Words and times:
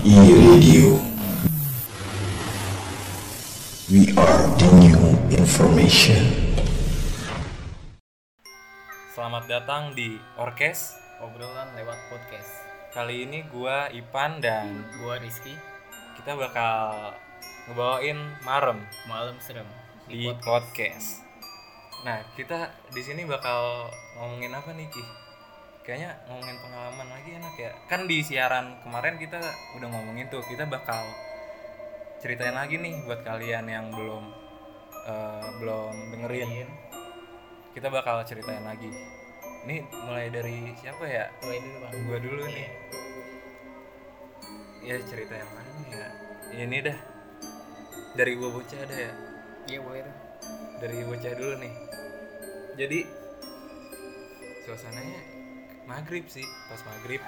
E-Radio. 0.00 0.96
We 3.92 4.08
are 4.16 4.48
the 4.56 4.68
new 4.80 4.96
information. 5.28 6.24
Selamat 9.12 9.44
datang 9.44 9.92
di 9.92 10.16
Orkes. 10.40 10.96
obrolan 11.20 11.76
lewat 11.76 12.00
podcast. 12.08 12.48
Kali 12.96 13.28
ini 13.28 13.44
gua 13.52 13.92
Ipan 13.92 14.40
dan 14.40 14.88
Gua 15.04 15.20
Rizky, 15.20 15.52
kita 16.16 16.32
bakal 16.32 17.12
ngebawain 17.68 18.16
Marem 18.40 18.80
malam 19.04 19.36
serem 19.36 19.68
di 20.08 20.32
podcast. 20.32 20.48
podcast. 20.48 21.08
Nah, 22.08 22.24
kita 22.40 22.72
di 22.88 23.04
sini 23.04 23.28
bakal 23.28 23.92
ngomongin 24.16 24.56
apa 24.56 24.72
nih, 24.72 24.88
Ki? 24.88 25.19
Kayaknya 25.90 26.22
ngomongin 26.30 26.58
pengalaman 26.62 27.08
lagi 27.10 27.30
enak 27.34 27.54
ya. 27.58 27.74
Kan 27.90 28.06
di 28.06 28.22
siaran 28.22 28.78
kemarin 28.86 29.18
kita 29.18 29.42
udah 29.74 29.88
ngomongin 29.90 30.30
tuh, 30.30 30.38
kita 30.46 30.62
bakal 30.70 31.02
ceritain 32.22 32.54
lagi 32.54 32.78
nih 32.78 33.02
buat 33.02 33.26
kalian 33.26 33.66
yang 33.66 33.90
belum 33.90 34.22
eh, 35.02 35.46
belum 35.58 36.14
dengerin. 36.14 36.70
Kita 37.74 37.90
bakal 37.90 38.22
ceritain 38.22 38.62
lagi. 38.62 38.86
Ini 39.66 39.82
mulai 40.06 40.30
dari 40.30 40.70
siapa 40.78 41.10
ya? 41.10 41.26
Mulai 41.42 41.58
dulu 41.58 41.76
bang. 41.82 41.92
Gua 42.06 42.18
dulu 42.22 42.42
nih. 42.46 42.68
Ya 44.86 44.94
cerita 45.10 45.34
yang 45.34 45.50
mana 45.58 45.70
nih 45.74 45.90
ya? 45.90 46.08
Ini 46.54 46.78
dah. 46.86 46.98
Dari 48.14 48.32
gua 48.38 48.54
bocah 48.54 48.78
ada 48.78 48.94
ya. 48.94 49.12
Iya 49.66 49.78
boleh. 49.82 50.06
Dari 50.78 51.02
bocah 51.02 51.32
dulu 51.34 51.54
nih. 51.58 51.74
Jadi 52.78 52.98
suasananya 54.70 55.29
maghrib 55.90 56.24
sih, 56.30 56.46
pas 56.70 56.78
maghrib. 56.86 57.18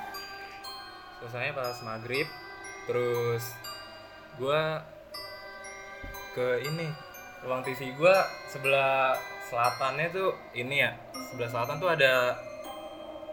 Suasananya 1.18 1.52
pas 1.58 1.78
maghrib. 1.82 2.26
Terus 2.86 3.44
gua 4.38 4.86
ke 6.32 6.62
ini 6.62 6.86
ruang 7.42 7.66
TV 7.66 7.90
gua 7.98 8.22
sebelah 8.48 9.18
selatannya 9.50 10.08
tuh 10.14 10.30
ini 10.54 10.80
ya 10.86 10.94
sebelah 11.34 11.50
selatan 11.50 11.76
tuh 11.82 11.90
ada 11.90 12.38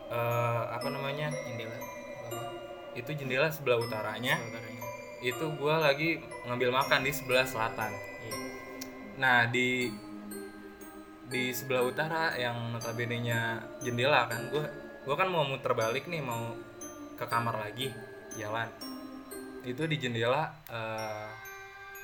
eh, 0.10 0.64
apa 0.74 0.88
namanya 0.90 1.30
Jendela. 1.46 1.78
Itu 2.98 3.14
jendela 3.14 3.48
sebelah 3.54 3.80
utaranya 3.80 4.36
itu 5.20 5.46
gua 5.60 5.84
lagi 5.84 6.24
ngambil 6.48 6.72
makan 6.72 7.04
di 7.04 7.12
sebelah 7.12 7.44
selatan 7.44 7.92
Iya. 8.20 8.38
nah 9.20 9.38
di 9.48 9.92
di 11.30 11.54
sebelah 11.54 11.84
utara 11.86 12.34
yang 12.40 12.74
notabene 12.74 13.20
nya 13.22 13.60
jendela 13.84 14.28
kan 14.32 14.48
gua 14.48 14.66
gua 15.10 15.18
kan 15.18 15.34
mau 15.34 15.42
muter 15.42 15.74
balik 15.74 16.06
nih 16.06 16.22
mau 16.22 16.54
ke 17.18 17.26
kamar 17.26 17.58
lagi 17.58 17.90
jalan. 18.38 18.70
Itu 19.66 19.90
di 19.90 19.98
jendela 19.98 20.54
eh 20.70 21.30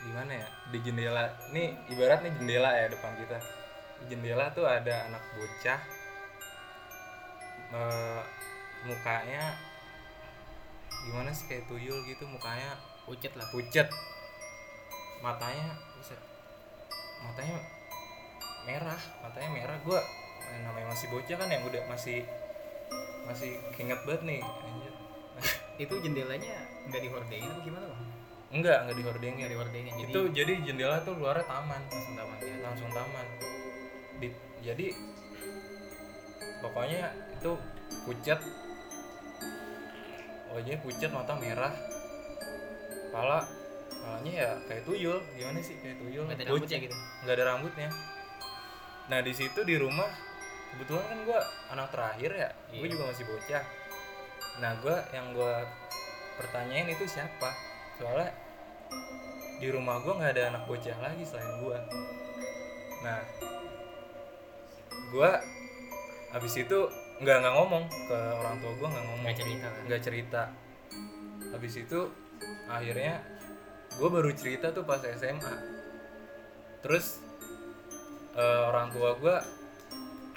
gimana 0.09 0.42
ya? 0.42 0.48
Di 0.73 0.81
jendela 0.81 1.30
nih 1.53 1.94
ibarat 1.94 2.26
nih 2.26 2.33
jendela 2.42 2.73
ya 2.73 2.89
depan 2.89 3.14
kita. 3.22 3.38
Di 4.02 4.06
jendela 4.09 4.50
tuh 4.58 4.66
ada 4.66 5.06
anak 5.06 5.22
bocah 5.38 5.80
eh, 7.78 8.22
mukanya 8.89 9.53
gimana 11.06 11.30
sih 11.30 11.45
kayak 11.45 11.70
tuyul 11.70 12.02
gitu 12.09 12.26
mukanya 12.26 12.73
Pucet 13.06 13.38
lah. 13.38 13.45
pucet. 13.53 13.86
Matanya 15.22 15.78
bisa 16.02 16.17
matanya 17.22 17.61
merah 18.66 19.02
matanya 19.22 19.50
merah. 19.53 19.78
Gua 19.86 20.02
eh, 20.50 20.58
namanya 20.66 20.89
masih 20.89 21.14
bocah 21.14 21.38
kan 21.38 21.53
yang 21.53 21.61
udah 21.70 21.86
masih 21.86 22.26
masih 23.25 23.57
keinget 23.73 23.99
banget 24.03 24.21
nih 24.23 24.41
anjir. 24.41 24.93
Itu 25.83 25.93
jendelanya 25.99 26.55
nggak 26.85 27.01
dihordengin 27.01 27.49
apa 27.49 27.61
gimana 27.61 27.85
bang? 27.87 28.01
enggak 28.55 28.77
enggak 28.85 28.97
dihordengin 28.97 29.35
Nggak 29.37 29.51
dihordengin. 29.51 29.93
Jadi 29.93 30.07
itu 30.07 30.21
jadi 30.31 30.53
jendela 30.63 30.97
tuh 31.01 31.13
luarnya 31.17 31.43
taman 31.43 31.81
langsung 31.83 32.15
taman 32.15 32.37
ya. 32.39 32.55
langsung 32.61 32.89
taman 32.93 33.25
Di- 34.15 34.39
jadi 34.64 34.87
pokoknya 36.61 37.02
itu 37.33 37.52
pucat 38.05 38.39
wajahnya 40.49 40.80
pucat 40.80 41.11
mata 41.11 41.33
merah 41.35 41.73
kepala 43.05 43.43
kepalanya 43.85 44.31
ya 44.31 44.49
kayak 44.65 44.83
tuyul 44.87 45.19
gimana 45.35 45.59
sih 45.59 45.75
kayak 45.77 45.97
tuyul 45.99 46.23
Nggak 46.23 46.39
ada 46.39 46.45
rambutnya 46.47 46.77
gitu. 46.80 46.95
nggak 46.95 47.35
ada 47.35 47.45
rambutnya 47.45 47.89
nah 49.05 49.19
di 49.19 49.33
situ 49.35 49.59
di 49.61 49.75
rumah 49.75 50.09
kebetulan 50.75 51.05
kan 51.05 51.19
gua 51.23 51.39
anak 51.71 51.87
terakhir 51.89 52.31
ya 52.31 52.49
gue 52.69 52.83
Iya. 52.83 52.91
juga 52.91 53.03
masih 53.09 53.25
bocah. 53.25 53.63
Nah 54.59 54.71
gua 54.80 54.97
yang 55.09 55.27
gua 55.31 55.63
pertanyain 56.36 56.87
itu 56.87 57.05
siapa? 57.05 57.49
Soalnya 57.95 58.31
di 59.55 59.67
rumah 59.71 59.99
gua 59.99 60.19
nggak 60.19 60.31
ada 60.35 60.43
anak 60.52 60.64
bocah 60.65 60.97
lagi 60.99 61.23
selain 61.23 61.64
gua. 61.64 61.80
Nah 63.02 63.19
gua 65.09 65.39
habis 66.30 66.53
itu 66.53 66.80
nggak 67.15 67.37
nggak 67.39 67.55
ngomong 67.55 67.83
ke 67.87 68.17
orang 68.35 68.55
tua 68.59 68.71
gua 68.75 68.87
nggak 68.91 69.05
ngomong 69.05 69.23
Nggak 69.23 69.37
cerita 69.39 69.65
kan? 69.65 69.83
nggak 69.87 70.02
cerita. 70.03 70.43
Habis 71.49 71.73
itu 71.80 71.99
akhirnya 72.67 73.14
gue 73.95 74.09
baru 74.11 74.27
cerita 74.35 74.75
tuh 74.75 74.83
pas 74.83 74.99
SMA 74.99 75.55
terus 76.83 77.23
eh, 78.35 78.61
orang 78.67 78.91
tua 78.91 79.15
gue 79.15 79.35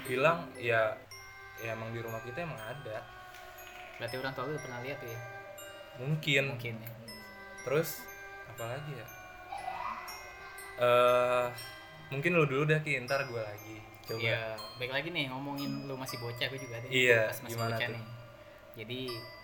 bilang 0.09 0.39
ya 0.55 0.97
ya 1.57 1.69
emang 1.71 1.91
di 1.91 1.99
rumah 1.99 2.19
kita 2.19 2.41
emang 2.41 2.57
ada 2.57 2.97
Berarti 3.95 4.15
orang 4.15 4.31
tua 4.31 4.43
lu 4.43 4.51
udah 4.51 4.63
pernah 4.63 4.79
lihat 4.79 4.99
ya? 4.99 5.19
mungkin 5.97 6.43
Mungkin 6.49 6.75
ya. 6.77 6.91
terus 7.61 8.01
apalagi 8.47 8.91
ya 8.93 9.07
eh 10.79 11.47
mungkin 12.09 12.31
lu 12.33 12.43
dulu 12.43 12.63
dah 12.65 12.79
ki 12.79 13.03
ntar 13.03 13.27
gue 13.27 13.37
lagi 13.37 13.77
coba 14.01 14.17
Iya, 14.17 14.41
baik 14.79 14.91
lagi 14.91 15.09
nih 15.11 15.29
ngomongin 15.29 15.85
lu 15.85 15.93
masih 15.93 16.17
bocah 16.17 16.49
gue 16.49 16.57
juga 16.57 16.81
deh. 16.81 16.89
Iya, 16.89 17.29
Pas 17.29 17.39
masih 17.39 17.53
gimana 17.53 17.69
bocah 17.69 17.85
tuh? 17.85 17.93
nih. 17.93 18.05
Jadi 18.73 18.99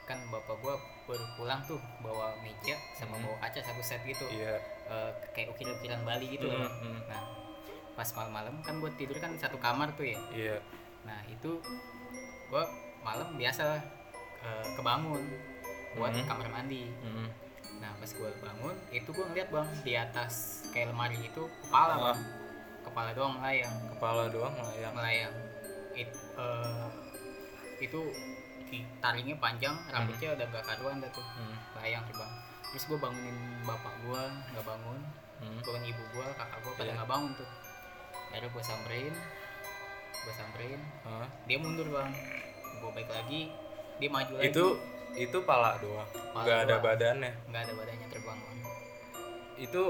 kan 0.05 0.17
bapak 0.25 0.55
gua 0.57 0.73
baru 1.05 1.25
pulang 1.35 1.61
tuh 1.61 1.77
bawa 1.99 2.33
meja 2.41 2.73
sama 2.93 3.13
Hmm. 3.13 3.25
bawa 3.25 3.37
kaca 3.41 3.59
satu 3.59 3.83
set 3.83 4.01
gitu. 4.01 4.25
iya 4.31 4.57
Eh, 4.85 5.11
kayak 5.33 5.49
ukir-ukiran 5.49 6.01
Bali 6.01 6.29
gitu 6.31 6.45
loh. 6.47 6.61
Hmm, 6.61 6.81
hmm. 6.81 6.97
Nah, 7.05 7.21
pas 7.95 8.07
malam-malam 8.11 8.59
kan 8.59 8.75
buat 8.77 8.93
tidur 8.93 9.15
kan 9.17 9.31
satu 9.35 9.55
kamar 9.57 9.95
tuh 9.95 10.05
ya. 10.05 10.19
iya 10.31 10.57
Nah, 11.01 11.21
itu 11.25 11.61
gua 12.47 12.65
malam 13.01 13.35
biasa 13.35 13.77
eh, 14.41 14.65
kebangun 14.73 15.21
buat 15.93 16.11
Mhm. 16.11 16.25
kamar 16.25 16.47
mandi. 16.51 16.89
Mm. 16.99 17.29
Nah, 17.77 17.91
pas 17.95 18.09
gua 18.11 18.29
bangun, 18.35 18.75
itu 18.89 19.09
gua 19.09 19.25
ngeliat 19.25 19.49
bang 19.49 19.69
di 19.81 19.93
atas 19.93 20.33
kayak 20.69 20.89
lemari 20.89 21.17
itu 21.19 21.43
kepala 21.61 21.93
Ah. 21.93 21.99
bang, 22.09 22.19
kepala 22.83 23.09
doang 23.11 23.33
melayang, 23.35 23.73
kepala 23.89 24.23
doang 24.27 24.53
melayang 24.53 24.93
melayang. 24.93 25.33
It, 25.93 26.09
eh, 26.35 26.87
itu 27.79 27.99
taringnya 28.99 29.37
panjang, 29.37 29.77
rambutnya 29.87 30.35
udah 30.35 30.45
gak 30.49 30.65
karuan 30.65 30.99
dah 30.99 31.09
tuh, 31.09 31.23
Hmm, 31.23 31.55
melayang 31.73 32.03
terbang. 32.03 32.31
Terus 32.67 32.83
gua 32.87 32.97
bangunin 32.99 33.37
bapak 33.63 33.93
gua 34.03 34.21
nggak 34.51 34.65
bangun, 34.65 34.99
hmm. 35.39 35.59
bangun 35.61 35.83
ibu 35.85 36.03
gua, 36.11 36.27
kakak 36.33 36.59
gua 36.59 36.73
pada 36.75 36.85
Iya. 36.85 36.95
nggak 36.97 37.09
bangun 37.09 37.31
tuh. 37.35 37.49
Akhirnya 38.27 38.49
gua 38.49 38.63
samperin, 38.63 39.13
gua 40.17 40.33
samperin, 40.33 40.81
Hah? 41.01 41.27
dia 41.43 41.57
mundur 41.57 41.87
bang, 41.87 42.11
gua 42.79 42.89
balik 42.91 43.09
lagi, 43.09 43.51
dia 43.95 44.09
maju 44.09 44.33
lagi. 44.35 44.49
itu 44.49 44.65
itu 45.15 45.37
pala 45.41 45.79
doang 45.79 46.03
Pala 46.29 46.43
nggak 46.43 46.59
ada 46.59 46.67
doang. 46.69 46.83
badannya 46.83 47.31
nggak 47.45 47.61
ada 47.61 47.73
badannya 47.73 48.07
terbang 48.09 48.35
bang. 48.37 48.59
itu 49.57 49.83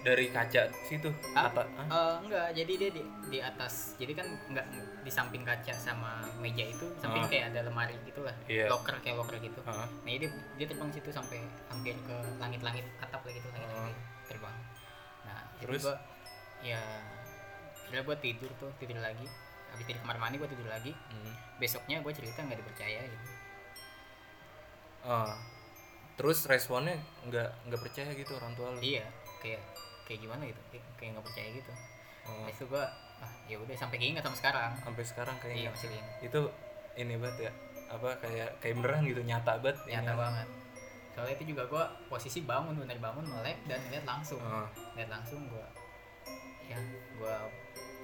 dari 0.00 0.28
kaca 0.28 0.62
situ 0.82 1.08
Ah, 1.32 1.48
Ata- 1.48 1.68
Hah? 1.74 1.86
Eh, 1.86 2.14
enggak, 2.22 2.48
jadi 2.52 2.72
dia 2.76 2.90
di, 2.90 3.02
di 3.26 3.38
atas. 3.38 3.96
Jadi 3.96 4.12
kan 4.12 4.28
enggak 4.46 4.64
di 5.00 5.08
samping 5.08 5.40
kaca 5.42 5.72
sama 5.74 6.20
meja 6.38 6.60
itu, 6.62 6.84
samping 6.94 7.20
Ah. 7.20 7.28
kayak 7.28 7.44
ada 7.50 7.64
lemari 7.64 7.96
gitu 8.02 8.20
lah. 8.20 8.36
Iya. 8.44 8.68
Locker 8.68 9.00
kayak 9.00 9.16
locker 9.16 9.36
gitu. 9.38 9.60
Hah? 9.62 9.88
Nah, 9.88 10.10
dia 10.10 10.28
dia 10.54 10.66
terbang 10.66 10.88
situ 10.90 11.08
sampai 11.08 11.40
hampir 11.66 11.96
ke 11.98 12.16
langit-langit 12.36 12.84
atap 12.98 13.20
lah 13.20 13.32
gitu, 13.32 13.48
langit-langit 13.50 13.96
terbang. 14.24 14.56
Nah, 15.22 15.40
Terus? 15.58 15.80
terus 15.80 15.82
gua 15.82 15.96
ya 16.62 16.80
kira 17.84 18.00
gua 18.02 18.16
tidur 18.16 18.50
tuh, 18.54 18.70
tidur 18.76 18.96
lagi. 18.96 19.26
Habis 19.70 19.84
dari 19.84 19.98
kamar 19.98 20.16
mandi 20.16 20.36
gua 20.36 20.46
tidur 20.46 20.66
lagi. 20.66 20.90
Hmm. 20.90 21.32
Besoknya 21.56 21.98
gua 21.98 22.10
cerita 22.10 22.40
nggak 22.40 22.58
dipercaya 22.58 23.00
gitu. 23.02 23.26
Ah. 25.04 25.36
terus 26.14 26.46
responnya 26.46 26.94
nggak 27.26 27.50
nggak 27.66 27.80
percaya 27.80 28.14
gitu 28.14 28.32
orang 28.32 28.54
tua 28.54 28.70
lu 28.70 28.78
Iya, 28.78 29.02
kayak 29.38 29.58
kayak 30.04 30.20
gimana 30.22 30.46
gitu. 30.46 30.60
Kayak 30.70 30.84
kayak 30.94 31.10
nggak 31.12 31.26
percaya 31.26 31.48
gitu. 31.52 31.72
Oh, 32.24 32.46
itu 32.46 32.64
gua 32.64 32.84
ah 33.16 33.32
ya 33.44 33.56
udah 33.56 33.74
sampai 33.74 33.96
keinget 33.96 34.22
sama 34.22 34.32
sekarang. 34.32 34.70
sampai 34.78 35.02
sekarang 35.02 35.34
Iya, 35.36 35.42
kayaknya 35.44 35.70
masih 35.70 35.88
keinget. 35.88 36.14
itu 36.22 36.40
ini 36.94 37.14
banget 37.16 37.38
ya 37.40 37.52
apa 37.86 38.10
kayak 38.16 38.48
kayak 38.58 38.74
beneran 38.76 39.02
gitu 39.04 39.20
nyata 39.22 39.52
banget 39.56 39.76
nyata 39.84 40.08
ini. 40.08 40.18
banget 40.18 40.48
soalnya 41.10 41.34
itu 41.36 41.44
juga 41.50 41.62
gue 41.64 41.84
posisi 42.08 42.40
bangun 42.42 42.74
bener 42.74 42.98
bangun 42.98 43.22
melek 43.24 43.58
dan 43.64 43.78
lihat 43.86 44.02
langsung 44.04 44.40
Ah. 44.40 44.66
lihat 44.94 45.10
langsung 45.10 45.40
gue 45.46 45.66
ya 46.64 46.78
gue 47.12 47.34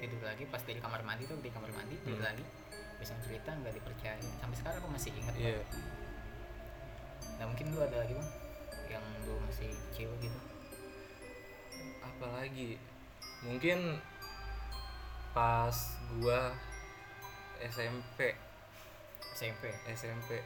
tidur 0.00 0.20
lagi 0.24 0.48
pas 0.48 0.62
dari 0.64 0.80
kamar 0.80 1.04
mandi 1.04 1.28
tuh 1.28 1.36
di 1.38 1.52
kamar 1.52 1.68
mandi 1.70 1.94
tidur 2.00 2.18
Hmm. 2.18 2.28
lagi. 2.32 2.44
Bisa 2.96 3.12
cerita 3.20 3.52
nggak 3.52 3.76
dipercaya. 3.76 4.16
Sampai 4.40 4.56
sekarang 4.56 4.78
gue 4.80 4.92
masih 4.92 5.10
ingat 5.14 5.34
iya. 5.36 5.60
Nah 7.36 7.44
mungkin 7.46 7.72
lu 7.72 7.80
ada 7.80 7.96
lagi 8.00 8.12
bang 8.90 9.04
masih 9.46 9.70
kecil 9.92 10.10
gitu. 10.18 10.38
Apalagi 12.00 12.76
mungkin 13.40 14.00
pas 15.30 15.76
gua 16.18 16.52
SMP 17.62 18.34
SMP 19.32 19.62
SMP 19.94 20.42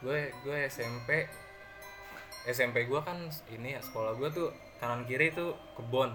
gue 0.00 0.18
gue 0.46 0.56
SMP 0.70 1.28
SMP 2.46 2.88
gua 2.88 3.04
kan 3.04 3.28
ini 3.50 3.76
ya 3.76 3.80
sekolah 3.84 4.16
gua 4.16 4.30
tuh 4.32 4.48
kanan 4.78 5.04
kiri 5.04 5.34
tuh 5.34 5.52
kebon 5.76 6.14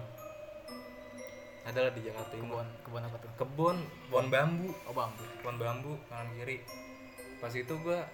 adalah 1.66 1.90
di 1.90 2.00
Jakarta 2.06 2.30
Timur. 2.30 2.62
Kebun 2.62 2.68
kebun 2.86 3.02
apa 3.02 3.16
tuh? 3.18 3.30
Kebun. 3.42 3.76
Pohon 4.06 4.26
bambu. 4.30 4.70
Oh 4.86 4.94
bambu. 4.94 5.24
Pohon 5.42 5.56
bambu 5.58 5.92
kanan 6.06 6.30
kiri. 6.38 6.62
Pas 7.42 7.50
itu 7.50 7.74
gua 7.82 8.06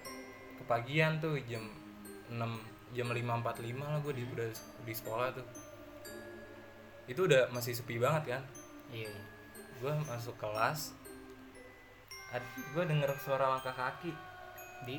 kepagian 0.57 1.21
tuh 1.21 1.37
jam 1.45 1.61
6 2.33 2.41
jam 2.93 3.09
5.45 3.09 3.81
lah 3.81 3.99
gue 4.05 4.13
di 4.13 4.23
udah 4.25 4.49
di 4.85 4.93
sekolah 4.93 5.27
tuh. 5.33 5.47
Itu 7.09 7.29
udah 7.29 7.49
masih 7.53 7.77
sepi 7.77 8.01
banget 8.01 8.37
kan? 8.37 8.43
Iya 8.93 9.09
iya. 9.09 9.23
gue 9.81 9.91
masuk 10.07 10.37
kelas 10.39 10.95
gue 12.73 12.83
denger 12.85 13.13
suara 13.21 13.57
langkah 13.57 13.73
kaki. 13.73 14.09
Di? 14.85 14.97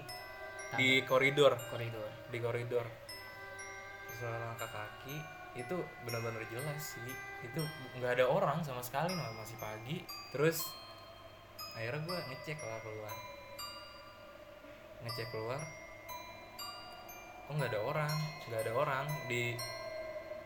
Di 0.79 1.03
koridor. 1.07 1.59
Koridor. 1.71 2.11
Di 2.31 2.39
koridor. 2.39 2.87
Suara 4.15 4.55
langkah 4.55 4.71
kaki 4.71 5.34
itu 5.55 5.77
benar-benar 6.03 6.43
jelas 6.51 6.99
sih. 6.99 7.15
Itu 7.47 7.63
nggak 7.99 8.19
ada 8.19 8.27
orang 8.27 8.59
sama 8.67 8.83
sekali 8.83 9.15
nah 9.15 9.31
masih 9.39 9.55
pagi. 9.63 10.03
Terus 10.35 10.67
akhirnya 11.79 12.03
gue 12.03 12.19
ngecek 12.31 12.59
lah 12.59 12.79
keluar. 12.83 13.15
Ngecek 15.07 15.27
keluar. 15.31 15.61
Kok 17.47 17.55
nggak 17.55 17.71
ada 17.71 17.81
orang? 17.87 18.15
Nggak 18.51 18.61
ada 18.67 18.73
orang. 18.75 19.05
Di 19.31 19.43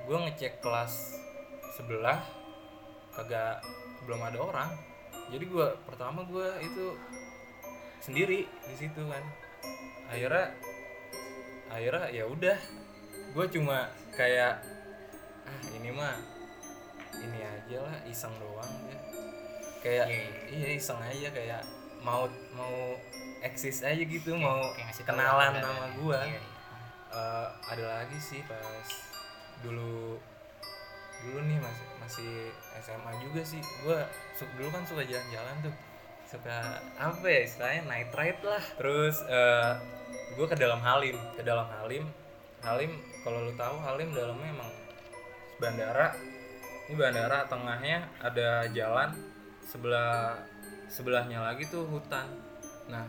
gue 0.05 0.19
ngecek 0.29 0.61
kelas 0.61 1.17
sebelah 1.81 2.21
kagak 3.17 3.65
belum 4.05 4.21
ada 4.21 4.39
orang. 4.45 4.71
Jadi 5.33 5.45
gue 5.49 5.69
pertama 5.89 6.25
gue 6.29 6.49
itu 6.65 6.97
sendiri 8.05 8.45
di 8.45 8.77
situ 8.77 9.03
kan. 9.09 9.25
Akhirnya 10.13 10.53
akhirnya 11.73 12.07
ya 12.13 12.25
udah. 12.29 12.59
Gue 13.33 13.45
cuma 13.53 13.89
kayak 14.17 14.78
ah 15.49 15.55
ini 15.73 15.91
mah 15.91 16.17
ini 17.19 17.41
aja 17.41 17.77
lah 17.81 17.97
iseng 18.05 18.35
doang 18.37 18.73
ya. 18.87 18.99
Kayak 19.79 20.07
Iya, 20.11 20.27
iya. 20.53 20.69
iseng 20.77 21.01
aja 21.01 21.29
kayak 21.31 21.63
mau 21.99 22.29
mau 22.53 22.75
eksis 23.41 23.83
aja 23.83 23.99
gitu 23.99 24.35
mau 24.35 24.61
Kayak 24.71 24.87
ngasih 24.87 25.05
tahu 25.05 25.11
kenalan 25.15 25.51
nama 25.57 25.65
ya. 25.65 25.89
gue 25.97 26.21
iya, 26.27 26.39
iya. 26.39 26.53
Eh, 27.09 27.47
ada 27.65 27.85
lagi 27.97 28.19
sih 28.21 28.45
pas 28.45 28.87
dulu 29.65 30.21
dulu 31.19 31.39
nih 31.43 31.59
masih 31.59 31.87
masih 31.99 32.31
SMA 32.79 33.13
juga 33.25 33.43
sih. 33.43 33.63
Gue 33.83 33.99
dulu 34.55 34.69
kan 34.69 34.85
suka 34.85 35.03
jalan-jalan 35.03 35.57
tuh. 35.65 35.75
Suka 36.29 36.57
apa 36.95 37.25
ya 37.25 37.41
istilahnya 37.43 37.83
night 37.89 38.13
ride 38.13 38.43
lah. 38.45 38.61
Terus 38.77 39.17
gue 40.37 40.47
ke 40.47 40.55
dalam 40.55 40.79
Halim. 40.79 41.17
Ke 41.35 41.43
dalam 41.43 41.67
Halim 41.73 42.05
Halim 42.59 42.91
kalau 43.23 43.47
lu 43.47 43.55
tahu 43.55 43.79
Halim 43.79 44.11
dalamnya 44.11 44.51
emang 44.51 44.71
bandara. 45.59 46.15
Ini 46.89 46.97
bandara 46.97 47.45
tengahnya 47.45 48.09
ada 48.23 48.65
jalan 48.73 49.13
sebelah 49.61 50.41
sebelahnya 50.89 51.45
lagi 51.45 51.69
tuh 51.69 51.85
hutan. 51.85 52.25
Nah 52.89 53.05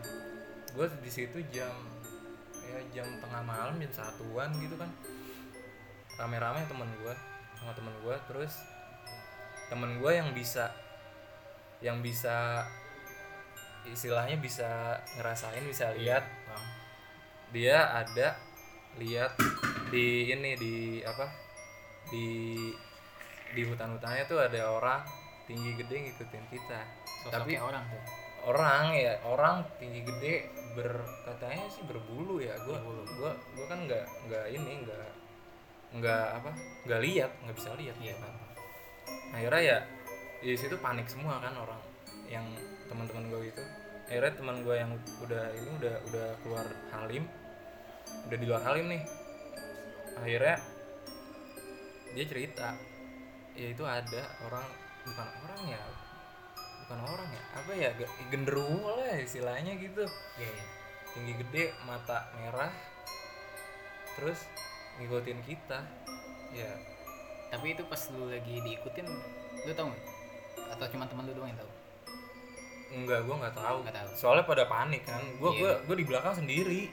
gue 0.75 0.85
di 0.99 1.09
situ 1.09 1.39
jam 1.49 1.71
ya 2.69 2.77
jam 2.93 3.07
tengah 3.23 3.41
malam 3.45 3.79
jam 3.79 3.93
satuan 3.93 4.51
gitu 4.59 4.75
kan. 4.75 4.89
Rame-rame 6.19 6.67
temen 6.67 6.89
gue 6.99 7.13
sama 7.55 7.71
temen 7.71 7.95
gue 8.03 8.15
terus 8.27 8.53
temen 9.71 10.01
gue 10.01 10.11
yang 10.11 10.35
bisa 10.35 10.73
yang 11.79 12.03
bisa 12.03 12.67
istilahnya 13.87 14.35
bisa 14.41 14.99
ngerasain 15.15 15.63
bisa 15.63 15.95
lihat. 15.95 16.25
Bang. 16.49 16.65
dia 17.49 17.81
ada 17.89 18.37
lihat 19.01 19.33
di 19.89 20.29
ini 20.29 20.53
di 20.59 20.75
apa 21.01 21.48
di 22.09 22.29
di 23.53 23.61
hutan-hutannya 23.65 24.23
tuh 24.29 24.39
ada 24.41 24.61
orang 24.69 25.01
tinggi 25.49 25.73
gede 25.77 25.95
ngikutin 26.09 26.45
kita. 26.53 26.79
Tapi 27.29 27.57
sosoknya 27.57 27.61
orang 27.65 27.83
tuh. 27.89 28.03
orang 28.39 28.95
ya 28.95 29.13
orang 29.27 29.55
tinggi 29.81 29.99
gede 30.05 30.47
ber 30.77 31.03
katanya 31.25 31.65
sih 31.67 31.83
berbulu 31.83 32.39
ya. 32.39 32.55
Gua 32.63 32.77
Berbulu. 32.77 33.01
gua 33.17 33.31
gua 33.57 33.65
kan 33.67 33.79
nggak 33.83 34.05
nggak 34.29 34.45
ini 34.53 34.71
nggak 34.85 35.07
nggak 35.99 36.27
apa 36.39 36.51
nggak 36.85 37.01
lihat 37.03 37.31
nggak 37.43 37.55
bisa 37.57 37.69
lihat. 37.75 37.95
Iya. 37.99 38.15
Kan 38.15 38.33
akhirnya 39.33 39.61
ya 39.61 39.77
di 40.39 40.55
situ 40.55 40.75
panik 40.79 41.05
semua 41.09 41.41
kan 41.43 41.51
orang 41.51 41.81
yang 42.29 42.45
teman-teman 42.87 43.27
gue 43.27 43.51
itu 43.51 43.63
akhirnya 44.07 44.33
teman 44.39 44.57
gue 44.63 44.75
yang 44.77 44.91
udah 45.21 45.45
ini 45.53 45.69
udah 45.81 45.95
udah 46.09 46.27
keluar 46.41 46.65
Halim 46.95 47.27
udah 48.29 48.37
di 48.37 48.45
luar 48.47 48.61
Halim 48.65 48.85
nih. 48.89 49.03
Akhirnya 50.17 50.55
dia 52.13 52.25
cerita 52.25 52.73
ya 53.53 53.67
itu 53.69 53.83
ada 53.83 54.21
orang 54.43 54.65
bukan 55.03 55.27
orang 55.43 55.61
ya 55.67 55.81
bukan 56.85 56.99
orang 57.05 57.27
ya 57.29 57.41
apa 57.53 57.71
ya 57.73 57.89
ge- 57.95 58.13
genderuwo 58.29 58.97
lah 58.97 59.17
istilahnya 59.17 59.77
gitu 59.77 60.03
iya 60.37 60.51
tinggi 61.11 61.33
gede 61.37 61.63
mata 61.83 62.29
merah 62.37 62.71
terus 64.15 64.45
ngikutin 64.97 65.39
kita 65.43 65.79
ya 66.51 66.71
tapi 67.49 67.73
itu 67.73 67.83
pas 67.85 68.01
lu 68.13 68.29
lagi 68.29 68.61
diikutin 68.61 69.05
lu 69.65 69.71
tau 69.73 69.89
nggak 69.89 70.03
atau 70.69 70.85
cuma 70.89 71.05
teman 71.05 71.25
lu 71.25 71.33
doang 71.33 71.49
yang 71.49 71.59
tahu 71.59 71.71
Enggak, 72.89 73.21
gue 73.21 73.35
nggak 73.37 73.53
tahu. 73.53 73.85
Nggak 73.85 74.01
tahu. 74.01 74.09
Soalnya 74.17 74.49
pada 74.49 74.65
panik 74.65 75.05
kan. 75.05 75.21
Gue 75.37 75.53
Iya. 75.53 75.61
gua 75.61 75.73
gua 75.85 75.93
di 75.93 76.05
belakang 76.09 76.33
sendiri. 76.33 76.89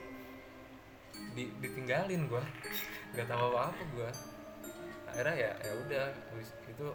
Di, 1.33 1.49
ditinggalin 1.57 2.29
gue. 2.29 2.43
Nggak 3.17 3.25
tahu 3.25 3.57
apa 3.57 3.73
apa 3.73 3.83
gue. 3.97 4.11
Akhirnya 5.17 5.35
ya 5.35 5.51
ya 5.59 5.73
udah. 5.75 6.05
Itu 6.69 6.87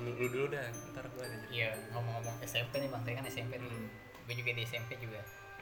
lu, 0.00 0.10
lu 0.10 0.26
dulu 0.26 0.46
dah. 0.48 0.64
Ntar 0.90 1.04
gue 1.06 1.22
ada. 1.22 1.36
iya 1.48 1.70
ngomong-ngomong 1.92 2.40
SMP 2.42 2.72
nih 2.78 2.88
bang 2.88 3.02
tadi 3.02 3.14
kan 3.14 3.24
SMP 3.26 3.52
nih 3.54 3.68
Hmm. 3.68 3.88
gue 4.24 4.34
juga 4.34 4.50
di 4.50 4.62
SMP 4.62 4.96
juga 4.96 5.20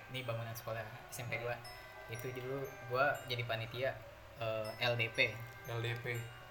ini 0.08 0.22
bangunan 0.22 0.54
sekolah 0.54 0.80
SMP 1.08 1.36
gua 1.36 1.52
itu 2.06 2.30
dulu 2.32 2.62
gua 2.88 3.12
jadi 3.26 3.42
panitia 3.42 3.90
eh, 4.36 4.68
LDP 4.80 5.34
LDP. 5.68 6.04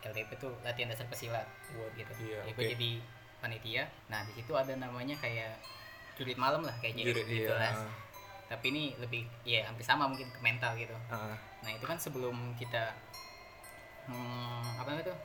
LDP 0.03 0.29
tuh 0.37 0.51
latihan 0.61 0.87
dasar 0.87 1.07
pesilat 1.07 1.47
Buat 1.71 1.95
gitu 1.95 2.11
Iya, 2.19 2.43
Ya, 2.43 2.51
gua 2.51 2.65
jadi 2.67 2.91
panitia 3.39 3.83
nah 4.07 4.21
di 4.23 4.35
situ 4.35 4.51
ada 4.51 4.71
namanya 4.73 5.15
kayak 5.17 5.57
jurit 6.13 6.35
malam 6.35 6.61
lah 6.61 6.75
kayak 6.77 6.95
jadi 6.95 7.11
gitu 7.17 7.49
iya. 7.49 7.71
lah 7.71 7.73
tapi 8.45 8.69
ini 8.69 8.93
lebih 8.95 9.25
ya 9.41 9.65
hampir 9.65 9.81
sama 9.81 10.05
mungkin 10.05 10.27
ke 10.27 10.39
mental 10.39 10.75
gitu 10.75 10.93
Ah, 11.09 11.33
nah 11.59 11.71
itu 11.71 11.83
kan 11.83 11.97
sebelum 11.97 12.35
kita 12.53 12.93
hmm, 14.05 14.77
apa 14.77 14.87
namanya 14.87 15.07
tuh 15.09 15.17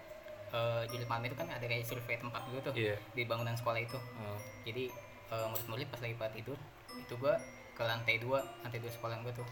eh, 0.52 0.82
jurit 0.88 1.08
malam 1.08 1.24
itu 1.28 1.36
kan 1.36 1.48
ada 1.48 1.64
kayak 1.64 1.84
survei 1.84 2.16
tempat 2.16 2.42
dulu 2.48 2.58
tuh 2.64 2.74
iya. 2.74 2.96
di 3.12 3.22
bangunan 3.28 3.54
sekolah 3.54 3.80
itu. 3.80 3.98
Ah, 4.16 4.38
jadi 4.64 4.88
eh, 5.32 5.46
murid-murid 5.52 5.86
pas 5.92 6.00
lagi 6.00 6.14
pada 6.16 6.32
tidur 6.32 6.58
itu 6.96 7.14
gua 7.20 7.36
ke 7.76 7.82
lantai 7.84 8.18
dua 8.18 8.42
lantai 8.64 8.80
dua 8.80 8.92
sekolah 8.92 9.16
gua 9.22 9.32
tuh. 9.32 9.48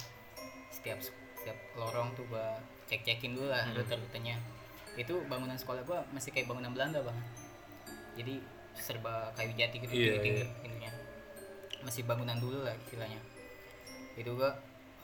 Setiap 0.72 0.98
setiap 1.02 1.58
lorong 1.78 2.12
tuh 2.16 2.24
gua 2.28 2.58
cek 2.86 3.02
cekin 3.04 3.36
dulu 3.36 3.50
lah 3.50 3.62
Hmm. 3.66 3.76
rute 3.78 3.96
itu 4.96 5.14
bangunan 5.28 5.56
sekolah 5.60 5.84
gua 5.84 6.00
masih 6.10 6.32
kayak 6.32 6.48
bangunan 6.48 6.72
Belanda 6.72 7.04
bang. 7.04 7.18
Jadi 8.16 8.34
serba 8.76 9.32
kayu 9.36 9.52
jati 9.56 9.76
gitu 9.80 9.92
Iya, 9.92 10.20
tinggi 10.20 10.44
tingginya 10.60 10.92
masih 11.84 12.04
bangunan 12.08 12.36
dulu 12.40 12.64
lah 12.64 12.72
istilahnya. 12.88 13.20
Itu 14.16 14.32
gua 14.36 14.56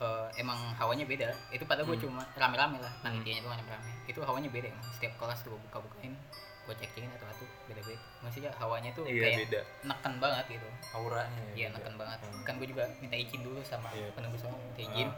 eh, 0.03 0.27
emang 0.37 0.59
hawanya 0.75 1.05
beda 1.05 1.31
itu 1.49 1.63
padahal 1.63 1.85
gua 1.85 1.95
Hmm. 1.95 2.05
cuma 2.11 2.23
rame-rame 2.35 2.77
lah 2.77 2.93
panitianya 3.01 3.41
tuh 3.41 3.51
rame-rame 3.51 3.91
itu 4.05 4.19
hawanya 4.21 4.49
beda 4.49 4.67
emang 4.69 4.87
setiap 4.91 5.15
kelas 5.17 5.39
tuh 5.41 5.51
gua 5.51 5.61
buka-bukain 5.63 6.15
gua 6.63 6.75
cek 6.75 6.91
cekin 6.91 7.11
atau 7.13 7.27
satu 7.29 7.45
beda-beda 7.67 7.99
maksudnya 8.21 8.51
hawanya 8.53 8.91
tuh 8.93 9.03
iya 9.05 9.23
kayak 9.25 9.39
beda. 9.45 9.61
neken 9.85 10.13
banget 10.17 10.45
gitu 10.53 10.69
Auranya 10.93 11.41
ya. 11.45 11.53
iya 11.55 11.67
neken 11.71 11.95
banget 11.97 12.19
Hmm. 12.21 12.43
kan 12.43 12.55
gue 12.57 12.69
juga 12.69 12.85
minta 12.99 13.17
izin 13.17 13.41
dulu 13.41 13.59
sama 13.63 13.91
Iya. 13.91 14.11
penunggu 14.13 14.35
soal 14.37 14.55
minta 14.55 14.83
izin 14.85 15.07
Ah. 15.07 15.15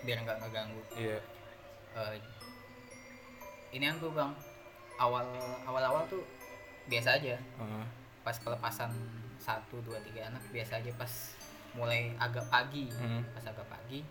biar 0.00 0.18
nggak 0.20 0.36
ngeganggu 0.38 0.82
Iya. 0.96 1.18
Eh, 1.92 2.14
ini 3.72 3.84
kan 3.84 3.96
tuh 3.96 4.10
bang 4.10 4.30
awal 4.96 5.26
awal 5.64 5.82
awal 5.84 6.02
tuh 6.06 6.22
biasa 6.86 7.16
aja 7.16 7.34
Ah, 7.56 7.86
pas 8.20 8.36
pelepasan 8.36 8.90
satu 9.36 9.80
dua 9.80 9.98
tiga 10.00 10.26
anak 10.26 10.42
biasa 10.50 10.78
aja 10.78 10.90
pas 10.94 11.10
mulai 11.72 12.10
agak 12.16 12.44
pagi. 12.46 12.90
Hmm, 12.92 13.22
pas 13.30 13.44
agak 13.44 13.66
pagi 13.66 14.02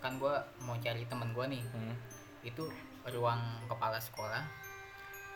kan 0.00 0.16
gue 0.16 0.32
mau 0.60 0.74
cari 0.76 1.04
temen 1.04 1.28
gue 1.30 1.46
nih. 1.48 1.64
Hmm. 1.70 1.94
itu 2.40 2.64
ruang 3.06 3.36
kepala 3.68 4.00
sekolah. 4.00 4.40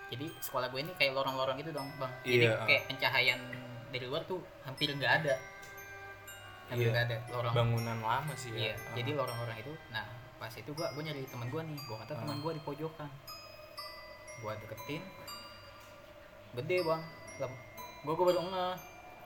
Jadi 0.09 0.25
sekolah 0.39 0.69
gue 0.69 0.81
ini 0.81 0.93
kayak 0.95 1.13
lorong-lorong 1.13 1.57
gitu 1.59 1.69
dong 1.71 1.85
bang. 1.95 2.09
Jadi 2.23 2.45
Iya. 2.45 2.65
kayak 2.65 2.83
pencahayaan 2.89 3.41
dari 3.91 4.05
luar 4.05 4.25
tuh 4.25 4.41
hampir 4.65 4.89
nggak 4.89 5.13
ada. 5.21 5.37
Hampir 6.67 6.89
Iya. 6.89 6.93
nggak 6.93 7.05
ada 7.05 7.17
lorong. 7.29 7.53
Bangunan 7.53 7.99
lama 8.01 8.33
sih 8.33 8.51
ya. 8.51 8.59
Iya, 8.59 8.75
Ah, 8.75 8.97
jadi 8.97 9.11
lorong-lorong 9.13 9.59
itu, 9.59 9.73
nah 9.91 10.09
pas 10.35 10.49
itu 10.49 10.71
gua 10.73 10.89
gua 10.93 11.03
nyari 11.03 11.29
teman 11.29 11.49
gua 11.49 11.61
nih. 11.61 11.77
Gua 11.85 11.97
kata 12.01 12.13
teman 12.17 12.37
Ah. 12.37 12.41
gua 12.41 12.53
di 12.53 12.63
pojokan. 12.65 13.11
Gua 14.41 14.53
deketin. 14.57 15.03
Gede 16.55 16.77
bang. 16.81 17.03
Gua 18.01 18.13
gua 18.15 18.27
baru 18.31 18.41
nge 18.45 18.67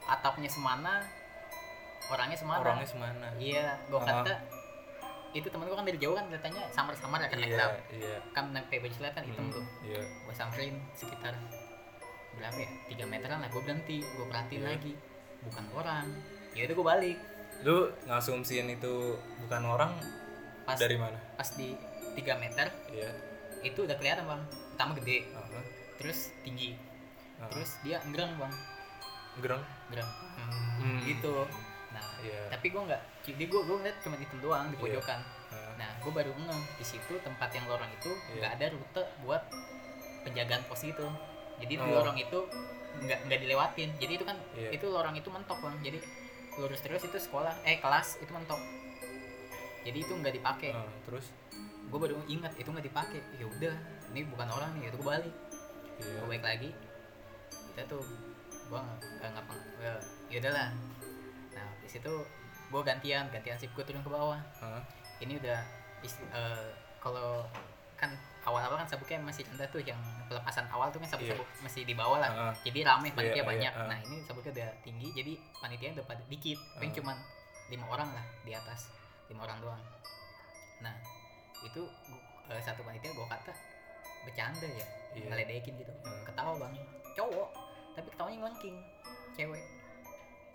atapnya 0.03 0.51
semana 0.51 0.99
orangnya 2.07 2.37
semana? 2.37 2.61
Orangnya 2.61 2.87
semana? 2.87 3.27
Iya 3.35 3.67
gua 3.87 3.99
Ah. 3.99 4.23
kata 4.23 4.35
itu 5.31 5.45
temen 5.45 5.65
gua 5.65 5.77
kan 5.77 5.85
dari 5.85 5.99
jauh 5.99 6.13
kan 6.13 6.25
kelihatannya 6.25 6.63
samar-samar 6.69 7.19
ya 7.19 7.29
kan 7.29 7.37
naik 7.37 7.45
iya 7.45 7.55
gelap 7.55 7.73
iya. 7.93 8.17
Kan 8.31 8.45
naik 8.51 8.71
baju 8.71 8.91
silat 8.91 9.13
kan 9.13 9.23
hitam 9.23 9.45
Hmm, 9.45 9.53
tuh. 9.53 9.65
iya. 9.83 10.01
Gua 10.23 10.33
samperin 10.33 10.75
sekitar 10.93 11.35
berapa 12.33 12.55
ya 12.57 12.69
tiga 12.87 13.05
meteran 13.05 13.39
lah 13.39 13.49
gua 13.49 13.63
berhenti 13.63 13.99
gua 14.15 14.27
perhatiin 14.27 14.63
Iya. 14.63 14.69
lagi 14.71 14.93
bukan 15.41 15.65
orang. 15.73 16.07
Ya 16.53 16.63
udah 16.65 16.75
gua 16.75 16.87
balik. 16.93 17.19
Lu 17.61 17.77
ngasumsiin 18.05 18.69
itu 18.71 18.95
bukan 19.41 19.63
orang 19.65 19.93
pas 20.63 20.77
dari 20.77 20.95
mana? 20.95 21.17
pas 21.35 21.49
di 21.51 21.75
tiga 22.15 22.35
meter 22.35 22.69
iya. 22.89 23.11
itu 23.61 23.79
udah 23.81 23.95
kelihatan 23.95 24.25
bang. 24.25 24.43
Pertama 24.71 24.93
gede. 24.97 25.19
Aha, 25.31 25.61
terus 25.97 26.31
tinggi. 26.41 26.79
Aha. 27.37 27.47
terus 27.49 27.71
dia 27.81 27.99
enggrang 28.01 28.31
bang. 28.35 28.53
Gereng 29.39 29.63
enggrang 29.89 30.11
Hmm. 30.79 30.99
gitu 31.03 31.47
nah 31.89 32.05
iya. 32.21 32.53
tapi 32.53 32.69
gua 32.69 32.85
nggak 32.85 33.03
jadi 33.25 33.45
gua 33.49 33.61
gua 33.65 33.77
ngeliat 33.81 33.99
cuma 34.05 34.17
itu 34.17 34.37
doang 34.39 34.67
di 34.69 34.77
Iya. 34.77 34.83
pojokan. 34.85 35.21
Ah, 35.49 35.73
nah 35.77 35.91
gua 36.01 36.13
baru 36.15 36.33
ngeh 36.37 36.61
di 36.77 36.85
situ 36.85 37.13
tempat 37.21 37.49
yang 37.53 37.65
lorong 37.65 37.89
itu 37.91 38.11
Iya. 38.13 38.35
nggak 38.41 38.53
ada 38.61 38.67
rute 38.73 39.03
buat 39.25 39.43
penjagaan 40.23 40.63
pos 40.69 40.83
itu. 40.85 41.07
Jadi 41.59 41.73
di 41.75 41.83
Oh. 41.83 41.97
lorong 41.97 42.17
itu 42.17 42.39
nggak 42.99 43.19
nggak 43.27 43.39
dilewatin. 43.41 43.89
Jadi 43.97 44.13
itu 44.15 44.25
kan 44.25 44.37
Iya. 44.53 44.71
itu 44.73 44.87
lorong 44.87 45.17
itu 45.17 45.29
mentok 45.29 45.59
bang. 45.59 45.77
Jadi 45.81 45.99
lurus 46.59 46.81
terus 46.83 47.03
itu 47.05 47.17
sekolah 47.17 47.55
eh 47.65 47.79
kelas 47.79 48.19
itu 48.21 48.31
mentok. 48.35 48.61
Jadi 49.87 49.99
itu 50.03 50.13
nggak 50.13 50.35
dipakai. 50.35 50.71
Ah, 50.75 50.85
terus? 51.07 51.33
Gue 51.89 51.99
baru 51.99 52.21
ingat 52.29 52.53
itu 52.61 52.69
nggak 52.69 52.85
dipakai. 52.85 53.21
Ya 53.41 53.47
udah 53.49 53.75
ini 54.13 54.21
bukan 54.29 54.49
orang 54.51 54.71
nih 54.77 54.93
itu 54.93 54.97
gue 55.01 55.09
balik. 55.09 55.35
Iya. 56.03 56.19
Gue 56.21 56.29
balik 56.29 56.45
lagi. 56.45 56.71
Kita 57.73 57.83
tuh 57.89 58.03
gue 58.69 58.77
nggak 58.77 59.31
ngapa 59.33 59.55
ya 60.29 60.39
udahlah. 60.45 60.69
nah 60.69 60.71
di 61.89 61.97
situ 61.97 62.13
gue 62.69 62.83
gantian 62.85 63.25
gantian 63.33 63.57
sip 63.57 63.73
gue 63.73 63.81
turun 63.81 64.05
ke 64.05 64.11
bawah. 64.13 64.37
Ah, 64.61 64.85
ini 65.19 65.41
udah 65.41 65.57
eh, 66.05 66.69
kalau 67.01 67.49
kan 67.97 68.13
awal-awal 68.45 68.77
kan 68.77 68.87
sabuknya 68.87 69.19
masih 69.19 69.43
rendah 69.49 69.67
tuh 69.69 69.81
yang 69.81 69.97
pelepasan 70.29 70.69
awal 70.69 70.87
tuh 70.89 71.01
kan 71.01 71.09
sabuk-sabuk 71.11 71.49
masih 71.59 71.83
di 71.83 71.97
bawah 71.97 72.21
lah. 72.21 72.31
Ah, 72.31 72.55
jadi 72.61 72.85
rame 72.85 73.09
panitia 73.11 73.33
Iya, 73.33 73.43
iya, 73.43 73.45
banyak. 73.49 73.73
ah. 73.75 73.89
nah 73.89 73.99
ini 74.05 74.17
sabuknya 74.23 74.53
udah 74.55 74.69
tinggi 74.85 75.09
jadi 75.11 75.33
panitia 75.57 75.97
udah 75.97 76.05
pada 76.07 76.23
dikit. 76.29 76.59
Paling 76.77 76.93
Ah. 76.93 76.97
cuman 77.01 77.17
lima 77.69 77.87
orang 77.89 78.09
lah 78.13 78.25
di 78.45 78.53
atas 78.53 78.93
lima 79.27 79.43
orang 79.43 79.59
doang. 79.59 79.83
Nah 80.85 80.95
itu 81.65 81.83
eh, 82.47 82.61
satu 82.63 82.85
panitia 82.85 83.11
gua 83.17 83.27
kata 83.27 83.51
bercanda 84.23 84.69
ya 84.69 84.87
Iya. 85.17 85.25
ngeledekin 85.33 85.73
gitu. 85.75 85.93
Ah. 86.05 86.21
ketawa 86.23 86.53
bang 86.55 86.77
cowok 87.17 87.49
tapi 87.97 88.09
ketawanya 88.13 88.39
ngelengking 88.45 88.77
cewek 89.35 89.65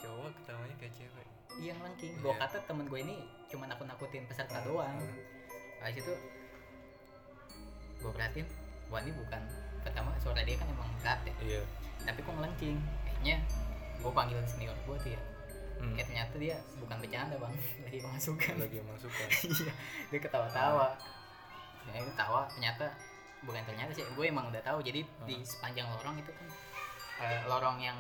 cowok 0.04 0.30
ketawanya 0.38 0.76
kayak 0.78 0.94
cewek. 0.94 1.28
Iya 1.56 1.72
ngelengking 1.74 2.14
gua 2.20 2.34
Iya. 2.34 2.42
kata 2.44 2.58
temen 2.66 2.86
gue 2.86 3.00
ini 3.00 3.16
cuma 3.48 3.64
nakut 3.66 3.86
nakutin 3.86 4.26
peserta 4.26 4.58
Ah, 4.58 4.64
doang. 4.64 4.92
ah. 4.92 5.16
Habis 5.82 6.02
itu 6.02 6.14
gue 7.98 8.12
perhatiin 8.12 8.48
wah 8.88 9.00
ini 9.00 9.12
bukan 9.14 9.42
pertama 9.82 10.12
suara 10.18 10.42
dia 10.42 10.56
kan 10.56 10.68
emang 10.68 10.90
berat 11.00 11.20
ya. 11.24 11.34
Iya. 11.40 11.62
Tapi 12.04 12.20
kok 12.20 12.34
ngelengking 12.34 12.78
kayaknya 13.06 13.36
gue 13.98 14.12
panggil 14.12 14.38
senior 14.44 14.76
gue 14.78 14.98
tuh 15.00 15.12
ya. 15.12 15.22
Hmm, 15.80 15.96
ya 15.96 16.04
ternyata 16.04 16.36
dia 16.38 16.56
bukan 16.78 16.96
bercanda 16.98 17.36
bang. 17.36 17.54
Lagi 17.82 17.98
kemasukan 18.04 18.54
lagi 18.58 18.78
masukan. 18.82 19.28
Iya 19.54 19.74
dia 20.10 20.20
ketawa-tawa. 20.20 20.88
Ya 21.86 22.00
itu 22.00 22.12
tawa 22.14 22.48
ternyata 22.48 22.88
bukan 23.44 23.60
ternyata 23.62 23.92
sih 23.92 24.04
gue 24.04 24.26
emang 24.26 24.48
udah 24.50 24.64
tahu. 24.64 24.80
Jadi 24.82 25.04
di 25.24 25.36
sepanjang 25.44 25.88
lorong 25.90 26.16
itu 26.18 26.32
kan 26.32 26.48
eh, 27.22 27.42
lorong 27.46 27.78
yang 27.80 28.00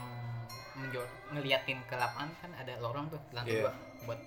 ngeliatin 1.30 1.80
ke 1.84 1.96
lapangan 1.96 2.30
kan 2.38 2.52
ada 2.54 2.74
lorong 2.78 3.06
tuh 3.08 3.22
lantai 3.30 3.54
Iya. 3.56 3.64
dua 3.64 3.74
buat 4.04 4.20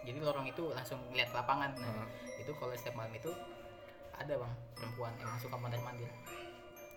jadi 0.00 0.18
lorong 0.18 0.46
itu 0.46 0.62
langsung 0.70 0.96
ngeliat 1.08 1.28
ke 1.28 1.36
lapangan. 1.36 1.70
Nah 1.74 1.92
Ah, 1.94 2.08
itu 2.34 2.50
kalau 2.52 2.72
setiap 2.72 2.96
malam 2.96 3.12
itu 3.12 3.28
ada 4.12 4.32
bang 4.34 4.52
perempuan 4.72 5.12
emang 5.18 5.36
suka 5.36 5.54
mondar 5.54 5.80
mandir 5.80 6.08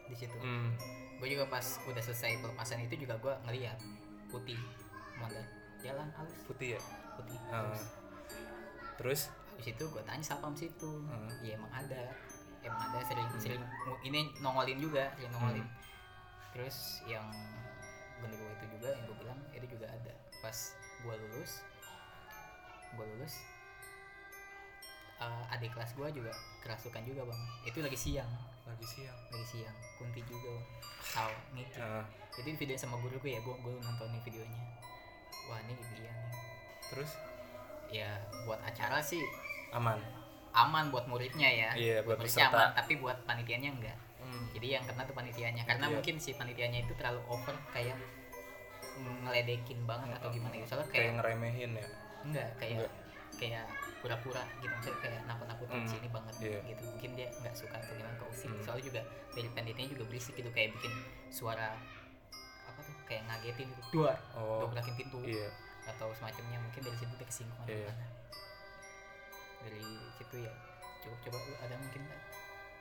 di 0.06 0.16
situ. 0.16 0.36
Hmm, 0.38 0.72
gue 1.18 1.28
juga 1.30 1.44
pas 1.46 1.64
udah 1.84 2.00
selesai 2.00 2.40
pelepasan 2.40 2.80
itu 2.82 2.96
juga 2.98 3.16
gue 3.18 3.34
ngeliat 3.44 3.76
putih 4.30 4.60
mondar. 5.16 5.44
Jalan 5.80 6.08
halus. 6.14 6.40
Putih 6.46 6.76
ya? 6.76 6.82
Putih. 7.14 7.36
Ah. 7.48 7.60
halus 7.62 7.84
terus? 8.94 9.22
Habis 9.52 9.68
itu 9.70 9.84
gue 9.86 10.02
tanya 10.02 10.24
sapam 10.24 10.54
situ. 10.54 10.92
Hmm. 11.04 11.28
iya 11.40 11.56
emang 11.56 11.72
ada. 11.72 12.08
Emang 12.62 12.80
ada 12.88 13.04
sering 13.04 13.28
sering 13.36 13.60
mu- 13.60 14.00
ini 14.02 14.32
nongolin 14.40 14.80
juga 14.80 15.12
sering 15.14 15.28
nongolin. 15.30 15.60
Hmm. 15.60 15.82
terus 16.54 16.78
yang 17.04 17.26
bener 18.24 18.38
gue 18.40 18.52
itu 18.56 18.66
juga 18.80 18.88
yang 18.96 19.04
gue 19.06 19.18
bilang 19.20 19.40
itu 19.52 19.66
juga 19.68 19.86
ada. 19.92 20.14
Pas 20.40 20.58
gue 21.04 21.16
lulus 21.20 21.52
gue 22.94 23.06
lulus 23.18 23.36
eh, 25.18 25.44
adik 25.56 25.74
kelas 25.74 25.92
gue 25.98 26.08
juga 26.16 26.32
kerasukan 26.64 27.02
juga 27.04 27.22
bang. 27.28 27.42
Itu 27.68 27.80
lagi 27.84 27.98
siang. 28.00 28.32
Lagi 28.64 28.86
siang. 28.88 29.18
Lagi 29.32 29.46
siang. 29.48 29.76
Kunti 30.00 30.22
juga 30.24 30.56
bang. 30.56 30.68
Tahu 31.14 31.34
nih 31.60 31.68
Ah, 31.78 32.06
jadi 32.34 32.50
video 32.58 32.76
sama 32.80 32.98
guru 33.04 33.20
gue 33.20 33.32
ya 33.36 33.42
gue 33.44 33.56
gue 33.56 33.74
nontonin 33.84 34.22
videonya. 34.24 34.62
Wah 35.52 35.60
ini 35.68 35.76
dia 35.76 36.12
nih. 36.12 36.32
Terus? 36.90 37.12
Ya 37.94 38.10
buat 38.48 38.58
acara 38.64 38.98
sih 39.04 39.22
aman? 39.76 40.00
Aman 40.54 40.94
buat 40.94 41.06
muridnya 41.10 41.50
ya. 41.50 41.70
Iya, 41.74 41.98
buat 42.06 42.18
muridnya 42.22 42.50
peserta. 42.50 42.58
aman 42.58 42.70
tapi 42.78 42.94
buat 43.02 43.18
panitianya 43.26 43.70
enggak 43.74 43.98
Hmm, 44.24 44.46
jadi 44.52 44.68
yang 44.74 44.84
kena 44.84 45.04
tuh 45.04 45.14
panitianya. 45.14 45.64
Karena 45.64 45.86
Iya. 45.86 45.94
mungkin 45.94 46.16
si 46.18 46.32
panitianya 46.32 46.80
itu 46.82 46.94
terlalu 46.96 47.22
over 47.28 47.56
kayak 47.70 48.00
ngeledekin 49.24 49.80
banget 49.84 50.10
atau 50.16 50.30
gimana 50.30 50.54
gitu. 50.56 50.68
Soalnya 50.70 50.88
kayak 50.88 50.96
kayak 50.96 51.14
ngeremehin 51.18 51.72
ya? 51.74 51.88
Enggak 52.24 52.50
kayak 52.56 52.78
Enggak. 52.80 52.92
kayak 53.34 53.66
pura-pura 54.00 54.44
gitu. 54.58 54.72
Maksudnya 54.72 55.00
kayak 55.02 55.20
nakut-nakutin 55.26 55.78
Hmm, 55.78 55.90
sini 55.90 56.08
banget 56.08 56.36
iya. 56.40 56.60
gitu. 56.66 56.82
Mungkin 56.88 57.12
dia 57.14 57.28
nggak 57.34 57.56
suka 57.56 57.76
atau 57.76 57.94
gimana 57.94 58.16
ke 58.16 58.26
usik. 58.30 58.50
Hmm. 58.50 58.62
soalnya 58.62 58.84
juga 58.86 59.02
dari 59.34 59.50
panitianya 59.50 59.90
juga 59.92 60.04
berisik 60.06 60.34
gitu 60.36 60.50
kayak 60.50 60.70
bikin 60.74 60.94
suara 61.30 61.70
apa 62.64 62.80
tuh? 62.80 62.96
Kayak 63.04 63.22
ngagetin 63.28 63.68
gitu. 63.68 63.82
Dua. 63.92 64.14
Oh. 64.36 64.64
Dobrakin 64.64 64.94
pintu. 64.96 65.20
Iya. 65.24 65.50
Atau 65.86 66.14
semacamnya. 66.14 66.60
Mungkin 66.60 66.82
dari 66.82 66.96
situ 66.96 67.14
dia 67.14 67.28
kesinggung 67.28 67.60
atau 67.60 67.72
Iya. 67.72 67.90
gimana. 67.90 68.06
Dari 69.64 69.84
situ 70.14 70.36
ya 70.40 70.54
cukup 71.00 71.20
coba 71.22 71.38
lu 71.42 71.54
ada 71.60 71.76
mungkin 71.76 72.02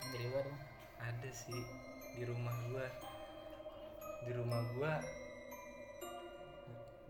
dari 0.05 0.25
luar 0.29 0.45
dong 0.47 0.59
ada 1.03 1.31
sih 1.35 1.59
di 2.15 2.23
rumah 2.23 2.55
gua. 2.71 2.87
Di 4.23 4.33
rumah 4.39 4.63
gua 4.79 4.93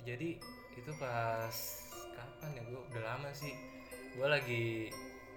jadi 0.02 0.34
itu 0.74 0.90
pas 0.98 1.54
kapan 2.16 2.58
ya? 2.58 2.62
Gua 2.72 2.80
udah 2.88 3.02
lama 3.04 3.28
sih. 3.36 3.52
Gua 4.16 4.32
lagi 4.32 4.88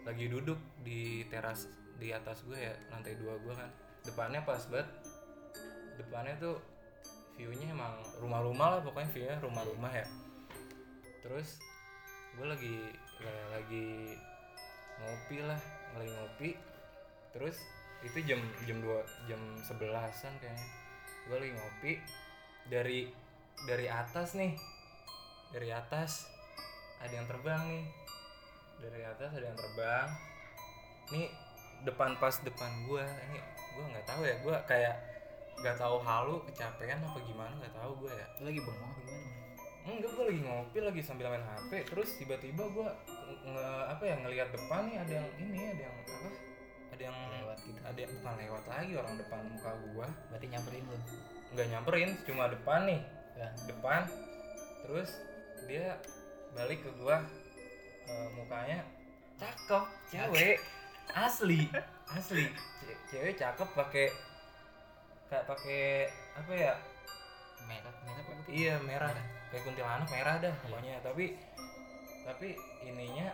lagi 0.08 0.26
duduk 0.32 0.58
di 0.82 1.28
teras 1.28 1.68
di 2.00 2.16
atas 2.16 2.42
gua 2.48 2.56
ya 2.56 2.74
lantai 2.90 3.20
dua 3.20 3.36
gua 3.44 3.60
kan. 3.60 3.72
Depannya 4.08 4.42
pas 4.48 4.64
banget. 4.72 4.88
Depannya 6.00 6.36
tuh 6.40 6.58
viewnya 7.36 7.76
emang 7.76 8.00
rumah-rumah 8.24 8.80
lah 8.80 8.82
pokoknya 8.84 9.10
viewnya 9.12 9.38
rumah-rumah 9.44 9.92
ya. 9.92 10.08
Terus 11.20 11.60
gue 12.36 12.46
lagi 12.48 12.76
la- 13.24 13.50
lagi 13.60 14.16
ngopi 15.04 15.38
lah 15.44 15.60
lagi 16.00 16.12
ngopi. 16.16 16.50
Terus 17.36 17.60
itu 18.06 18.18
jam 18.30 18.38
jam 18.70 18.78
dua 18.80 19.02
jam 19.26 19.42
sebelasan 19.66 20.32
kayaknya. 20.38 20.68
Gue 21.26 21.38
lagi 21.42 21.54
ngopi. 21.58 21.94
Dari 22.70 23.00
dari 23.66 23.88
atas 23.90 24.38
nih. 24.38 24.54
Dari 25.50 25.70
atas 25.74 26.30
ada 27.02 27.14
yang 27.14 27.26
terbang 27.26 27.62
nih. 27.66 27.86
Dari 28.86 29.02
atas 29.04 29.30
ada 29.34 29.46
yang 29.46 29.58
terbang. 29.58 30.08
Nih 31.10 31.28
depan 31.82 32.14
pas 32.22 32.38
depan 32.46 32.72
gua. 32.86 33.06
Ini 33.06 33.38
gua 33.74 33.86
nggak 33.90 34.06
tahu 34.06 34.22
ya. 34.26 34.36
Gua 34.46 34.56
kayak 34.70 34.96
nggak 35.56 35.78
tahu 35.80 35.98
halu 36.04 36.36
kecapean 36.52 37.00
apa 37.02 37.20
gimana 37.26 37.54
nggak 37.58 37.74
tahu 37.74 37.92
gua 38.06 38.12
ya. 38.14 38.28
Lagi 38.46 38.60
bengong 38.62 38.92
apa 38.92 39.02
gimana? 39.02 39.30
Enggak 39.86 40.12
gua 40.18 40.26
lagi 40.30 40.42
ngopi 40.42 40.78
lagi 40.82 41.02
sambil 41.06 41.30
main 41.30 41.46
hp 41.46 41.72
terus 41.86 42.18
tiba-tiba 42.18 42.66
gua 42.74 42.90
nge 43.46 43.66
apa 43.94 44.04
ya 44.04 44.16
ngelihat 44.18 44.50
depan 44.50 44.90
nih 44.90 44.98
ada 44.98 45.14
yang 45.22 45.30
ini 45.38 45.60
ada 45.70 45.82
yang 45.86 45.96
apa 46.02 46.30
ada 46.96 47.04
yang 47.12 47.18
lewat 47.28 47.58
gitu. 47.68 47.80
ada 47.84 48.00
yang 48.00 48.12
bukan 48.20 48.34
lewat 48.40 48.64
lagi 48.72 48.92
orang 48.96 49.14
depan 49.20 49.40
muka 49.52 49.72
gua. 49.92 50.08
Berarti 50.32 50.46
nyamperin 50.48 50.84
lu? 50.88 50.98
Nggak 51.52 51.68
nyamperin 51.76 52.10
cuma 52.24 52.44
depan 52.48 52.80
nih. 52.88 53.02
Ya 53.36 53.48
depan. 53.68 54.02
Terus 54.88 55.10
dia 55.68 56.00
balik 56.56 56.80
ke 56.82 56.92
gua. 56.96 57.20
Eh, 58.06 58.28
mukanya 58.38 58.80
cakep 59.36 59.84
cewek. 60.08 60.58
Asli 61.12 61.68
asli. 62.14 62.46
Ce- 62.80 63.00
cewek 63.12 63.36
cakep 63.36 63.68
pakai 63.76 64.08
kayak 65.28 65.46
pakai 65.50 65.84
apa 66.38 66.52
ya? 66.54 66.74
Merah 67.66 67.94
merah 68.06 68.24
putih? 68.24 68.52
Iya 68.54 68.76
merah. 68.86 69.10
Merah. 69.12 69.28
kayak 69.50 69.64
kuntilanak 69.66 70.10
merah 70.12 70.36
dah 70.38 70.54
Iya. 70.54 70.62
pokoknya. 70.64 70.96
Tapi 71.02 71.26
tapi 72.26 72.48
ininya 72.86 73.28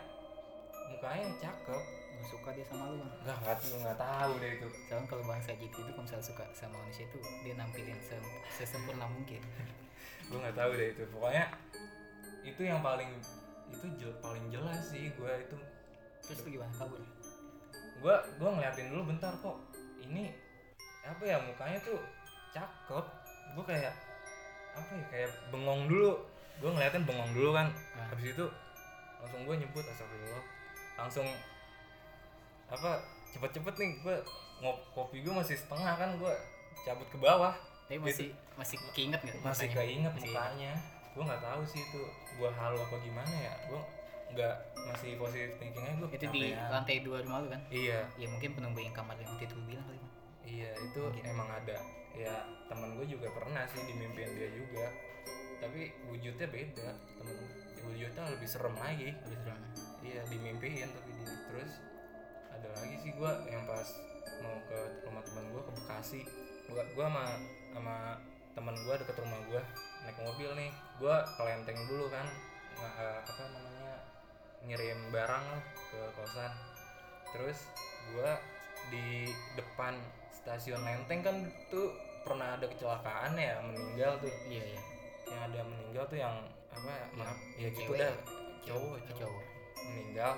mukanya 0.91 1.27
cakep 1.39 1.84
Oh, 2.22 2.54
dia 2.54 2.66
sama 2.68 2.84
lu 2.92 2.96
bang 3.00 3.12
nggak 3.24 3.38
nggak 3.42 3.58
nggak 3.82 3.98
tahu 3.98 4.32
deh 4.44 4.51
itu. 4.60 4.68
Soalnya 4.86 5.08
kalau 5.08 5.24
bangsa 5.24 5.50
gitu 5.56 5.78
itu 5.82 5.92
kalau 5.96 6.04
misalnya 6.04 6.25
suka 6.25 6.44
sama 6.51 6.75
manusia 6.84 7.04
itu 7.08 7.18
dia 7.42 7.54
nampilin 7.56 7.98
se- 8.04 8.42
sesempurna 8.54 9.06
mungkin. 9.08 9.42
Gue 10.28 10.38
nggak 10.38 10.58
tahu 10.60 10.72
deh 10.75 10.88
itu. 10.92 11.04
Pokoknya 11.16 11.46
itu 12.44 12.62
yang 12.62 12.82
paling 12.84 13.12
itu 13.72 13.86
jel, 13.96 14.12
paling 14.20 14.46
jelas 14.51 14.84
sih 14.92 15.10
gue 15.16 15.32
itu. 15.40 15.58
Terus 16.28 16.40
lu 16.44 16.50
gimana? 16.60 16.74
Kabur? 16.75 17.00
Gue 18.04 18.16
gue 18.36 18.50
ngeliatin 18.51 18.88
dulu 18.92 19.01
bentar 19.16 19.34
kok. 19.40 19.58
Ini 20.04 20.24
apa 21.08 21.24
ya 21.24 21.38
mukanya 21.40 21.80
tuh 21.82 22.00
cakep. 22.51 23.06
Gue 23.56 23.63
kayak 23.63 23.94
apa 24.75 24.92
ya 24.92 25.06
kayak 25.08 25.30
bengong 25.50 25.88
dulu. 25.88 26.20
Gue 26.60 26.70
ngeliatin 26.75 27.08
bengong 27.08 27.32
dulu 27.32 27.56
kan. 27.56 27.72
Ah. 27.96 28.12
habis 28.12 28.36
itu 28.36 28.46
langsung 29.24 29.42
gue 29.48 29.56
nyebut 29.56 29.86
astagfirullah. 29.88 30.44
Langsung 31.00 31.28
apa 32.72 32.92
cepet-cepet 33.30 33.75
nih 33.78 33.92
gue 34.00 34.16
ngop 34.62 34.78
kopi 34.92 35.20
gue 35.20 35.34
masih 35.34 35.56
setengah 35.56 35.94
kan 35.94 36.10
gue 36.16 36.34
cabut 36.82 37.08
ke 37.08 37.18
bawah 37.18 37.54
tapi 37.86 38.00
masih 38.00 38.32
masih 38.56 38.78
keinget 38.92 39.20
nggak 39.20 39.36
Gitu. 39.36 39.44
masih 39.44 39.68
mukanya? 39.68 39.75
keinget 39.78 40.13
Masih 40.13 40.30
mukanya 40.30 40.74
gue 41.12 41.24
nggak 41.28 41.44
tahu 41.44 41.62
sih 41.68 41.82
itu 41.82 42.01
gue 42.32 42.50
halu 42.50 42.78
apa 42.80 42.96
gimana 42.98 43.36
ya 43.36 43.54
gue 43.68 43.82
nggak 44.32 44.56
masih 44.88 45.12
positif 45.16 45.51
thinkingnya 45.60 45.94
gue 46.00 46.08
itu 46.10 46.25
di 46.32 46.44
lantai 46.56 47.04
dua 47.04 47.20
rumah 47.20 47.44
lu 47.44 47.51
kan 47.51 47.62
iya 47.68 48.08
ya 48.16 48.28
mungkin 48.28 48.56
penunggu 48.56 48.80
yang 48.80 48.96
kamar 48.96 49.16
yang 49.16 49.28
waktu 49.30 49.44
itu 49.44 49.56
bilang 49.62 49.84
kali. 49.84 50.00
Iya 50.42 50.72
itu 50.74 51.00
Mungkin. 51.00 51.24
emang 51.28 51.50
ada 51.50 51.78
ya 52.12 52.36
teman 52.66 52.96
gue 52.96 53.06
juga 53.06 53.28
pernah 53.30 53.63
sih 53.68 53.84
dimimpiin 53.84 54.32
dia 54.34 54.50
juga 54.50 54.88
tapi 55.60 55.92
wujudnya 56.08 56.48
beda 56.48 56.90
temen 57.13 57.36
wujudnya 57.84 58.24
lebih 58.30 58.48
serem 58.48 58.74
lagi 58.74 59.12
Habis 59.13 59.40
serem. 59.42 59.60
iya 60.01 60.22
dimimpiin 60.25 60.88
tapi 60.88 61.10
di 61.13 61.24
terus 61.24 61.72
ada 62.51 62.67
lagi 62.77 62.96
sih 63.01 63.12
gue 63.15 63.31
yang 63.50 63.63
pas 63.65 63.88
mau 64.41 64.58
ke 64.67 64.79
rumah 65.08 65.24
teman 65.24 65.46
gue 65.53 65.62
ke 65.62 65.72
Bekasi. 65.81 66.22
Gue 66.67 66.81
gua 66.96 67.05
sama 67.10 67.25
sama 67.72 67.96
teman 68.51 68.75
gue 68.75 68.93
deket 69.05 69.15
rumah 69.22 69.39
gue 69.48 69.62
naik 70.08 70.17
mobil 70.22 70.50
nih. 70.58 70.72
Gue 71.00 71.15
ke 71.15 71.41
Lenteng 71.41 71.79
dulu 71.88 72.05
kan 72.12 72.27
nggak 72.81 72.93
eh, 72.98 73.20
apa 73.22 73.43
namanya 73.53 73.93
ngirim 74.65 75.00
barang 75.13 75.46
ke 75.91 76.01
kosan. 76.20 76.51
Terus 77.31 77.60
gue 78.12 78.31
di 78.89 79.29
depan 79.55 79.96
stasiun 80.31 80.81
Lenteng 80.81 81.22
kan 81.22 81.36
tuh 81.70 81.93
pernah 82.22 82.58
ada 82.58 82.65
kecelakaan 82.70 83.38
ya 83.38 83.62
meninggal 83.65 84.20
tuh. 84.22 84.31
Iya 84.50 84.63
iya. 84.77 84.81
Yang 85.31 85.41
ada 85.48 85.60
meninggal 85.63 86.03
tuh 86.10 86.20
yang 86.20 86.36
apa 86.72 86.93
maaf 87.20 87.36
ya 87.60 87.67
gitu 87.67 87.91
Cewek 87.91 88.00
dah. 88.00 88.15
ya? 88.15 88.15
cowok. 88.63 88.98
cowok. 89.20 89.43
Meninggal 89.91 90.31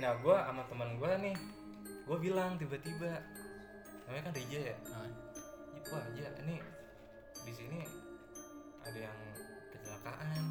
nah 0.00 0.16
gue 0.16 0.36
sama 0.36 0.62
teman 0.68 0.96
gue 0.96 1.12
nih 1.28 1.36
gue 2.08 2.18
bilang 2.18 2.58
tiba-tiba 2.58 3.22
namanya 4.10 4.22
kan 4.26 4.34
Rija 4.34 4.74
ya? 4.74 4.76
Ah, 4.90 5.06
wah 5.94 6.02
aja 6.02 6.26
ini 6.42 6.58
di 7.46 7.52
sini 7.54 7.86
ada 8.82 8.98
yang 8.98 9.18
kecelakaan. 9.70 10.42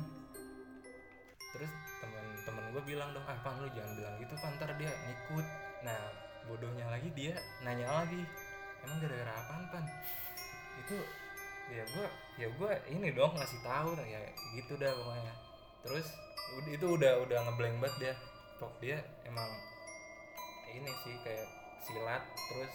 Terus 1.51 1.71
teman-teman 1.99 2.65
gue 2.71 2.83
bilang 2.87 3.11
dong 3.11 3.27
ah 3.27 3.35
pan 3.43 3.59
lu 3.59 3.67
jangan 3.75 3.91
bilang 3.99 4.15
gitu 4.23 4.33
pan 4.39 4.55
ntar 4.55 4.71
dia 4.79 4.87
ngikut. 4.87 5.43
Nah 5.83 5.99
bodohnya 6.47 6.87
lagi 6.87 7.11
dia 7.11 7.35
nanya 7.67 7.91
lagi 7.91 8.23
emang 8.87 8.97
gara-gara 9.03 9.33
apaan 9.43 9.63
pan? 9.67 9.83
Itu 10.79 10.97
ya 11.67 11.83
gue 11.83 12.07
ya 12.39 12.47
gue 12.47 12.71
ini 12.95 13.11
dong 13.11 13.35
ngasih 13.35 13.59
tahu 13.59 13.99
ya 14.07 14.23
gitu 14.55 14.79
dah 14.79 14.95
pokoknya. 14.95 15.33
Terus 15.83 16.07
itu 16.71 16.87
udah 16.87 17.27
udah 17.27 17.37
ngeblank 17.43 17.75
banget 17.83 17.95
dia 17.99 18.13
kok 18.59 18.73
dia 18.83 18.99
emang 19.23 19.49
ini 20.69 20.91
sih 21.07 21.15
kayak 21.23 21.47
silat 21.79 22.23
terus 22.51 22.73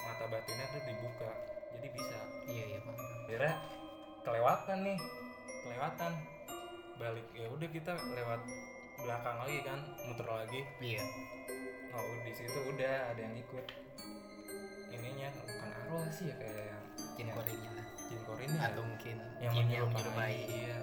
mata 0.00 0.24
batinnya 0.32 0.66
tuh 0.72 0.82
dibuka 0.88 1.30
jadi 1.76 1.86
bisa. 1.94 2.18
Iya 2.50 2.64
iya 2.66 2.78
bang 2.82 2.98
akhirnya 2.98 3.54
kelewatan 4.26 4.78
nih 4.82 4.98
kelewatan. 5.64 6.12
Balik 7.00 7.26
ya 7.32 7.48
udah 7.48 7.68
kita 7.72 7.92
lewat 7.96 8.40
belakang 9.00 9.36
lagi 9.40 9.58
kan 9.64 9.80
muter 10.04 10.28
lagi. 10.28 10.60
Iya. 10.82 11.04
Oh 11.96 12.04
di 12.24 12.32
situ 12.34 12.58
udah 12.74 13.14
ada 13.14 13.20
yang 13.20 13.36
ikut. 13.38 13.66
Ininya 14.90 15.28
bukan 15.46 15.70
arwah 15.86 16.08
sih 16.10 16.28
ya 16.28 16.34
kayak 16.36 16.64
yang 16.74 16.84
jin 17.16 17.26
Ya. 17.30 17.34
korinya 17.36 17.70
lah 17.78 17.86
jin 18.10 18.20
korinnya 18.26 18.60
atau 18.74 18.82
mungkin 18.82 19.16
yang 19.38 19.52
jin 19.54 19.68
yang 19.70 19.86
menyerupai 19.86 19.94
menyerupai 19.94 20.36
iya. 20.50 20.78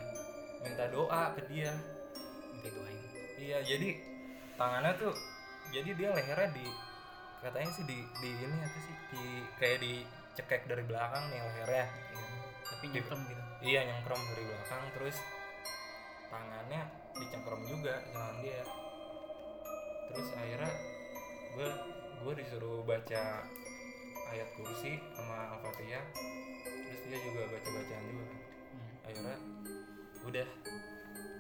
Minta 0.63 0.86
doa 0.89 1.21
ke 1.36 1.41
dia. 1.52 1.71
Minta 2.56 2.69
doain. 2.71 3.00
Iya 3.38 3.58
jadi 3.62 3.89
tangannya 4.58 4.91
tuh 4.98 5.13
jadi 5.70 5.89
dia 5.93 6.10
lehernya 6.12 6.50
di 6.52 6.65
katanya 7.38 7.70
sih 7.70 7.86
di 7.86 7.98
di 8.17 8.30
ini 8.34 8.58
apa 8.65 8.78
sih 8.82 8.96
di 9.13 9.24
kayak 9.62 9.78
dicekek 9.86 10.62
dari 10.65 10.84
belakang 10.84 11.30
nih 11.30 11.39
lehernya. 11.39 11.86
Iya. 11.88 12.26
tapi 12.67 12.86
nyemprem 12.91 13.22
gitu. 13.32 13.43
iya 13.63 13.80
nyengkrom 13.88 14.20
dari 14.20 14.43
belakang 14.43 14.84
terus 14.91 15.17
tangannya 16.28 16.82
dicengkrom 17.15 17.62
juga 17.63 17.96
tangan 18.12 18.38
dia. 18.43 18.62
Terus 20.12 20.28
akhirnya 20.36 20.72
gue 21.56 21.70
gue 22.28 22.34
disuruh 22.43 22.84
baca 22.84 23.24
ayat 24.36 24.50
kursi 24.60 25.00
sama 25.15 25.56
al-fatihah. 25.58 26.06
Terus 26.65 27.02
dia 27.08 27.20
juga 27.24 27.41
baca 27.48 27.70
bacaan 27.72 28.04
juga 28.10 28.24
kan. 28.28 28.39
Hmm. 28.67 28.91
akhirnya 29.08 29.38
udah 30.28 30.48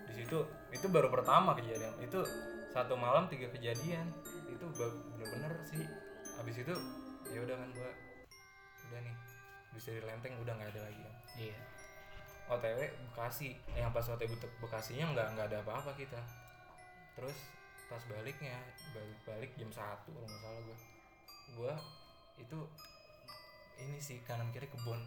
di 0.07 0.13
situ 0.15 0.37
itu 0.71 0.85
baru 0.87 1.11
pertama 1.11 1.57
kejadian. 1.59 1.91
Itu 1.99 2.23
satu 2.69 2.93
malam 2.93 3.25
tiga 3.27 3.47
kejadian. 3.49 4.07
Itu 4.47 4.65
bener-bener 4.73 5.53
sih. 5.63 5.83
Habis 6.37 6.55
itu 6.61 6.73
ya 7.27 7.39
udah 7.43 7.55
kan 7.57 7.69
gua 7.73 7.91
udah 8.87 8.99
nih 9.03 9.15
bisa 9.75 9.91
di 9.91 10.01
lenteng 10.01 10.33
udah 10.39 10.53
nggak 10.55 10.71
ada 10.75 10.81
lagi 10.87 10.99
kan. 11.01 11.15
Iya. 11.37 11.57
OTW 12.47 12.79
Bekasi. 13.11 13.59
Yang 13.75 13.91
pas 13.91 14.05
OTW 14.07 14.31
Be- 14.39 14.55
Bekasinya 14.63 15.05
nggak 15.11 15.27
nggak 15.35 15.47
ada 15.51 15.57
apa-apa 15.61 15.91
kita. 15.95 16.21
Terus 17.17 17.37
pas 17.87 18.03
baliknya 18.11 18.55
balik 18.91 19.19
balik 19.23 19.51
jam 19.55 19.71
satu 19.71 20.11
kalau 20.11 20.27
nggak 20.27 20.41
salah 20.41 20.61
gua. 20.63 20.77
Gua 21.55 21.73
itu 22.37 22.59
ini 23.77 23.97
sih 23.97 24.21
kanan 24.25 24.49
kiri 24.49 24.69
kebun 24.69 25.01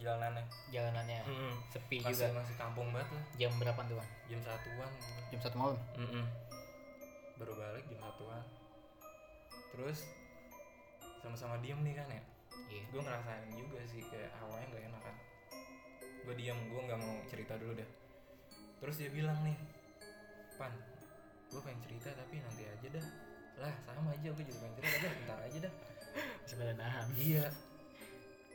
jalanannya. 0.00 0.44
Jalanannya. 0.72 1.20
Mm-mm. 1.28 1.54
sepi 1.68 2.00
masih 2.00 2.32
juga. 2.32 2.40
masih 2.40 2.56
kampung 2.56 2.88
banget 2.88 3.12
lah. 3.12 3.24
Jam 3.36 3.52
berapa 3.60 3.80
tuh 3.84 4.00
jam 4.32 4.40
satuan. 4.40 4.90
Jam 5.28 5.40
satu 5.44 5.56
malam? 5.60 5.78
Mm-mm. 6.00 6.24
Baru 7.40 7.56
balik 7.56 7.84
jam 7.88 8.00
satuan. 8.04 8.44
Terus 9.72 9.98
sama-sama 11.24 11.56
diem 11.64 11.80
nih 11.80 11.94
kan 11.96 12.08
ya? 12.12 12.22
Iya. 12.68 12.82
Gue 12.92 13.00
ngerasain 13.00 13.48
juga 13.56 13.80
sih 13.88 14.04
kayak 14.04 14.30
awalnya 14.44 14.66
nggak 14.68 14.84
enak 14.92 15.02
kan. 15.02 15.16
Gue 16.28 16.34
diem 16.36 16.58
gue 16.68 16.80
nggak 16.84 17.00
mau 17.00 17.16
cerita 17.32 17.56
dulu 17.56 17.74
deh 17.80 17.90
terus 18.80 18.96
dia 18.96 19.12
bilang 19.12 19.36
nih 19.44 19.56
pan 20.56 20.72
gue 21.52 21.60
pengen 21.60 21.80
cerita 21.84 22.08
tapi 22.16 22.40
nanti 22.40 22.62
aja 22.64 22.88
dah. 22.96 23.06
Lah 23.60 23.74
sama 23.84 24.14
aja 24.14 24.28
gue 24.32 24.44
juga 24.46 24.58
pengen 24.64 24.74
cerita 24.80 24.96
tapi 25.04 25.16
bentar 25.20 25.38
aja 25.44 25.58
dah. 25.68 25.72
Pada 26.60 26.74
nahan. 26.76 27.06
Iya. 27.16 27.46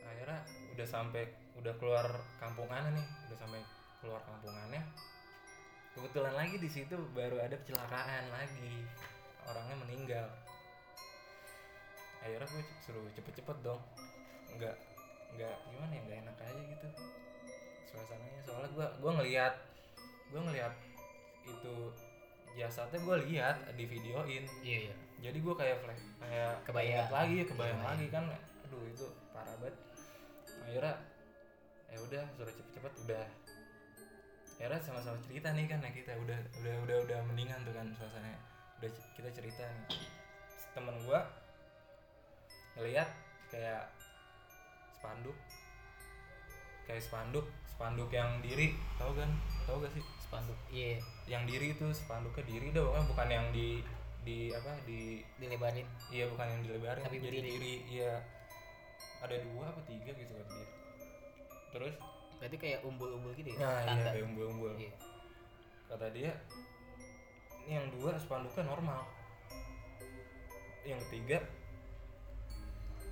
Akhirnya 0.06 0.40
udah 0.74 0.86
sampai 0.86 1.22
udah 1.60 1.74
keluar 1.76 2.06
kampungannya 2.38 2.96
nih 2.96 3.06
udah 3.30 3.38
sampai 3.38 3.60
keluar 4.00 4.22
kampungannya 4.22 4.82
kebetulan 5.96 6.34
lagi 6.36 6.56
di 6.60 6.68
situ 6.68 6.92
baru 7.16 7.40
ada 7.40 7.56
kecelakaan 7.56 8.28
lagi. 8.28 8.84
Orangnya 9.48 9.76
meninggal. 9.80 10.28
Akhirnya 12.20 12.44
gue 12.44 12.62
suruh 12.84 13.06
cepet-cepet 13.16 13.56
dong. 13.64 13.80
Nggak 14.60 14.76
nggak 15.36 15.56
gimana 15.72 15.92
ya 15.92 16.00
nggak 16.04 16.18
enak 16.28 16.36
aja 16.44 16.62
gitu. 16.76 16.88
Suasananya 17.88 18.40
soalnya 18.44 18.68
gue 18.76 18.86
gue 19.00 19.12
ngelihat 19.22 19.54
gue 20.28 20.40
ngelihat 20.42 20.74
itu 21.46 21.74
jasadnya 22.56 22.98
gue 23.00 23.16
lihat 23.32 23.56
di 23.72 23.84
videoin. 23.88 24.44
Iya 24.60 24.78
iya. 24.90 24.94
Jadi 25.24 25.38
gue 25.40 25.54
kayak 25.56 25.80
flash 25.80 26.04
kayak 26.20 26.54
Kebayang. 26.68 27.08
lagi 27.08 27.36
kebayang 27.48 27.80
Kebayang. 27.80 27.80
lagi 27.80 28.06
kan. 28.12 28.24
Aduh 28.68 28.84
itu 28.84 29.06
parah 29.32 29.54
banget. 29.62 29.76
Akhirnya 30.66 30.94
ya 31.86 31.98
udah 32.02 32.24
suruh 32.36 32.52
cepet-cepet 32.52 32.92
udah 33.06 33.24
akhirnya 34.56 34.80
sama-sama 34.80 35.20
cerita 35.28 35.52
nih 35.52 35.68
kan 35.68 35.84
ya 35.84 35.92
kita 35.92 36.16
udah 36.16 36.38
udah 36.64 36.74
udah 36.88 36.96
udah 37.04 37.18
mendingan 37.28 37.60
tuh 37.60 37.76
kan 37.76 37.86
suasananya. 37.92 38.40
Udah 38.80 38.90
kita 39.12 39.28
cerita 39.36 39.62
nih. 39.68 40.08
Temen 40.72 40.96
gue 41.04 41.20
ngeliat 42.80 43.08
kayak 43.52 43.92
spanduk. 44.96 45.36
Kayak 46.88 47.04
spanduk 47.04 47.46
spanduk 47.68 48.08
yang 48.08 48.40
diri 48.40 48.72
tau 48.96 49.12
kan? 49.12 49.28
Tau 49.68 49.76
gak 49.84 49.92
sih? 49.92 50.04
Spanduk 50.24 50.56
iya. 50.72 50.96
Yang 51.28 51.42
diri 51.52 51.66
itu 51.76 51.86
spanduknya 51.92 52.44
diri 52.48 52.66
dah 52.72 52.80
pokoknya 52.80 53.06
bukan 53.12 53.28
yang 53.28 53.46
di 53.52 53.68
di 54.24 54.50
apa 54.56 54.72
di 54.88 55.20
dilebarin. 55.36 55.84
Iya 56.08 56.32
bukan 56.32 56.46
yang 56.48 56.60
dilebarin 56.64 57.04
Tapi 57.04 57.20
jadi 57.20 57.38
berdiri. 57.44 57.52
diri 57.60 57.74
iya. 57.92 58.24
Ada 59.20 59.36
dua 59.44 59.68
apa 59.68 59.84
tiga 59.84 60.16
gitu 60.16 60.32
kan 60.32 60.46
dia. 60.48 60.68
Terus 61.76 61.94
berarti 62.36 62.56
kayak 62.60 62.80
umbul-umbul 62.84 63.32
gitu 63.34 63.56
ya? 63.56 63.58
Nah 63.58 63.78
iya 63.82 63.88
tanda. 63.88 64.10
kayak 64.12 64.26
umbul-umbul. 64.28 64.72
Iya. 64.76 64.94
Kata 65.86 66.06
dia 66.12 66.32
ini 67.66 67.72
yang 67.74 67.86
dua 67.98 68.14
spanduknya 68.20 68.64
normal. 68.66 69.02
Yang 70.86 71.00
ketiga 71.08 71.38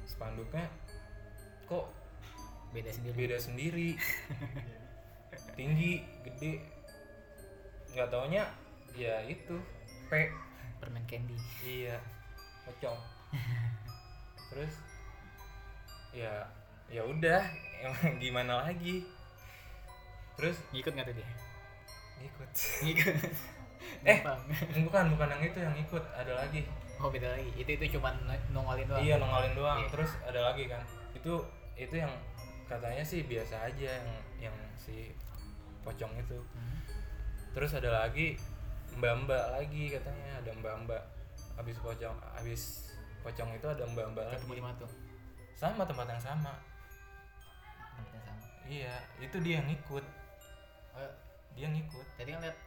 spanduknya 0.07 0.67
kok 1.67 1.91
beda 2.71 2.91
sendiri. 2.93 3.15
beda 3.17 3.39
sendiri. 3.41 3.89
Tinggi 5.59 5.93
gede. 6.23 6.53
Nggak 7.95 8.09
taunya 8.11 8.45
ya 8.95 9.23
itu 9.27 9.59
P. 10.07 10.13
Permen 10.79 11.03
candy. 11.11 11.35
Iya 11.67 11.99
pocong. 12.69 13.01
Terus 14.55 14.75
ya 16.15 16.47
ya 16.95 17.03
udah 17.03 17.43
emang 17.83 18.23
gimana 18.23 18.71
lagi? 18.71 19.03
Terus? 20.39 20.63
Ngikut 20.71 20.95
nggak 20.95 21.11
tuh 21.11 21.17
dia 21.19 21.29
ngikut. 22.25 22.51
Ngikut. 22.85 23.17
Eh. 24.05 24.17
Bukan 24.89 25.13
bukan 25.13 25.29
yang 25.29 25.43
itu 25.45 25.61
yang 25.61 25.77
ikut 25.77 26.01
ada 26.17 26.33
lagi. 26.41 26.65
Oh 26.97 27.13
beda 27.13 27.37
lagi. 27.37 27.53
Itu 27.53 27.77
itu 27.77 27.97
cuma 27.97 28.17
nongolin 28.49 28.89
doang. 28.89 29.05
Iya 29.05 29.21
nongolin 29.21 29.53
doang. 29.53 29.79
Iya. 29.85 29.89
terus 29.93 30.11
ada 30.25 30.41
lagi 30.41 30.65
kan? 30.69 30.81
Itu 31.13 31.45
itu 31.77 32.01
yang 32.01 32.09
katanya 32.65 33.05
sih 33.05 33.29
biasa 33.29 33.69
aja 33.69 34.01
yang 34.01 34.09
yang 34.49 34.57
si 34.81 35.13
pocong 35.85 36.17
itu. 36.17 36.41
Hmm. 36.41 36.81
terus 37.53 37.77
ada 37.77 38.03
lagi 38.03 38.41
mbak 38.97 39.29
mbak 39.29 39.45
lagi 39.53 39.93
katanya. 39.93 40.33
Ada 40.41 40.51
mbak 40.65 40.75
mbak 40.89 41.03
habis 41.61 41.77
pocong 41.77 42.17
habis 42.41 42.63
pocong 43.21 43.53
itu 43.53 43.67
ada 43.69 43.85
mbak 43.85 44.07
mbak 44.17 44.25
lagi. 44.33 44.45
di 44.49 44.65
sama 45.55 45.85
tempat 45.85 46.09
yang 46.09 46.23
sama 46.25 46.57
iya 48.65 48.95
itu 49.21 49.37
dia 49.41 49.61
yang 49.61 49.69
ikut 49.69 50.05
oh, 50.95 51.13
dia 51.55 51.67
ngikut. 51.71 52.07
Tadi 52.17 52.31
kan 52.33 52.41
lihat 52.43 52.59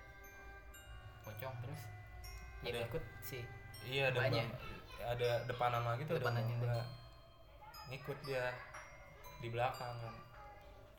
pocong 1.21 1.55
terus 1.59 1.81
yang 2.63 2.73
Ada. 2.73 2.87
ikut 2.87 3.03
sih 3.21 3.43
iya 3.83 4.09
ada 4.09 4.19
mbak- 4.23 4.57
ada 4.97 5.29
depanan 5.45 5.83
lagi 5.85 6.03
tuh 6.03 6.17
ada 6.17 6.23
Depanannya 6.23 6.55
mbak. 6.57 6.67
mbak. 6.71 6.87
ngikut 7.87 8.17
dia 8.25 8.43
di 9.37 9.47
belakang 9.47 9.95
kan. 10.01 10.15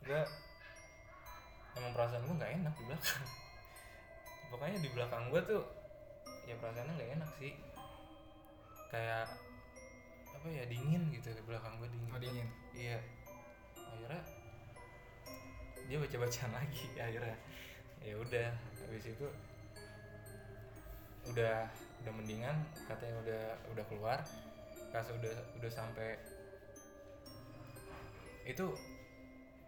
Gue 0.01 0.21
emang 1.75 1.91
perasaan 1.93 2.23
gue 2.23 2.35
nggak 2.39 2.53
enak 2.63 2.73
di 2.73 2.83
belakang. 2.87 3.25
Pokoknya 4.49 4.77
di 4.79 4.89
belakang 4.89 5.23
gue 5.29 5.41
tuh 5.43 5.61
ya 6.47 6.55
perasaannya 6.57 6.93
nggak 6.97 7.11
enak 7.19 7.31
sih. 7.37 7.53
Kayak 8.89 9.27
apa 10.33 10.47
ya 10.47 10.63
dingin 10.65 11.11
gitu 11.11 11.29
di 11.29 11.43
belakang 11.45 11.77
gue 11.77 11.89
dingin. 11.91 12.09
Oh, 12.09 12.17
dingin. 12.17 12.47
iya. 12.73 12.97
Akhirnya 13.75 14.21
dia 15.89 15.97
baca 15.97 16.17
bacaan 16.21 16.51
lagi 16.53 16.85
akhirnya. 17.09 17.37
Ya 18.05 18.15
udah 18.15 18.47
habis 18.85 19.05
itu 19.09 19.27
udah 21.33 21.65
udah 22.05 22.13
mendingan 22.13 22.55
katanya 22.85 23.15
udah 23.25 23.43
udah 23.73 23.85
keluar. 23.89 24.19
Pas 24.93 25.05
udah 25.09 25.35
udah 25.57 25.71
sampai 25.73 26.15
itu 28.45 28.65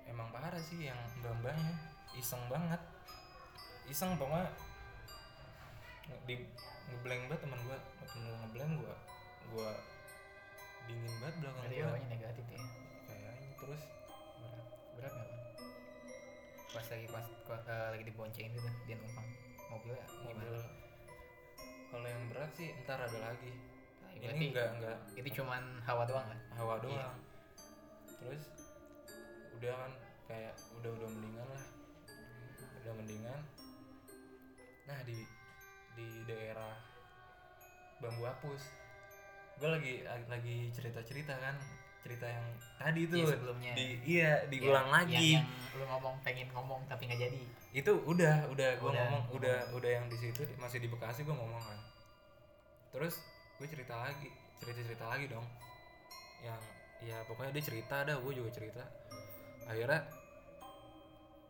emang 0.10 0.30
parah 0.34 0.58
sih 0.62 0.86
yang 0.86 0.98
mbak-mbaknya 1.26 1.74
iseng 2.14 2.46
banget. 2.46 2.82
Iseng 3.90 4.14
pokoknya 4.16 4.46
di 6.30 6.38
ngeblank 6.92 7.22
banget 7.30 7.42
teman 7.44 7.60
gua 7.66 7.78
temen 8.04 8.22
gua 8.30 8.38
ngeblank 8.46 8.72
gua 8.78 8.96
gua 9.52 9.72
dingin 10.86 11.14
banget 11.24 11.36
belakang 11.42 11.66
gua. 11.66 11.82
awalnya 11.90 12.08
negatif 12.10 12.46
ya? 12.52 12.62
Kayaknya 13.10 13.54
terus. 13.58 13.82
Berat 14.38 14.64
berat 14.98 15.14
Bang? 15.18 15.41
Pas 16.72 16.86
lagi 16.88 17.08
pas 17.12 17.26
eh, 17.68 17.88
lagi 17.92 18.04
dibonceng 18.08 18.46
itu 18.48 18.58
tuh 18.58 18.74
dia 18.88 18.96
numpang. 18.96 19.28
Mobil 19.70 19.94
gimana? 19.96 20.44
Kalau 21.92 22.08
yang 22.08 22.24
berat 22.32 22.52
sih 22.56 22.72
ntar 22.84 23.00
ada 23.00 23.20
lagi. 23.20 23.52
Nah, 24.02 24.32
ini 24.32 24.54
enggak 24.54 24.70
enggak 24.80 24.98
itu 25.18 25.42
cuman 25.42 25.64
hawa 25.84 26.04
doang 26.06 26.28
kan? 26.28 26.40
Hawa 26.56 26.76
Iya. 26.80 26.84
doang. 26.84 27.18
Terus 28.22 28.44
udah 29.60 29.74
kan 29.76 29.92
kayak 30.28 30.54
udah 30.80 30.92
udah 30.94 31.08
mendingan 31.10 31.48
lah. 31.48 31.64
Udah 32.84 32.94
mendingan. 32.96 33.40
Nah 34.88 35.00
di 35.04 35.18
di 35.92 36.08
daerah 36.24 36.72
bambu 38.00 38.26
apus 38.26 38.64
gue 39.62 39.70
lagi 39.70 40.02
lagi 40.26 40.74
cerita 40.74 41.06
cerita 41.06 41.38
kan 41.38 41.54
cerita 42.02 42.26
yang 42.26 42.46
tadi 42.76 43.02
tuh 43.06 43.18
Iya, 43.18 43.28
sebelumnya. 43.30 43.74
di 43.74 43.86
iya 44.04 44.32
diulang 44.50 44.90
Yang- 44.90 44.96
lagi. 44.98 45.30
yang, 45.38 45.46
yang 45.46 45.76
lu 45.78 45.86
ngomong 45.88 46.16
pengen 46.22 46.48
ngomong 46.50 46.82
tapi 46.86 47.06
nggak 47.06 47.22
jadi. 47.22 47.42
Itu 47.72 47.92
udah 48.04 48.50
udah 48.50 48.70
gue 48.76 48.90
ngomong 48.90 49.24
ngomong. 49.24 49.38
udah 49.38 49.58
udah 49.72 49.92
yang 49.92 50.06
di 50.10 50.18
situ 50.18 50.42
masih 50.58 50.82
di 50.82 50.90
Bekasi 50.90 51.22
gue 51.22 51.32
ngomong 51.32 51.62
kan. 51.62 51.80
Terus 52.92 53.22
gue 53.56 53.68
cerita 53.70 53.96
lagi 53.96 54.28
cerita 54.58 54.82
cerita 54.84 55.06
lagi 55.08 55.26
dong. 55.30 55.46
Yang 56.42 56.62
ya 57.02 57.18
pokoknya 57.26 57.52
dia 57.54 57.64
cerita 57.64 57.96
dah 58.04 58.18
gue 58.18 58.34
juga 58.34 58.50
cerita. 58.52 58.84
Akhirnya 59.66 60.02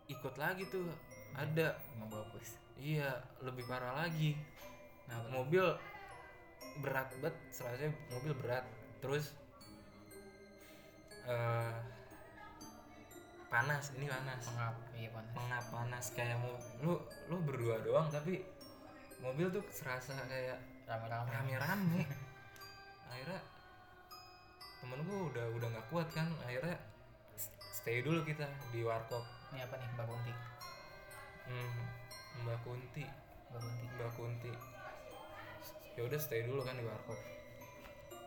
ikut 0.07 0.35
lagi 0.35 0.67
tuh 0.67 0.91
ada. 1.33 1.79
Mau 1.95 2.07
bagus 2.07 2.59
iya 2.75 3.07
lebih 3.39 3.63
parah 3.65 4.03
lagi. 4.03 4.35
Nah 5.07 5.17
bener. 5.21 5.31
mobil 5.33 5.65
berat 6.79 7.09
banget 7.17 7.35
serasa 7.49 7.87
mobil 8.09 8.33
berat. 8.37 8.63
Terus 9.01 9.33
eh 11.27 11.73
panas 13.51 13.91
ini 13.99 14.07
panas. 14.07 14.39
Pengap 14.47 14.75
iya 14.95 15.10
panas. 15.12 15.34
Mengap 15.36 15.65
panas 15.69 16.05
kayak 16.15 16.38
mau 16.39 16.55
lu 16.81 16.93
lu 17.27 17.36
berdua 17.43 17.84
doang 17.84 18.07
tapi 18.07 18.41
mobil 19.19 19.51
tuh 19.51 19.62
serasa 19.69 20.15
kayak 20.25 20.57
rame-rame. 20.88 21.29
rame-rame. 21.29 22.01
Akhirnya 23.12 23.41
temen 24.81 24.99
gue 25.05 25.19
udah 25.29 25.45
udah 25.62 25.67
nggak 25.77 25.88
kuat 25.93 26.10
kan 26.10 26.25
akhirnya 26.41 26.73
stay 27.69 28.01
dulu 28.01 28.25
kita 28.25 28.47
di 28.73 28.81
warkop. 28.81 29.21
Ini 29.53 29.67
apa 29.67 29.75
nih 29.77 29.89
mbak 29.93 30.05
Kunti? 30.10 30.34
Hmm, 31.45 31.86
mbak 32.47 32.57
Kunti. 32.65 33.05
Mbak 33.51 33.62
Kunti. 33.62 33.86
Mbak 33.99 34.12
Kunti. 34.15 34.51
Ya 35.99 36.01
udah 36.07 36.19
stay 36.23 36.47
dulu 36.47 36.63
kan 36.63 36.79
di 36.79 36.88
warkop. 36.88 37.19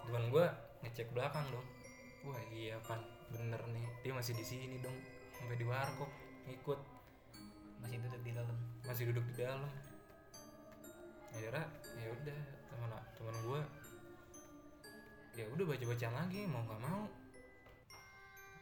Teman 0.04 0.28
gue 0.28 0.46
ngecek 0.84 1.08
belakang 1.16 1.48
dong 1.48 1.64
wah 2.24 2.42
iya 2.50 2.76
pan. 2.84 3.00
Bener 3.32 3.60
nih. 3.70 3.86
Dia 4.00 4.12
masih 4.16 4.32
di 4.36 4.44
sini 4.44 4.80
dong. 4.80 4.96
Sampai 5.36 5.56
di 5.60 5.66
warkop. 5.68 6.08
Ngikut. 6.48 6.80
Masih 7.84 8.00
duduk 8.00 8.22
di 8.24 8.32
dalam. 8.32 8.56
Masih 8.84 9.04
duduk 9.12 9.24
di 9.32 9.34
dalam. 9.44 9.72
Akhirnya 11.34 11.66
ya 11.98 12.08
udah 12.14 12.38
teman 12.70 12.90
teman 13.18 13.34
gue 13.42 13.60
ya 15.34 15.44
udah 15.50 15.64
baca 15.66 15.84
bacaan 15.90 16.14
lagi 16.14 16.40
mau 16.46 16.62
nggak 16.62 16.82
mau. 16.82 17.04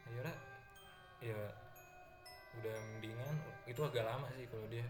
Akhirnya 0.09 0.35
ya 1.21 1.39
udah 2.57 2.75
mendingan 2.97 3.35
itu 3.69 3.77
agak 3.77 4.03
lama 4.09 4.25
sih 4.33 4.49
kalau 4.49 4.65
dia. 4.73 4.85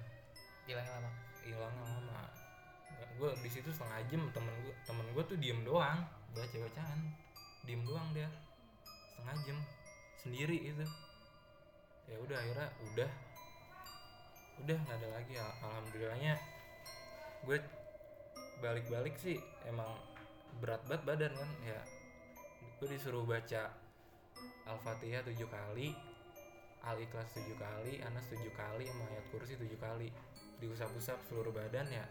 Hilangnya 0.63 0.95
lama. 0.95 1.12
Hilang 1.43 1.75
lama. 1.75 2.21
Gue 3.19 3.36
di 3.43 3.49
situ 3.51 3.67
setengah 3.67 3.99
jam 4.07 4.23
temen 4.31 4.55
gue 4.63 4.73
temen 4.88 5.05
gue 5.12 5.23
tuh 5.27 5.36
diem 5.36 5.59
doang. 5.67 6.07
Baca 6.31 6.55
bacaan 6.55 6.99
diem 7.67 7.83
doang 7.83 8.07
dia 8.15 8.31
setengah 9.13 9.38
jam 9.45 9.58
sendiri 10.17 10.58
itu 10.58 10.86
ya 12.10 12.17
udah 12.17 12.38
akhirnya 12.41 12.67
udah. 12.91 13.12
Udah 14.65 14.78
nggak 14.78 14.97
ada 15.02 15.10
lagi. 15.13 15.34
Al- 15.38 15.58
alhamdulillahnya 15.62 16.34
gue 17.45 17.58
balik-balik 18.62 19.17
sih 19.21 19.38
emang 19.69 19.89
berat 20.58 20.82
banget 20.89 21.04
badan 21.06 21.34
kan. 21.38 21.49
Ya 21.62 21.80
gue 22.82 22.88
disuruh 22.89 23.23
baca 23.23 23.69
al-fatihah 24.67 25.23
tujuh 25.23 25.47
kali 25.47 25.93
al-ikhlas 26.84 27.32
tujuh 27.32 27.56
kali 27.56 28.04
anas 28.04 28.28
tujuh 28.28 28.52
kali 28.52 28.84
sama 28.89 29.08
ayat 29.13 29.26
kursi 29.32 29.56
tujuh 29.56 29.80
kali. 29.80 30.10
Diusap-usap 30.60 31.21
seluruh 31.30 31.52
badan 31.52 31.88
ya 31.89 32.06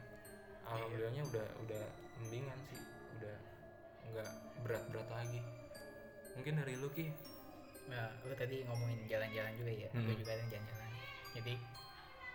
alhamdulillahnya 0.67 1.23
udah 1.29 1.47
udah 1.67 1.85
mendingan 2.25 2.59
sih. 2.73 2.81
Udah 3.21 3.37
nggak 4.13 4.31
berat-berat 4.67 5.09
lagi 5.09 5.41
mungkin 6.37 6.53
dari 6.59 6.75
lu 6.79 6.89
ki. 6.93 7.07
Nah 7.91 8.09
lu 8.25 8.35
tadi 8.35 8.65
ngomongin 8.65 8.99
jalan-jalan 9.09 9.53
juga 9.59 9.73
ya. 9.73 9.89
Hmm. 9.93 10.05
gue 10.07 10.15
juga 10.17 10.31
ada 10.35 10.45
jalan-jalan. 10.49 10.91
Jadi 11.33 11.55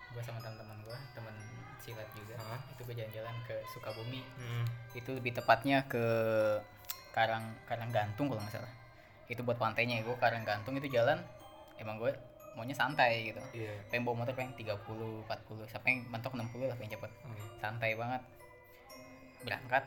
gue 0.07 0.21
sama 0.23 0.39
teman-teman 0.39 0.77
gue 0.87 0.97
teman 1.13 1.35
silat 1.77 2.09
juga 2.15 2.35
Hah? 2.39 2.59
itu 2.73 2.81
gue 2.83 2.95
jalan-jalan 2.95 3.35
ke 3.47 3.55
Sukabumi. 3.75 4.21
Hmm. 4.39 4.65
itu 4.97 5.09
lebih 5.13 5.37
tepatnya 5.37 5.85
ke 5.85 6.03
Karang 7.13 7.53
Karang 7.69 7.91
Gantung 7.93 8.27
kalau 8.31 8.41
nggak 8.41 8.59
salah. 8.59 8.73
Itu 9.27 9.43
buat 9.43 9.59
pantainya 9.59 10.01
gue 10.03 10.15
Karang 10.19 10.43
Gantung 10.47 10.75
itu 10.79 10.89
jalan 10.91 11.19
emang 11.77 12.01
gue 12.01 12.11
maunya 12.57 12.73
santai 12.73 13.29
gitu. 13.29 13.41
Iya. 13.53 13.73
Pengen 13.93 14.09
bawa 14.09 14.25
motor 14.25 14.33
pengen 14.33 14.57
30 14.57 14.73
40 15.29 15.69
sampai 15.69 16.01
mentok 16.09 16.33
60 16.33 16.65
lah 16.65 16.77
pengen 16.77 16.97
cepet. 16.97 17.11
Hmm. 17.23 17.37
santai 17.61 17.93
banget. 17.93 18.21
Berangkat 19.45 19.83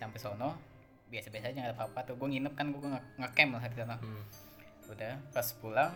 sampai 0.00 0.18
sono 0.18 0.69
biasa-biasa 1.10 1.50
aja 1.52 1.58
nggak 1.58 1.76
apa-apa 1.76 2.00
tuh. 2.06 2.14
Gue 2.16 2.28
nginep 2.30 2.54
kan 2.54 2.70
gue 2.70 2.80
nge- 2.80 3.08
ngecamp 3.18 3.50
lah 3.58 3.64
di 3.66 3.76
sana. 3.76 3.96
Hmm. 3.98 4.24
udah 4.90 5.14
pas 5.30 5.46
pulang 5.62 5.94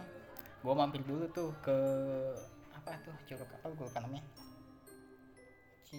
gue 0.63 0.71
mampir 0.71 1.03
dulu 1.03 1.27
tuh 1.35 1.51
ke 1.59 1.75
apa 2.71 2.95
tuh 3.03 3.11
curug 3.27 3.43
apa 3.43 3.67
gue 3.75 3.87
lupa 3.91 4.01
namanya. 4.03 4.23
Ci 5.83 5.99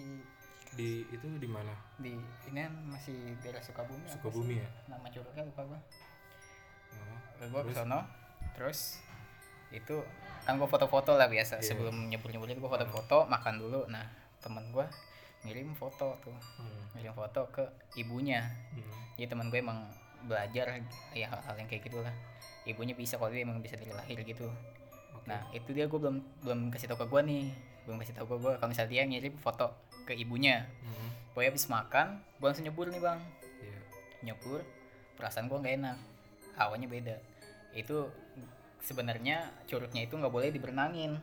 di 0.76 1.04
itu 1.08 1.26
di 1.36 1.48
mana? 1.48 1.72
Di 2.00 2.16
ini 2.50 2.58
kan 2.60 2.74
masih 2.88 3.36
daerah 3.44 3.60
Sukabumi 3.60 4.08
Sukabumi 4.08 4.54
ya? 4.60 4.68
Nama 4.88 5.06
curugnya 5.12 5.44
lupa 5.44 5.62
gua. 5.64 5.80
Oh. 6.96 7.48
gue 7.52 7.60
ke 7.72 7.84
Terus? 8.56 8.80
itu 9.74 9.98
kan 10.46 10.62
gue 10.62 10.68
foto-foto 10.70 11.18
lah 11.18 11.26
biasa. 11.26 11.58
Iya. 11.58 11.74
sebelum 11.74 12.06
nyebur-nyebur 12.06 12.46
itu 12.48 12.62
gue 12.62 12.70
foto-foto 12.70 13.26
makan 13.26 13.60
dulu. 13.60 13.80
Nah 13.90 14.06
temen 14.38 14.62
gue 14.70 14.86
ngirim 15.44 15.74
foto 15.76 16.16
tuh. 16.22 16.36
Hmm. 16.56 16.96
ngirim 16.96 17.12
foto 17.12 17.42
ke 17.52 17.64
ibunya. 18.00 18.46
Hmm. 18.72 18.92
jadi 19.18 19.32
temen 19.32 19.52
gue 19.52 19.60
emang 19.60 19.84
belajar 20.26 20.80
ya 21.14 21.26
hal-hal 21.30 21.54
yang 21.54 21.68
kayak 21.70 21.86
gitulah 21.86 22.14
ibunya 22.66 22.98
bisa 22.98 23.14
kalau 23.14 23.30
dia 23.30 23.46
emang 23.46 23.62
bisa 23.62 23.78
dari 23.78 23.94
lahir 23.94 24.18
gitu. 24.26 24.48
Oke. 25.14 25.26
nah 25.30 25.40
itu 25.54 25.70
dia 25.70 25.86
gue 25.86 25.98
belum 25.98 26.18
belum 26.42 26.60
kasih 26.74 26.90
tau 26.90 26.98
ke 26.98 27.06
gue 27.06 27.20
nih. 27.22 27.46
Belum 27.86 27.96
kasih 28.02 28.14
tau 28.18 28.26
ke 28.26 28.36
gue 28.36 28.52
kalau 28.58 28.70
misalnya 28.70 28.90
dia 28.90 29.02
ngirim 29.06 29.34
foto 29.38 29.70
ke 30.06 30.12
ibunya. 30.14 30.66
Hmm. 30.82 31.10
pokoknya 31.32 31.50
habis 31.52 31.66
makan 31.68 32.06
gue 32.40 32.46
langsung 32.48 32.66
nyebur 32.66 32.86
nih 32.90 33.02
bang. 33.02 33.20
Iya. 33.62 33.80
nyebur 34.32 34.60
perasaan 35.14 35.46
gue 35.46 35.58
nggak 35.58 35.74
enak. 35.84 35.98
Hawanya 36.58 36.88
beda. 36.90 37.16
Itu 37.76 38.10
sebenarnya 38.82 39.50
curugnya 39.70 40.02
itu 40.04 40.14
nggak 40.18 40.32
boleh 40.32 40.50
diberenangin. 40.50 41.18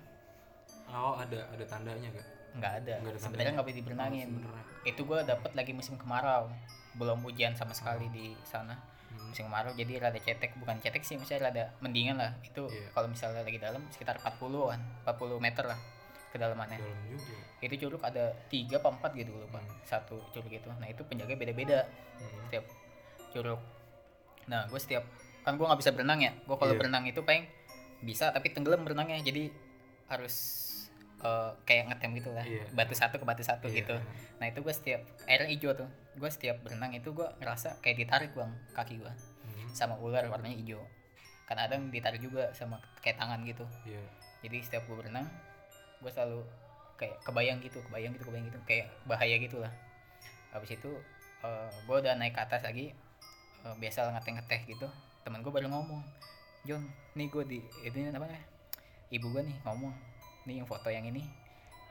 Oh 0.94 1.18
ada 1.18 1.50
ada 1.50 1.66
tandanya 1.66 2.12
gak 2.14 2.28
nggak 2.54 2.74
ada. 2.80 2.94
Nggak 3.00 3.12
ada 3.12 3.20
sebenarnya 3.20 3.52
nggak 3.54 3.66
boleh 3.66 3.78
diberenangin 3.78 4.28
Oh, 4.40 4.58
itu 4.84 5.02
gue 5.02 5.20
dapet 5.24 5.52
lagi 5.54 5.72
musim 5.72 5.96
kemarau. 5.96 6.52
Belum 6.94 7.20
hujan 7.22 7.54
sama 7.54 7.72
sekali 7.72 8.10
di 8.10 8.34
sana. 8.44 8.76
Hmm. 9.10 9.30
musim 9.30 9.46
kemarau 9.46 9.72
jadi 9.72 9.98
rada 10.00 10.18
cetek. 10.18 10.58
Bukan 10.58 10.78
cetek 10.80 11.02
sih 11.02 11.16
misalnya 11.16 11.42
rada 11.48 11.64
mendingan 11.80 12.18
lah. 12.18 12.34
Itu 12.42 12.66
Iya. 12.66 12.90
kalau 12.92 13.08
misalnya 13.08 13.42
lagi 13.42 13.58
dalam 13.58 13.82
sekitar 13.90 14.18
40-an 14.18 14.82
40 15.06 15.38
meter 15.38 15.66
lah 15.66 15.80
kedalamannya. 16.30 16.78
Dalam 16.78 17.00
juga. 17.08 17.34
Itu 17.60 17.74
curug 17.80 18.02
ada 18.02 18.34
tiga 18.48 18.78
apa 18.78 18.90
empat 18.90 19.12
gitu 19.14 19.32
lupa. 19.32 19.58
Hmm. 19.58 19.70
satu 19.84 20.18
curug 20.30 20.50
itu. 20.50 20.70
Nah 20.72 20.86
itu 20.86 21.02
penjaga 21.04 21.34
beda-beda 21.34 21.86
Hmm. 22.18 22.42
setiap 22.44 22.66
curug. 23.32 23.62
Nah 24.46 24.66
gue 24.66 24.78
setiap 24.78 25.06
kan 25.42 25.56
gue 25.56 25.66
nggak 25.66 25.80
bisa 25.80 25.92
berenang 25.92 26.20
ya. 26.20 26.32
Gue 26.44 26.56
kalau 26.56 26.74
Iya. 26.74 26.80
berenang 26.80 27.04
itu 27.06 27.22
pengen 27.22 27.46
bisa 28.02 28.30
tapi 28.30 28.50
tenggelam 28.50 28.82
berenangnya. 28.82 29.22
Jadi 29.22 29.54
harus 30.06 30.36
eh, 31.24 31.50
kayak 31.64 31.84
ngetem 31.88 32.12
gitu 32.16 32.30
lah. 32.30 32.44
Iya. 32.44 32.68
batu 32.72 32.92
satu 32.92 33.16
ke 33.16 33.24
batu 33.24 33.42
satu 33.42 33.66
Iya. 33.66 33.76
gitu. 33.80 33.96
Nah 34.38 34.46
itu 34.46 34.60
gue 34.60 34.74
setiap 34.74 35.02
airnya 35.24 35.50
hijau 35.50 35.72
tuh. 35.74 35.88
Gue 36.14 36.28
setiap 36.28 36.60
berenang 36.60 36.92
itu 36.92 37.10
gue 37.10 37.28
ngerasa 37.40 37.80
kayak 37.80 37.98
ditarik 37.98 38.32
bang 38.32 38.52
kaki 38.72 39.00
gue 39.00 39.14
Hmm. 39.44 39.68
sama 39.70 39.96
ular 39.96 40.24
warnanya 40.26 40.56
hijau. 40.56 40.84
Kan 41.44 41.58
ada 41.58 41.74
yang 41.74 41.88
ditarik 41.88 42.20
juga 42.20 42.52
sama 42.52 42.76
kayak 43.00 43.18
tangan 43.18 43.40
gitu. 43.44 43.64
Iya. 43.84 44.04
jadi 44.42 44.60
setiap 44.60 44.84
gue 44.84 44.96
berenang 44.98 45.24
gue 45.98 46.12
selalu 46.12 46.44
kayak 46.94 47.16
kebayang 47.24 47.60
gitu 47.60 47.80
kebayang 47.82 48.12
gitu 48.12 48.28
kebayang 48.28 48.48
gitu. 48.48 48.60
Kayak 48.64 48.92
bahaya 49.04 49.36
gitu 49.38 49.58
lah. 49.58 49.72
Habis 50.52 50.76
itu 50.76 50.92
gue 51.84 51.96
udah 51.98 52.16
naik 52.16 52.32
ke 52.32 52.42
atas 52.42 52.62
lagi 52.62 52.92
eh, 53.64 53.76
biasa 53.78 54.12
ngeteh 54.12 54.32
ngeteh 54.36 54.62
gitu. 54.68 54.88
Teman 55.24 55.40
gue 55.40 55.50
baru 55.50 55.68
ngomong 55.68 56.04
John 56.64 56.84
nih 57.14 57.28
gue 57.28 57.44
di 57.46 57.60
ini 57.82 58.08
namanya 58.08 58.40
ibu 59.10 59.28
gue 59.30 59.42
nih 59.42 59.56
ngomong 59.64 59.92
nih 60.44 60.60
yang 60.60 60.68
foto 60.68 60.90
yang 60.90 61.04
ini 61.04 61.24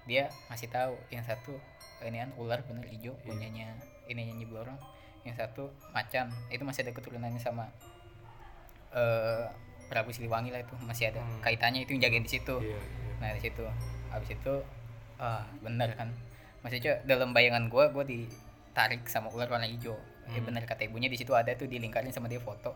dia 0.02 0.26
ngasih 0.50 0.66
tahu 0.68 0.98
yang 1.08 1.22
satu 1.22 1.54
ini 2.02 2.18
kan 2.18 2.30
ular 2.34 2.58
bener 2.66 2.82
hijau 2.86 3.14
Iya. 3.14 3.22
punyanya 3.22 3.66
ini 4.10 4.20
nyanyi 4.26 4.46
orang. 4.50 4.74
Yang 5.22 5.38
satu 5.38 5.70
macan. 5.94 6.26
Itu 6.50 6.66
masih 6.66 6.82
ada 6.82 6.90
keturunannya 6.90 7.38
sama 7.38 7.70
eh 8.92 9.46
Prabu 9.86 10.08
Siliwangi 10.08 10.48
lah 10.48 10.64
itu 10.64 10.72
masih 10.82 11.12
ada 11.12 11.20
Hmm. 11.20 11.40
kaitannya 11.44 11.84
itu 11.84 11.92
yang 11.94 12.08
jagain 12.08 12.24
di 12.24 12.32
situ. 12.32 12.56
Iya. 12.58 12.80
iya. 12.80 13.12
nah 13.20 13.30
di 13.30 13.40
situ. 13.40 13.62
Habis 14.10 14.30
itu 14.34 14.54
ah 15.16 15.46
bener 15.60 15.94
kan. 15.94 16.10
Maksudnya 16.60 16.98
dalam 17.04 17.30
bayangan 17.30 17.68
gue 17.68 17.84
gue 17.92 18.04
ditarik 18.08 19.06
sama 19.06 19.30
ular 19.30 19.46
warna 19.46 19.68
hijau. 19.68 19.94
Ya 20.26 20.40
Hmm. 20.40 20.46
bener 20.48 20.64
kata 20.64 20.82
ibunya 20.82 21.06
di 21.06 21.14
situ 21.14 21.30
ada 21.30 21.54
tuh 21.54 21.68
dilingkarin 21.68 22.10
sama 22.10 22.26
dia 22.26 22.40
foto. 22.40 22.74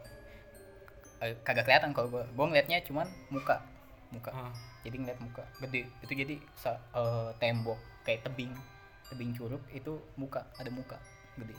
Eh, 1.18 1.32
kagak 1.42 1.64
kelihatan 1.64 1.90
kalau 1.90 2.06
gue 2.06 2.22
gue 2.22 2.44
ngeliatnya 2.46 2.78
cuman 2.84 3.08
muka. 3.32 3.64
Muka. 4.12 4.30
Ah, 4.30 4.52
jadi 4.86 4.96
ngeliat 5.02 5.18
muka 5.18 5.44
gede. 5.58 5.90
Itu 6.00 6.12
jadi 6.14 6.34
sa- 6.54 6.78
eh, 6.94 7.30
tembok 7.42 7.78
kayak 8.06 8.22
tebing. 8.22 8.54
Tebing 9.10 9.34
curug 9.34 9.62
itu 9.74 9.98
muka 10.14 10.46
ada 10.54 10.70
muka 10.70 10.98
gede. 11.34 11.58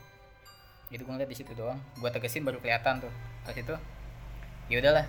Jadi 0.87 1.01
gue 1.03 1.11
ngeliat 1.11 1.29
di 1.31 1.37
situ 1.37 1.51
doang. 1.51 1.79
Gue 1.99 2.07
tegesin 2.07 2.47
baru 2.47 2.63
kelihatan 2.63 3.03
tuh. 3.03 3.11
Pas 3.43 3.51
itu 3.51 3.75
ya 4.71 4.79
udahlah. 4.79 5.03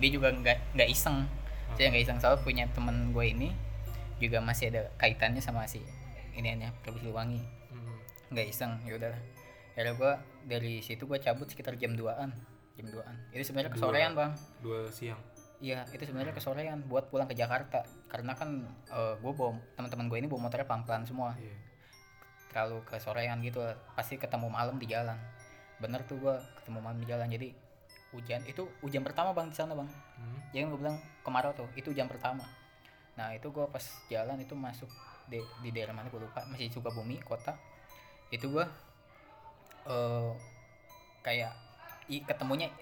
Dia 0.00 0.08
juga 0.08 0.32
nggak 0.32 0.72
nggak 0.72 0.88
iseng. 0.88 1.28
Saya 1.76 1.92
nggak 1.92 2.04
iseng. 2.08 2.18
Soal 2.24 2.40
punya 2.40 2.64
temen 2.72 3.12
gue 3.12 3.24
ini 3.28 3.52
juga 4.18 4.42
masih 4.42 4.74
ada 4.74 4.90
kaitannya 4.98 5.38
sama 5.38 5.68
si 5.70 5.78
ini 6.34 6.54
nya 6.54 6.70
Prabu 6.82 7.02
Siliwangi 7.02 7.42
hmm. 7.70 7.96
nggak 8.34 8.46
iseng 8.50 8.78
ya 8.86 8.98
udahlah. 8.98 9.20
Akhirnya 9.74 9.94
gue 9.94 10.12
dari 10.50 10.82
situ 10.82 11.06
gue 11.06 11.18
cabut 11.22 11.46
sekitar 11.46 11.78
jam 11.78 11.94
2an 11.94 12.30
jam 12.78 12.86
2an 12.90 13.14
itu 13.34 13.42
sebenarnya 13.46 13.74
kesorean 13.74 14.12
bang. 14.14 14.32
Dua 14.62 14.90
siang 14.90 15.18
Iya, 15.58 15.82
itu 15.90 16.06
sebenarnya 16.06 16.30
kesorean 16.38 16.86
buat 16.86 17.10
pulang 17.10 17.26
ke 17.26 17.34
Jakarta. 17.34 17.82
Karena 18.06 18.38
kan 18.38 18.62
gue 18.94 19.32
bawa 19.34 19.58
teman-teman 19.74 20.06
gue 20.06 20.18
ini 20.22 20.28
bawa 20.30 20.46
motornya 20.46 20.66
pelan-pelan 20.66 21.02
semua. 21.02 21.34
iya 21.34 21.54
Terlalu 22.48 22.80
kesorean 22.86 23.42
gitu, 23.42 23.60
pasti 23.98 24.16
ketemu 24.16 24.48
malam 24.48 24.78
di 24.78 24.86
jalan. 24.86 25.18
Bener 25.82 26.06
tuh 26.06 26.16
gue 26.22 26.34
ketemu 26.62 26.78
malam 26.78 26.98
di 27.02 27.06
jalan. 27.10 27.26
Jadi 27.26 27.48
hujan 28.14 28.40
itu 28.48 28.64
hujan 28.80 29.04
pertama 29.04 29.36
bang 29.36 29.52
di 29.52 29.56
sana 29.58 29.76
bang. 29.76 29.90
Hmm. 30.16 30.38
Jangan 30.54 30.66
gue 30.72 30.78
bilang 30.80 30.96
kemarau 31.26 31.52
tuh, 31.52 31.68
itu 31.76 31.92
hujan 31.92 32.08
pertama. 32.08 32.46
Nah 33.18 33.34
itu 33.34 33.50
gue 33.50 33.66
pas 33.68 33.84
jalan 34.08 34.38
itu 34.40 34.54
masuk 34.54 34.88
di, 35.28 35.42
di 35.60 35.70
daerah 35.74 35.92
mana 35.92 36.08
gue 36.08 36.22
lupa, 36.22 36.46
masih 36.48 36.72
Sukabumi 36.72 37.20
kota. 37.20 37.58
Itu 38.30 38.48
gue 38.48 38.64
eh 39.90 40.30
kayak 41.20 41.52
i, 42.08 42.24
ketemunya 42.24 42.72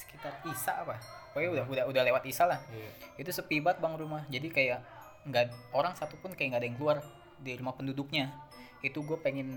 sekitar 0.00 0.32
Isa 0.44 0.72
apa? 0.78 0.96
Pokoknya 1.30 1.50
udah 1.52 1.64
udah 1.66 1.84
udah 1.86 2.02
lewat 2.02 2.24
Isa 2.24 2.44
lah. 2.44 2.58
Iya. 2.68 2.90
Itu 3.16 3.30
sepi 3.30 3.60
banget 3.60 3.78
bang 3.78 3.94
rumah. 3.94 4.22
Jadi 4.26 4.48
kayak 4.48 4.80
nggak 5.22 5.46
orang 5.72 5.92
satupun 5.94 6.32
kayak 6.32 6.56
nggak 6.56 6.60
ada 6.60 6.66
yang 6.66 6.76
keluar 6.76 6.96
di 7.36 7.52
rumah 7.54 7.72
penduduknya. 7.72 8.32
Itu 8.80 9.04
gue 9.04 9.16
pengen 9.16 9.48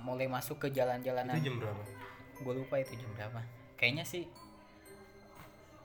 mulai 0.00 0.24
masuk 0.24 0.56
ke 0.58 0.68
jalan-jalanan. 0.70 1.36
Itu 1.36 1.46
jam 1.46 1.56
berapa? 1.60 1.82
Gue 2.36 2.54
lupa 2.56 2.74
itu 2.78 2.96
jam 2.96 3.10
berapa. 3.12 3.40
Kayaknya 3.76 4.04
sih 4.04 4.24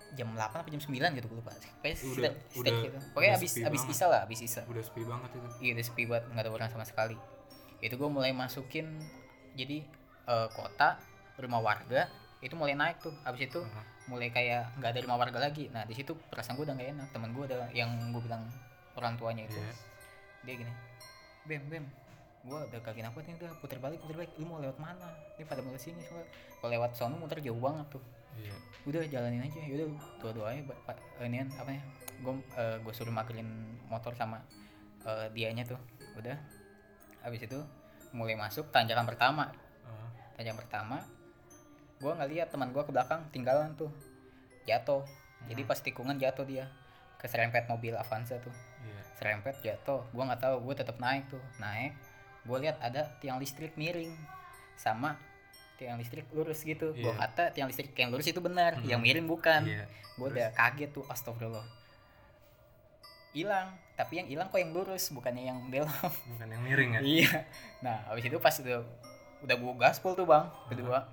jam 0.10 0.26
8 0.34 0.42
apa 0.58 0.68
jam 0.68 0.82
9 0.82 0.90
gitu 1.14 1.28
gue 1.28 1.38
lupa. 1.38 1.54
Kayaknya 1.84 1.98
Udah- 2.10 2.36
udah- 2.58 2.82
gitu. 2.82 2.98
pokoknya 3.14 3.30
udah 3.30 3.42
abis 3.44 3.52
sepi 3.54 3.64
abis 3.64 3.82
banget. 3.84 3.94
isa 3.94 4.06
lah 4.08 4.20
abis 4.26 4.40
isa. 4.42 4.62
Udah 4.66 4.82
sepi 4.82 5.02
banget 5.06 5.30
itu. 5.32 5.48
Iya 5.60 5.72
udah 5.78 5.86
sepi 5.86 6.04
banget. 6.08 6.24
Nggak 6.32 6.44
ada 6.44 6.52
orang 6.52 6.70
sama 6.74 6.86
sekali. 6.88 7.18
Itu 7.80 7.96
gue 7.96 8.10
mulai 8.10 8.32
masukin 8.34 8.88
jadi 9.54 9.86
eh, 10.26 10.48
kota 10.52 10.98
rumah 11.38 11.62
warga 11.62 12.10
itu 12.40 12.56
mulai 12.56 12.76
naik 12.76 13.04
tuh. 13.04 13.12
Abis 13.28 13.52
itu 13.52 13.60
mulai 14.08 14.32
kayak 14.32 14.80
nggak 14.80 14.90
ada 14.96 15.00
rumah 15.04 15.18
warga 15.20 15.40
lagi. 15.40 15.68
Nah 15.76 15.84
di 15.84 15.94
situ 15.96 16.16
perasaan 16.16 16.56
gue 16.56 16.66
udah 16.66 16.76
gak 16.76 16.90
enak. 16.96 17.08
Teman 17.12 17.36
gue 17.36 17.44
ada 17.52 17.68
yang 17.76 17.92
gue 18.16 18.22
bilang 18.24 18.48
orang 18.96 19.20
tuanya 19.20 19.44
itu. 19.44 19.60
Iya. 19.60 19.74
Dia 20.48 20.56
gini 20.64 20.74
bem 21.48 21.64
bem 21.66 21.86
gue 22.40 22.56
udah 22.56 22.80
kaki 22.80 23.04
apa 23.04 23.20
nih 23.26 23.36
udah 23.36 23.52
puter 23.60 23.78
balik 23.84 24.00
puter 24.00 24.16
balik. 24.24 24.32
Lu 24.40 24.48
mau 24.48 24.64
lewat 24.64 24.80
mana? 24.80 25.12
Ini 25.36 25.44
pada 25.44 25.60
mau 25.60 25.76
sini 25.76 26.00
soalnya. 26.08 26.28
Kalau 26.60 26.72
lewat 26.72 26.92
sono 26.96 27.16
muter 27.20 27.44
jauh 27.44 27.60
banget 27.60 28.00
tuh. 28.00 28.04
Iya. 28.40 28.56
Udah 28.88 29.02
jalanin 29.12 29.44
aja. 29.44 29.60
Yaudah 29.60 29.88
dua 30.24 30.32
duanya 30.32 30.62
pak 30.88 30.96
ini 31.28 31.44
apa 31.44 31.72
ya 31.76 31.82
gue 32.20 32.34
gue 32.84 32.94
suruh 32.96 33.12
magerin 33.12 33.48
motor 33.92 34.16
sama 34.16 34.40
eh, 35.04 35.28
dianya 35.36 35.68
tuh. 35.68 35.80
Udah. 36.16 36.40
Habis 37.20 37.52
itu 37.52 37.60
mulai 38.16 38.40
masuk 38.40 38.72
tanjakan 38.72 39.04
pertama. 39.04 39.52
Ah, 39.84 40.08
tanjakan 40.40 40.64
pertama 40.64 41.04
gue 42.00 42.08
nggak 42.10 42.30
lihat 42.30 42.48
teman 42.50 42.70
gue 42.70 42.80
ke 42.80 42.92
belakang 42.92 43.22
tinggalan 43.30 43.76
tuh. 43.76 43.92
Jatuh. 44.64 45.04
Jadi 45.46 45.62
pas 45.64 45.78
tikungan 45.78 46.16
jatuh 46.16 46.44
dia. 46.44 46.66
Keserempet 47.18 47.68
mobil 47.68 47.92
Avanza 47.94 48.40
tuh. 48.40 48.52
Iya. 48.82 49.02
Serempet 49.16 49.56
jatuh. 49.60 50.08
Gue 50.10 50.24
nggak 50.24 50.40
tahu 50.40 50.56
gue 50.62 50.74
tetap 50.74 50.96
naik 50.98 51.28
tuh. 51.28 51.42
Naik 51.58 51.92
gue 52.40 52.58
lihat 52.58 52.80
ada 52.80 53.04
tiang 53.20 53.36
listrik 53.38 53.76
miring. 53.76 54.16
Sama 54.74 55.20
tiang 55.76 56.00
listrik 56.00 56.28
lurus 56.32 56.64
gitu. 56.64 56.92
Gue 56.94 57.08
Iya. 57.08 57.20
kata 57.20 57.44
tiang 57.52 57.68
listrik 57.68 57.92
yang 57.94 58.10
lurus 58.10 58.26
itu 58.26 58.40
benar 58.40 58.80
Hmm. 58.80 58.88
yang 58.88 59.00
miring 59.00 59.28
bukan. 59.28 59.64
Iya. 59.64 59.84
Gue 60.16 60.28
udah 60.30 60.52
kaget 60.52 60.92
tuh 60.92 61.04
astagfirullah. 61.06 61.68
Hilang 63.30 63.76
tapi 63.94 64.18
yang 64.18 64.28
hilang 64.28 64.48
kok 64.48 64.58
yang 64.58 64.72
lurus 64.72 65.12
bukannya 65.12 65.44
yang 65.46 65.60
belok. 65.68 65.92
Bukan 66.26 66.48
yang 66.48 66.64
miring 66.64 66.90
ya? 66.96 67.02
Iya. 67.20 67.32
Nah 67.80 68.08
habis 68.08 68.24
itu 68.24 68.40
pas 68.40 68.56
udah 68.56 68.80
udah 69.40 69.56
gue 69.56 69.74
gaspol 69.78 70.16
tuh 70.16 70.24
bang 70.24 70.48
kedua 70.68 71.04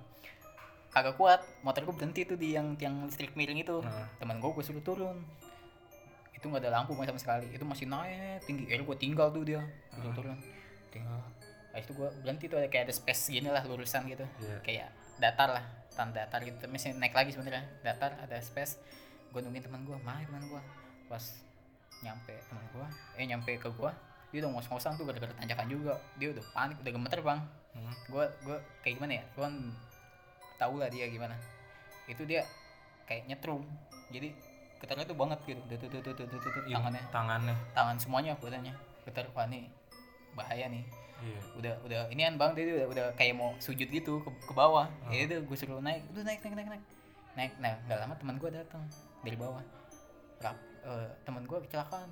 kagak 0.91 1.15
kuat 1.19 1.39
motor 1.61 1.83
gue 1.83 1.95
berhenti 1.95 2.23
tuh 2.23 2.39
di 2.39 2.55
yang 2.55 2.73
tiang 2.79 3.05
listrik 3.05 3.35
miring 3.37 3.61
itu. 3.61 3.83
Nah, 3.83 4.07
teman 4.17 4.39
gue 4.41 4.49
gue 4.49 4.63
suruh 4.63 4.83
turun. 4.83 5.21
Itu 6.33 6.49
nggak 6.49 6.63
ada 6.65 6.81
lampu 6.81 6.93
sama 6.97 7.19
sekali. 7.19 7.47
Itu 7.51 7.63
masih 7.65 7.89
naik 7.89 8.45
tinggi. 8.45 8.65
Akhirnya 8.69 8.85
gue 8.87 8.97
tinggal 8.97 9.27
tuh 9.29 9.43
dia. 9.45 9.61
Gue 9.97 10.11
turun. 10.13 10.37
Tinggal. 10.93 11.19
Habis 11.73 11.85
itu 11.85 11.93
gue 11.93 12.09
berhenti 12.25 12.45
tuh 12.49 12.57
ada 12.57 12.67
kayak 12.71 12.89
ada 12.89 12.93
space 12.95 13.29
gini 13.29 13.49
lah 13.51 13.61
lurusan 13.65 14.07
gitu. 14.09 14.25
Iya. 14.41 14.57
Kayak 14.65 14.89
datar 15.21 15.49
lah 15.53 15.65
tanah 15.97 16.13
datar 16.13 16.39
gitu. 16.45 16.57
Tapi 16.57 16.71
masih 16.73 16.97
naik 16.97 17.13
lagi 17.13 17.29
sebenarnya. 17.33 17.65
Datar 17.85 18.17
ada 18.17 18.37
space. 18.41 18.81
Gue 19.29 19.43
nungguin 19.43 19.65
teman 19.65 19.85
gue 19.85 19.97
mana 20.01 20.23
teman 20.23 20.41
gue 20.45 20.61
pas 21.07 21.23
nyampe 21.97 22.35
teman 22.51 22.61
gue 22.75 22.87
eh 23.17 23.25
nyampe 23.25 23.57
ke 23.57 23.69
gue 23.73 23.91
dia 24.27 24.43
udah 24.43 24.59
ngos-ngosan 24.59 24.99
tuh 24.99 25.07
gara-gara 25.07 25.31
tanjakan 25.39 25.67
juga. 25.71 25.93
Dia 26.19 26.35
udah 26.35 26.43
panik 26.51 26.77
udah 26.83 26.91
gemeter 26.91 27.19
bang. 27.23 27.39
Hmm. 27.77 27.93
gue 28.09 28.25
gue 28.41 28.57
kayak 28.81 28.93
gimana 28.97 29.13
ya? 29.21 29.23
Gue 29.37 29.47
tahu 30.57 30.81
lah 30.81 30.89
dia 30.89 31.05
gimana. 31.07 31.33
Itu 32.05 32.25
dia 32.25 32.43
kayak 33.05 33.25
nyetrum. 33.25 33.63
Jadi 34.09 34.33
getarnya 34.77 35.05
tuh 35.05 35.17
banget 35.17 35.39
gitu. 35.45 35.61
Tuh 35.65 35.77
tuh 35.77 35.89
tuh 35.89 36.13
tuh 36.13 36.25
tuh, 36.27 36.39
tuh, 36.39 36.61
Ini 36.65 36.75
tangannya. 36.75 37.03
tangannya. 37.09 37.55
Tangan 37.73 37.95
semuanya 37.97 38.33
badannya 38.37 38.73
getar 39.07 39.25
wah 39.31 39.47
nih 39.47 39.65
bahaya 40.35 40.67
nih. 40.67 40.83
Iya. 41.17 41.39
Udah 41.57 41.73
udah 41.81 42.01
ini 42.13 42.21
kan 42.21 42.35
bang 42.37 42.51
dia 42.53 42.63
udah, 42.77 42.87
udah 42.93 43.05
kayak 43.17 43.33
mau 43.33 43.57
sujud 43.57 43.89
gitu 43.89 44.21
ke, 44.21 44.29
ke 44.29 44.53
bawah. 44.53 44.85
Ya 45.09 45.25
udah 45.25 45.39
gue 45.41 45.57
suruh 45.57 45.81
naik 45.81 46.05
udah 46.13 46.23
naik 46.23 46.39
naik 46.45 46.53
naik 46.53 46.69
naik. 46.77 46.83
Naik 47.33 47.51
nah 47.57 47.73
nggak 47.89 47.97
lama 48.05 48.13
teman 48.17 48.35
gue 48.37 48.49
datang 48.53 48.83
dari 49.25 49.33
bawah. 49.33 49.63
Rap, 50.37 50.57
eh, 50.85 51.09
teman 51.25 51.41
gue 51.43 51.57
kecelakaan. 51.65 52.09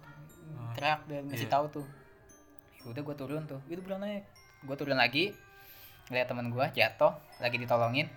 Teriak 0.73 1.05
dan 1.05 1.29
ngasih 1.29 1.45
Iya. 1.45 1.53
tahu 1.53 1.65
tuh. 1.69 1.86
Ya 2.81 2.86
udah 2.89 3.01
gue 3.05 3.15
turun 3.15 3.43
tuh. 3.45 3.62
Itu 3.69 3.81
belum 3.86 4.01
naik? 4.01 4.25
Gue 4.65 4.75
turun 4.75 4.97
lagi. 4.97 5.29
Lihat 6.10 6.25
teman 6.25 6.49
gue 6.49 6.65
jatuh 6.73 7.13
lagi 7.38 7.58
ditolongin? 7.62 8.10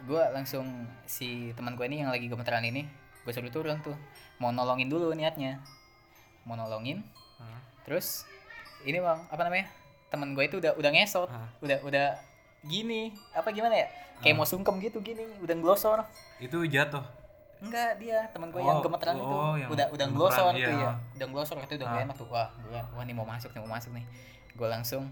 Gue 0.00 0.22
langsung 0.30 0.66
si 1.04 1.50
teman 1.52 1.74
gue 1.74 1.84
ini 1.84 2.00
yang 2.00 2.10
lagi 2.10 2.26
gemeteran 2.26 2.62
ini 2.62 2.86
gue 3.22 3.32
suruh 3.32 3.48
turun 3.48 3.78
tuh 3.80 3.96
mau 4.36 4.48
nolongin 4.48 4.86
dulu 4.86 5.10
niatnya 5.12 5.58
mau 6.42 6.54
nolongin 6.54 7.02
Hah? 7.36 7.60
terus 7.82 8.24
ini 8.82 8.98
bang 8.98 9.20
apa 9.26 9.42
namanya 9.42 9.66
teman 10.08 10.32
gue 10.32 10.44
itu 10.44 10.56
udah 10.56 10.72
udah 10.74 10.90
ngesot 10.90 11.28
Hah? 11.28 11.48
udah 11.60 11.78
udah 11.82 12.06
gini 12.62 13.10
apa 13.30 13.50
gimana 13.50 13.74
ya 13.76 13.86
kayak 14.18 14.34
mau 14.34 14.44
sungkem 14.44 14.78
gitu 14.80 14.98
gini 14.98 15.22
udah 15.38 15.54
ngelosor 15.54 16.02
itu 16.38 16.58
jatuh 16.66 17.04
enggak 17.58 17.98
dia 17.98 18.22
teman 18.30 18.48
gue 18.48 18.58
Oh, 18.58 18.64
yang 18.64 18.78
gemeteran 18.80 19.14
oh, 19.14 19.20
itu 19.20 19.34
yang 19.58 19.70
udah 19.70 19.86
udah 19.90 20.06
ngelosor 20.08 20.52
iya. 20.54 20.64
tuh 20.64 20.74
ya 20.74 20.90
udah 21.18 21.26
ngelosor 21.26 21.56
itu 21.58 21.74
udah 21.74 21.86
gak 21.86 21.98
Ah. 21.98 22.04
enak 22.06 22.16
tuh 22.16 22.28
wah 22.28 22.48
gue 22.56 22.80
wah 22.94 23.02
nih 23.02 23.14
mau 23.14 23.26
masuk 23.26 23.50
nih 23.50 23.60
mau 23.60 23.72
masuk 23.74 23.90
nih 23.92 24.04
gue 24.54 24.68
langsung 24.68 25.02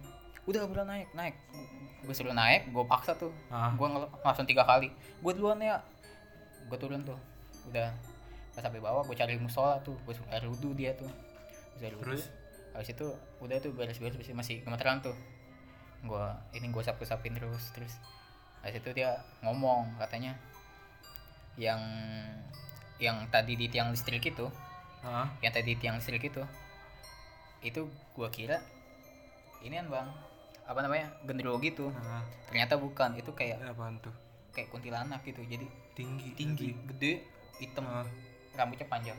udah 0.47 0.63
udah 0.67 0.87
naik 0.87 1.09
naik. 1.13 1.35
Gue 2.07 2.15
suruh 2.15 2.35
naik 2.35 2.71
gue 2.71 2.85
paksa 2.87 3.19
tuh. 3.19 3.35
Ah. 3.51 3.75
gue 3.75 3.87
langsung 4.23 4.47
tiga 4.47 4.63
kali. 4.63 4.91
Gue 5.21 5.33
duluan 5.35 5.59
ya. 5.59 5.83
Gue 6.71 6.79
turun 6.79 7.03
tuh. 7.03 7.19
Udah 7.71 7.91
pas 8.55 8.63
sampai 8.63 8.81
bawah 8.81 9.03
gue 9.05 9.17
cari 9.19 9.37
musola 9.37 9.83
tuh. 9.83 9.99
Gue 10.07 10.15
suruh 10.15 10.31
air 10.31 10.47
wudhu 10.47 10.71
dia 10.73 10.95
tuh. 10.95 11.11
Air 11.83 11.95
wudhu. 11.99 12.15
Terus? 12.15 12.25
habis 12.77 12.93
itu 12.93 13.09
udah 13.41 13.57
tuh 13.57 13.73
beres-beres 13.73 14.21
masih 14.21 14.37
masih 14.37 14.57
gemeteran 14.61 15.01
tuh. 15.01 15.17
Gue 16.05 16.25
ini 16.53 16.69
gue 16.69 16.83
sapu 16.85 17.09
sapin 17.09 17.35
terus 17.35 17.73
terus. 17.73 17.97
Habis 18.61 18.85
itu 18.85 18.91
dia 18.93 19.17
ngomong 19.41 19.97
katanya 19.97 20.37
yang 21.57 21.81
yang 23.01 23.29
tadi 23.29 23.57
di 23.57 23.69
tiang 23.69 23.93
listrik 23.93 24.25
itu 24.25 24.49
Hah? 25.05 25.29
yang 25.41 25.53
tadi 25.53 25.77
di 25.77 25.79
tiang 25.81 25.97
listrik 26.01 26.21
itu 26.21 26.45
itu 27.65 27.89
gua 28.13 28.29
kira 28.29 28.61
ini 29.65 29.81
kan 29.81 29.89
bang 29.89 30.09
apa 30.67 30.83
namanya 30.83 31.15
gendero 31.23 31.55
gitu. 31.59 31.89
Hah? 31.91 32.23
ternyata 32.47 32.75
bukan. 32.77 33.15
Itu 33.15 33.33
kayak 33.33 33.59
Ya, 33.59 33.71
apaan 33.71 33.99
tuh? 33.99 34.13
kayak 34.51 34.69
kuntilanak 34.69 35.23
gitu. 35.23 35.41
Jadi 35.43 35.67
tinggi 35.93 36.33
tinggi 36.35 36.75
gede 36.87 37.23
hitam 37.57 37.87
rambutnya 38.53 38.87
panjang. 38.87 39.19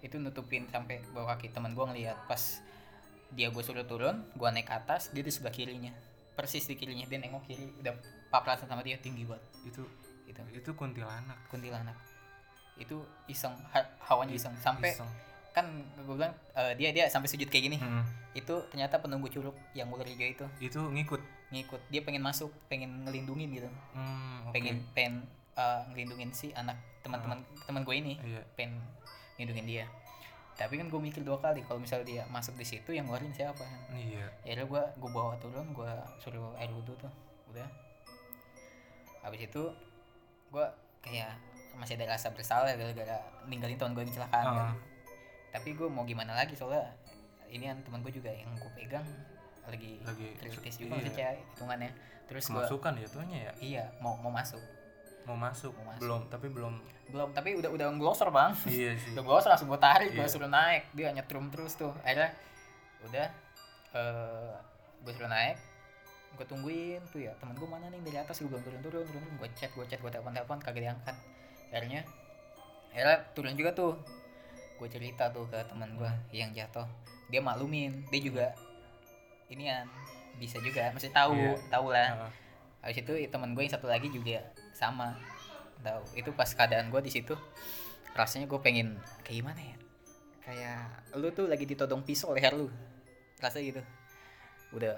Itu 0.00 0.18
nutupin 0.18 0.66
sampai 0.66 1.00
bawah 1.10 1.34
kaki 1.34 1.50
teman 1.50 1.72
gua 1.72 1.90
ngeliat. 1.90 2.16
Pas 2.26 2.60
dia 3.28 3.50
gue 3.50 3.58
suruh 3.58 3.82
turun 3.82 4.22
gua 4.34 4.48
naik 4.50 4.66
ke 4.66 4.74
atas 4.74 5.10
dia 5.10 5.20
di 5.20 5.30
sebelah 5.30 5.50
kirinya. 5.50 5.90
Persis 6.32 6.64
di 6.64 6.74
kirinya 6.74 7.04
dia 7.04 7.18
nengok 7.18 7.44
kiri. 7.44 7.66
Udah 7.80 7.96
papasan 8.28 8.66
sama 8.66 8.80
dia 8.80 8.96
tinggi 8.96 9.24
banget. 9.24 9.44
Itu 9.64 9.82
itu 10.26 10.40
itu 10.52 10.70
kuntilanak. 10.72 11.36
Kuntilanak. 11.48 11.96
Itu 12.76 13.00
iseng 13.26 13.56
ha- 13.72 13.88
hawanya 14.04 14.36
iseng. 14.36 14.52
Sampai 14.56 14.92
Iseng. 14.92 15.08
Kan 15.56 15.72
gue 15.96 16.14
bilang 16.20 16.36
eh, 16.52 16.76
dia 16.76 16.92
dia 16.92 17.08
sampai 17.08 17.32
sujud 17.32 17.48
kayak 17.48 17.64
gini. 17.72 17.78
Hmm. 17.80 18.04
itu 18.36 18.52
ternyata 18.68 19.00
penunggu 19.00 19.32
curug 19.32 19.56
yang 19.72 19.88
ular 19.88 20.04
hijau 20.04 20.28
itu. 20.28 20.46
Itu 20.60 20.80
ngikut? 20.92 21.24
Ngikut. 21.48 21.80
Dia 21.88 22.04
pengen 22.04 22.20
masuk 22.20 22.52
pengen 22.68 23.08
ngelindungin 23.08 23.48
gitu. 23.48 23.70
Hmm, 23.96 24.44
oke. 24.44 24.52
pengen 24.52 24.84
pengen 24.92 25.24
eh, 25.56 25.80
ngelindungin 25.88 26.36
si 26.36 26.52
anak 26.52 26.76
teman-teman 27.00 27.40
teman 27.64 27.80
gue 27.88 27.96
ini. 27.96 28.20
Iya. 28.20 28.44
Pengen 28.52 28.84
ngelindungin 29.40 29.64
dia. 29.64 29.84
Tapi 30.60 30.76
kan 30.76 30.92
gue 30.92 31.00
mikir 31.00 31.24
dua 31.24 31.40
kali 31.40 31.64
kalau 31.64 31.80
misalnya 31.80 32.04
dia 32.04 32.22
masuk 32.28 32.60
di 32.60 32.68
situ 32.68 32.92
yang 32.92 33.08
ngeluarin 33.08 33.32
siapa? 33.32 33.64
Kan 33.64 33.96
iya. 33.96 34.28
Ya 34.44 34.60
gue 34.60 34.82
gue 35.00 35.10
bawa 35.10 35.40
turun 35.40 35.72
gue 35.72 35.92
suruh 36.20 36.52
air 36.60 36.68
wudhu 36.68 36.92
tuh. 37.00 37.12
Udah. 37.48 37.68
Habis 39.24 39.48
itu 39.48 39.72
gue 40.52 40.66
kayak 41.00 41.32
masih 41.80 41.96
ada 41.96 42.12
rasa 42.12 42.28
bersalah 42.36 42.68
gara-gara 42.76 43.24
ninggalin 43.48 43.80
teman 43.80 43.96
gue 43.96 44.04
yang 44.04 44.12
kecelakaan 44.12 44.44
kan. 44.44 44.76
Tapi 45.56 45.72
gue 45.72 45.88
mau 45.88 46.04
gimana 46.04 46.32
lagi 46.32 46.52
soalnya 46.52 46.84
ini 47.48 47.64
kan 47.64 47.78
teman 47.80 48.00
gue 48.00 48.12
juga 48.12 48.28
yang 48.28 48.52
gue 48.52 48.70
pegang 48.74 49.06
lagi, 49.64 49.98
Lagi 49.98 50.28
kritis 50.36 50.76
juga 50.76 50.94
iya. 50.94 51.02
maksudnya 51.02 51.28
hitungannya. 51.50 51.90
Terus 52.26 52.44
gue 52.44 52.54
kemasukan 52.54 52.92
ya 52.94 53.06
tuhnya 53.08 53.38
ya? 53.40 53.52
Iya 53.58 53.84
mau 53.98 54.14
mau 54.16 54.28
masuk. 54.28 54.62
Mau 55.24 55.34
masuk, 55.34 55.74
Mau 55.74 55.90
masuk. 55.90 56.02
belum 56.04 56.20
tapi 56.28 56.46
belum. 56.46 56.74
Belum 57.08 57.28
tapi 57.32 57.56
udah 57.56 57.70
udah 57.72 57.86
ngelosor 57.90 58.30
bang. 58.30 58.52
Iya 58.68 58.94
sih. 58.94 59.10
Udah 59.16 59.24
ngelosor 59.24 59.48
langsung 59.50 59.68
gue 59.68 59.80
tarik 59.80 60.10
gue 60.12 60.20
Iya. 60.20 60.30
suruh 60.30 60.46
naik. 60.46 60.82
Dia 60.92 61.10
nyetrum 61.10 61.50
terus 61.50 61.74
tuh. 61.74 61.90
Akhirnya 62.02 62.30
udah 63.02 63.26
eh 63.94 64.54
gue 65.02 65.12
suruh 65.16 65.30
naik. 65.30 65.56
Gue 66.36 66.46
tungguin 66.46 67.00
tuh 67.08 67.24
ya 67.24 67.32
temen 67.38 67.56
gue 67.56 67.66
mana 67.66 67.88
nih 67.88 68.02
dari 68.04 68.18
atas? 68.20 68.38
Gue 68.38 68.52
bilang 68.52 68.62
turun 68.62 68.80
turun 68.84 69.02
turun. 69.02 69.22
Gue 69.34 69.48
chat 69.56 69.70
gue 69.72 69.82
chat 69.86 69.98
gue 69.98 70.10
telepon 70.10 70.30
telepon 70.30 70.58
kagak 70.60 70.82
diangkat. 70.84 71.16
Akhirnya 71.70 72.06
akhirnya 72.90 73.16
turun 73.34 73.54
juga 73.54 73.70
tuh 73.72 73.98
gue 74.76 74.88
cerita 74.88 75.28
tuh 75.28 75.46
ke 75.46 75.58
teman 75.64 75.92
gue 75.92 76.10
yang 76.30 76.50
jatuh 76.50 76.84
dia 77.26 77.40
maklumin 77.40 78.04
dia 78.06 78.20
juga 78.20 78.46
ini 79.48 79.66
kan 79.66 79.86
bisa 80.36 80.58
juga 80.58 80.90
masih 80.90 81.10
tahu 81.10 81.32
Iya. 81.32 81.54
tahu 81.70 81.86
lah 81.88 82.08
Ah. 82.20 82.32
habis 82.82 82.98
itu 82.98 83.12
teman 83.26 83.52
gue 83.52 83.62
yang 83.62 83.72
satu 83.72 83.86
lagi 83.86 84.08
juga 84.08 84.42
sama 84.72 85.16
tahu 85.78 86.02
itu 86.14 86.30
pas 86.30 86.46
keadaan 86.46 86.88
gue 86.88 87.00
di 87.00 87.10
situ 87.10 87.32
rasanya 88.12 88.44
gue 88.44 88.60
pengen 88.60 88.94
kayak 89.22 89.36
gimana 89.40 89.60
ya 89.60 89.76
kayak 90.40 90.78
lu 91.14 91.28
tuh 91.30 91.46
lagi 91.46 91.64
ditodong 91.64 92.00
pisau 92.00 92.30
leher 92.30 92.52
lu 92.52 92.68
rasa 93.38 93.58
gitu 93.58 93.80
udah 94.70 94.96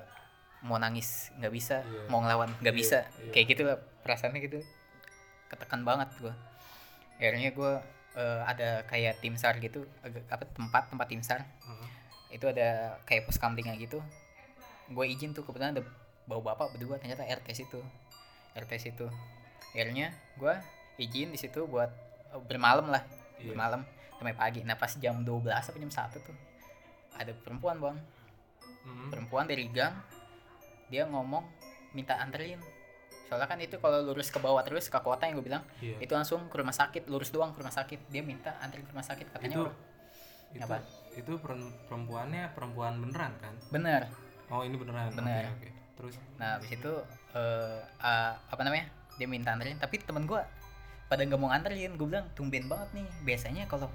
mau 0.60 0.76
nangis 0.76 1.30
nggak 1.36 1.50
bisa 1.50 1.76
Iya. 1.80 2.08
mau 2.08 2.18
ngelawan 2.18 2.50
nggak 2.58 2.70
Iya, 2.70 2.80
bisa 2.80 2.98
iya. 3.16 3.30
kayak 3.30 3.46
gitu 3.48 3.62
lah 3.62 3.78
perasaannya 4.02 4.40
gitu 4.40 4.58
ketekan 5.48 5.82
banget 5.82 6.10
gue 6.18 6.34
akhirnya 7.16 7.50
gue 7.50 7.72
eh, 8.18 8.40
ada 8.44 8.83
kayak 8.85 9.22
tim 9.22 9.38
sar 9.38 9.54
gitu 9.57 9.87
apa 10.26 10.42
tempat 10.50 10.90
tempat 10.90 11.07
tim 11.07 11.22
sar 11.22 11.46
Ah. 11.62 11.87
itu 12.28 12.44
ada 12.44 12.98
kayak 13.07 13.24
pos 13.24 13.38
kampingnya 13.38 13.78
gitu. 13.78 14.02
Gue 14.90 15.07
izin 15.07 15.33
tuh 15.33 15.46
kebetulan 15.46 15.72
ada 15.72 15.87
bawa 16.26 16.52
bapak 16.52 16.76
berdua 16.76 16.98
ternyata 16.98 17.24
RT 17.24 17.48
situ. 17.54 17.81
RT 18.52 18.72
situ. 18.76 19.07
Akhirnya 19.72 20.11
gue 20.37 20.52
izin 20.98 21.31
di 21.31 21.38
situ 21.38 21.64
buat 21.64 21.88
eh, 22.35 22.42
bermalam 22.42 22.90
lah 22.90 23.00
Iya. 23.38 23.54
bermalam. 23.54 23.87
Sampai 24.18 24.35
pagi. 24.35 24.61
Nah 24.66 24.74
pas 24.74 24.90
jam 24.92 25.22
12 25.22 25.46
apa 25.48 25.76
jam 25.78 25.88
1 25.88 26.18
tuh 26.18 26.37
ada 27.14 27.33
perempuan 27.33 27.78
bang. 27.78 27.98
Hmm. 28.78 29.11
perempuan 29.12 29.44
dari 29.44 29.68
gang 29.68 29.92
dia 30.88 31.04
ngomong 31.04 31.44
minta 31.92 32.16
anterin 32.16 32.57
soalnya 33.28 33.44
kan 33.44 33.58
itu 33.58 33.76
kalau 33.76 34.00
lurus 34.02 34.28
ke 34.28 34.38
bawah 34.38 34.60
terus 34.60 34.88
ke 34.88 34.96
kota 34.98 35.22
yang 35.22 35.36
gue 35.36 35.46
bilang 35.46 35.62
Iya. 35.78 36.00
itu 36.00 36.10
langsung 36.10 36.48
ke 36.48 36.56
rumah 36.56 36.72
sakit 36.72 37.06
lurus 37.06 37.28
doang 37.28 37.52
ke 37.52 37.60
rumah 37.60 37.70
sakit 37.70 38.08
dia 38.08 38.20
minta 38.20 38.56
anterin 38.58 38.82
ke 38.82 38.90
rumah 38.90 39.04
sakit 39.04 39.26
katanya 39.28 39.52
itu 39.52 39.62
orang- 39.62 39.78
itu 40.48 40.64
Apa? 40.64 40.76
itu 41.12 41.32
perempuannya 41.84 42.44
perempuan 42.50 42.96
beneran 42.98 43.32
kan 43.36 43.52
bener 43.68 44.08
oh 44.48 44.64
ini 44.64 44.74
beneran 44.74 45.12
Bener. 45.12 45.44
oke 45.46 45.60
oke 45.60 45.70
terus 45.94 46.14
Nah, 46.36 46.56
habis 46.56 46.70
itu 46.72 46.92
eh 47.34 47.78
ah, 47.98 48.32
apa 48.46 48.62
namanya? 48.62 48.86
Dia 49.18 49.26
minta 49.26 49.50
anterin, 49.50 49.74
tapi 49.76 49.98
temen 49.98 50.22
gua 50.24 50.46
pada 51.04 51.20
nggak 51.20 51.34
mau 51.34 51.50
nganterin. 51.50 51.98
Gue 51.98 52.06
bilang 52.06 52.30
tumben 52.32 52.64
banget 52.64 52.86
nih. 52.94 53.06
Biasanya 53.24 53.66
kalau 53.66 53.90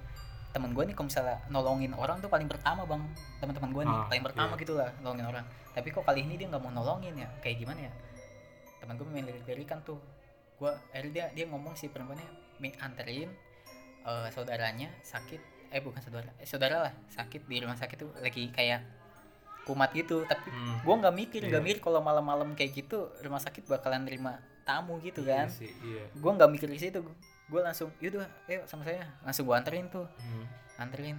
temen 0.51 0.69
gue 0.69 0.83
nih 0.83 0.91
kalau 0.91 1.07
misalnya 1.07 1.39
nolongin 1.47 1.95
orang 1.95 2.19
tuh 2.19 2.27
paling 2.27 2.45
pertama 2.45 2.84
bang 2.84 2.99
teman-teman 3.39 3.71
gue 3.71 3.84
nih 3.86 3.95
Ah, 3.95 4.05
paling 4.05 4.21
pertama 4.21 4.51
iya. 4.51 4.61
gitu 4.61 4.73
lah 4.75 4.89
nolongin 4.99 5.25
orang 5.25 5.41
tapi 5.71 5.89
kok 5.89 6.03
kali 6.03 6.21
ini 6.21 6.36
dia 6.36 6.45
nggak 6.45 6.61
mau 6.61 6.69
nolongin 6.69 7.15
ya 7.15 7.25
kayak 7.39 7.57
gimana 7.57 7.79
ya 7.81 7.91
teman 8.84 8.93
gue 8.93 9.07
main 9.07 9.23
lirik-lirikan 9.23 9.79
tuh. 9.81 9.97
Gue 10.53 10.67
akhirnya 10.91 11.09
dia 11.09 11.25
dia 11.34 11.45
ngomong 11.47 11.73
si 11.73 11.88
perempuannya 11.88 12.27
anterin 12.77 13.31
eh, 14.01 14.27
saudaranya 14.29 14.91
sakit. 15.01 15.39
Eh 15.71 15.79
bukan 15.79 15.97
saudara 15.97 16.27
eh, 16.36 16.43
saudara 16.43 16.75
lah 16.81 16.93
sakit 17.09 17.47
di 17.47 17.57
rumah 17.57 17.73
sakit 17.73 17.97
tuh 17.97 18.11
lagi 18.19 18.51
kayak 18.51 18.84
kumat 19.63 19.89
gitu. 19.91 20.21
Tapi 20.23 20.51
Hmm. 20.51 20.84
gue 20.84 20.95
nggak 20.99 21.15
mikir 21.15 21.41
nggak 21.43 21.57
Iya. 21.57 21.65
mikir 21.65 21.79
kalau 21.79 21.99
malam-malam 21.99 22.51
kayak 22.53 22.75
gitu 22.77 23.07
rumah 23.19 23.39
sakit 23.39 23.63
bakalan 23.65 24.03
nerima 24.03 24.38
tamu 24.61 24.99
gitu 24.99 25.23
kan. 25.23 25.47
Iya 25.47 25.55
sih 25.55 25.71
iya. 25.81 26.03
Gue 26.13 26.29
nggak 26.29 26.51
mikir 26.51 26.67
di 26.67 26.77
situ. 26.77 26.99
Gue 27.47 27.59
langsung 27.59 27.88
yaudah 27.97 28.27
ayo 28.45 28.67
sama 28.67 28.84
saya. 28.84 29.07
Langsung 29.23 29.47
gue 29.47 29.55
anterin 29.55 29.88
tuh. 29.88 30.03
Hmm. 30.19 30.45
anterin 30.75 31.15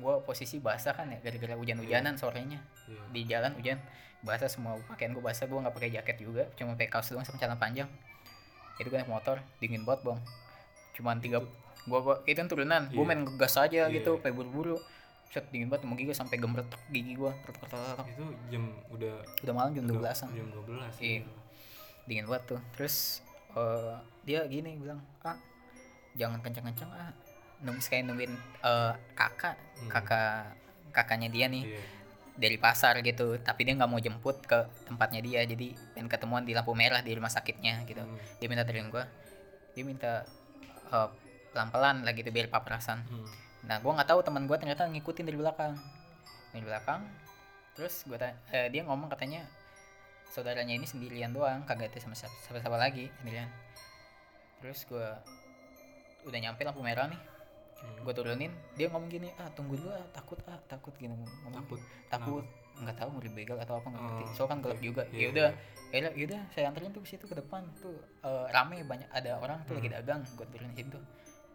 gue 0.00 0.14
posisi 0.22 0.56
basah 0.56 0.92
kan 0.92 1.06
ya 1.06 1.20
gara-gara 1.20 1.54
hujan-hujanan 1.54 2.16
sorenya 2.16 2.58
Iya. 2.84 3.00
di 3.10 3.20
jalan 3.24 3.52
hujan 3.54 3.78
basah 4.20 4.46
semua 4.46 4.76
pakaian 4.84 5.10
gue 5.10 5.20
basah 5.20 5.44
gue 5.44 5.56
nggak 5.56 5.72
pakai 5.72 5.90
jaket 5.90 6.16
juga 6.18 6.44
cuma 6.54 6.74
pakai 6.74 6.88
kaos 6.88 7.08
doang 7.08 7.22
sama 7.22 7.36
celana 7.36 7.56
panjang 7.56 7.88
itu 8.76 8.86
gue 8.86 8.96
naik 8.96 9.08
motor 9.08 9.38
dingin 9.58 9.84
banget 9.84 10.00
bang 10.06 10.20
cuman 10.92 11.16
tiga 11.18 11.38
gue 11.80 11.98
gua 11.98 12.20
itu 12.24 12.34
kan 12.34 12.44
turunan 12.46 12.82
gue 12.86 12.96
Iya. 12.96 13.06
main 13.06 13.20
ngegas 13.22 13.54
aja 13.56 13.80
Iya. 13.82 13.94
gitu 13.94 14.16
kayak 14.18 14.34
buru-buru 14.34 14.76
set 15.28 15.46
dingin 15.48 15.68
banget 15.68 15.84
mau 15.84 15.94
gigi 15.94 16.10
sampai 16.10 16.36
gemeretak 16.36 16.80
gigi 16.88 17.14
retak 17.14 18.02
itu 18.04 18.24
jam 18.50 18.62
udah 18.90 19.14
udah 19.40 19.54
malam 19.54 19.70
jam 19.72 19.84
12 19.86 20.00
an 20.02 20.28
jam 20.32 20.48
12 20.50 20.96
Iya. 20.98 21.22
dingin 22.04 22.24
banget 22.26 22.44
tuh 22.48 22.60
terus 22.74 23.22
eh, 23.50 23.94
dia 24.22 24.42
gini 24.44 24.76
bilang 24.76 24.98
ah 25.22 25.38
jangan 26.12 26.40
kencang-kencang 26.40 26.90
ah 26.90 27.14
nunggu 27.60 27.80
kayak 27.82 28.04
nungguin 28.04 28.32
eh, 28.60 28.92
kakak 29.14 29.56
Hmm. 29.80 29.88
kakak 29.88 30.52
kakaknya 30.92 31.32
dia 31.32 31.46
nih 31.48 31.64
iya. 31.66 31.80
dari 32.36 32.56
pasar 32.56 33.00
gitu. 33.00 33.40
Tapi 33.40 33.64
dia 33.64 33.72
nggak 33.76 33.88
mau 33.88 33.96
jemput 33.96 34.44
ke 34.44 34.58
tempatnya 34.84 35.20
dia. 35.20 35.40
Jadi 35.42 35.72
pengen 35.92 36.08
ketemuan 36.08 36.44
di 36.44 36.52
lampu 36.52 36.72
merah 36.72 37.00
di 37.00 37.12
rumah 37.12 37.28
sakitnya 37.28 37.84
gitu. 37.84 38.00
Hmm. 38.00 38.16
dia 38.36 38.46
minta 38.48 38.64
terin 38.64 38.88
gua. 38.88 39.08
Dia 39.72 39.84
minta 39.84 40.28
eh, 40.90 41.08
pelan-pelan 41.50 42.04
lah 42.04 42.12
gitu 42.12 42.28
biar 42.28 42.46
paparazan 42.46 43.02
Hmm. 43.08 43.26
nah 43.60 43.76
gua 43.78 43.92
nggak 43.96 44.08
tahu 44.08 44.20
teman 44.20 44.44
gua 44.44 44.56
ternyata 44.56 44.84
ngikutin 44.84 45.24
dari 45.24 45.36
belakang. 45.36 45.72
Dari 46.52 46.64
belakang 46.64 47.00
terus 47.72 48.04
gua 48.04 48.18
ta- 48.18 48.36
eh, 48.50 48.68
dia 48.68 48.84
ngomong 48.84 49.08
katanya 49.08 49.46
saudaranya 50.28 50.74
ini 50.74 50.86
sendirian 50.86 51.32
doang 51.32 51.64
kagak 51.64 51.90
ada 51.90 51.98
sama 51.98 52.14
siapa 52.14 52.34
siapa 52.60 52.76
lagi 52.76 53.10
sendirian 53.18 53.50
terus 54.60 54.86
gua 54.86 55.18
udah 56.22 56.38
nyampe 56.38 56.62
lampu 56.62 56.84
merah 56.84 57.08
nih 57.08 57.18
Hmm. 57.80 57.96
gue 58.00 58.12
turunin 58.12 58.52
dia 58.74 58.86
ngomong 58.86 59.08
gini 59.08 59.28
ah 59.36 59.48
tunggu 59.50 59.74
dulu 59.74 59.88
ah 59.88 60.04
takut 60.10 60.36
ah 60.44 60.60
takut 60.66 60.92
gini 60.94 61.12
ngomong 61.12 61.52
takut? 61.54 61.80
Takut. 62.08 62.44
Nggak 62.76 62.96
tahu 62.96 63.08
mau 63.10 63.20
dibegal 63.20 63.56
atau 63.58 63.76
apa 63.76 63.86
nggak 63.86 64.02
ngerti. 64.02 64.22
Oh, 64.22 64.28
soalnya 64.30 64.50
kan 64.50 64.58
gelap 64.60 64.76
oke. 64.76 64.84
juga. 64.84 65.02
Iya, 65.06 65.18
ya 65.18 65.28
udah 65.28 65.48
ya 65.90 66.24
udah 66.24 66.40
saya 66.50 66.64
anterin 66.66 66.90
tuh 66.90 67.02
ke 67.02 67.08
situ 67.08 67.24
ke 67.24 67.34
depan 67.34 67.62
tuh 67.76 67.92
eh, 68.20 68.46
rame 68.48 68.80
banyak 68.82 69.08
ada 69.10 69.36
orang 69.36 69.60
tuh 69.64 69.74
lagi 69.74 69.86
Hmm. 69.86 69.96
dagang 69.98 70.20
gue 70.30 70.46
turunin 70.46 70.72
situ. 70.74 70.98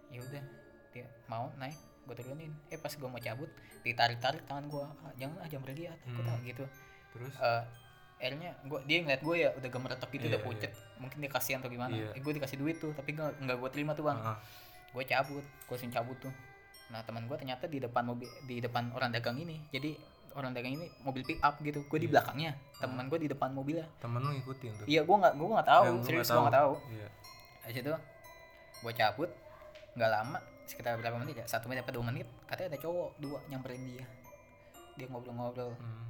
Ya 0.08 0.20
udah 0.20 0.44
dia 0.92 1.06
mau 1.26 1.50
naik 1.56 1.78
gue 2.04 2.16
turunin. 2.16 2.52
Eh 2.68 2.78
pas 2.78 2.90
gue 2.90 3.06
mau 3.06 3.18
cabut 3.20 3.50
ditarik 3.82 4.18
tarik 4.20 4.42
tangan 4.44 4.66
gue 4.66 4.82
ah, 4.82 5.14
jangan 5.16 5.38
ah 5.40 5.48
jangan 5.48 5.64
pergi 5.64 5.84
ah 5.86 5.98
takut 6.00 6.22
Hmm. 6.22 6.32
ah 6.32 6.40
gitu. 6.42 6.64
Terus? 7.12 7.34
Eh, 7.36 7.64
akhirnya 8.16 8.52
gua 8.64 8.80
dia 8.82 8.98
ngeliat 9.00 9.22
gue 9.22 9.36
ya 9.38 9.50
udah 9.52 9.70
gemeretak 9.70 10.10
gitu 10.10 10.24
Iya, 10.24 10.32
udah 10.32 10.42
pucet. 10.42 10.72
Mungkin 10.98 11.18
dia 11.20 11.30
kasihan 11.30 11.60
atau 11.60 11.68
gimana. 11.68 11.92
Iya. 11.92 12.10
eh, 12.12 12.22
gue 12.22 12.34
dikasih 12.34 12.58
duit 12.58 12.78
tuh 12.78 12.92
tapi 12.92 13.12
nggak 13.12 13.44
nggak 13.44 13.58
gue 13.58 13.70
terima 13.72 13.92
tuh 13.92 14.06
bang. 14.06 14.18
Ah, 14.18 14.38
gue 14.96 15.04
cabut 15.06 15.44
gue 15.44 15.70
langsung 15.70 15.92
cabut 15.92 16.18
tuh. 16.18 16.34
Nah 16.88 17.04
teman 17.04 17.26
gue 17.26 17.36
ternyata 17.36 17.66
di 17.66 17.78
depan 17.78 18.04
mobil 18.04 18.30
di 18.44 18.58
depan 18.58 18.90
orang 18.90 19.12
dagang 19.12 19.36
ini 19.36 19.60
jadi 19.68 19.92
orang 20.34 20.52
dagang 20.52 20.74
ini 20.74 20.88
mobil 21.02 21.22
pick 21.22 21.40
up 21.40 21.60
gitu. 21.60 21.84
Gue 21.84 21.98
di 21.98 22.08
Iya. 22.08 22.12
belakangnya 22.16 22.52
teman 22.78 23.06
gue 23.06 23.20
di 23.20 23.28
depan 23.28 23.50
mobilnya 23.52 23.86
temen 24.00 24.20
lu 24.20 24.32
ngikutin 24.34 24.72
tuh? 24.74 24.86
Iya 24.86 25.02
gue 25.02 25.16
nggak 25.18 25.34
gue 25.34 25.48
nggak 25.50 25.68
tahu 25.68 25.84
lu 25.86 26.00
serius 26.02 26.28
gue 26.28 26.40
nggak 26.40 26.56
tahu. 26.56 26.74
iya. 26.90 27.08
Habis 27.62 27.78
itu 27.78 27.94
gue 28.82 28.94
cabut 28.94 29.30
nggak 29.96 30.12
lama 30.12 30.38
sekitar 30.66 30.98
berapa 30.98 31.16
menit 31.16 31.36
ya 31.38 31.46
satu 31.46 31.68
menit 31.68 31.86
apa 31.86 31.94
dua 31.94 32.04
menit 32.04 32.26
katanya 32.46 32.74
ada 32.74 32.80
cowok 32.80 33.10
dua 33.18 33.38
nyamperin 33.48 33.84
dia. 33.86 34.06
Dia 34.96 35.08
ngobrol-ngobrol 35.08 35.76
Hmm. 35.76 36.04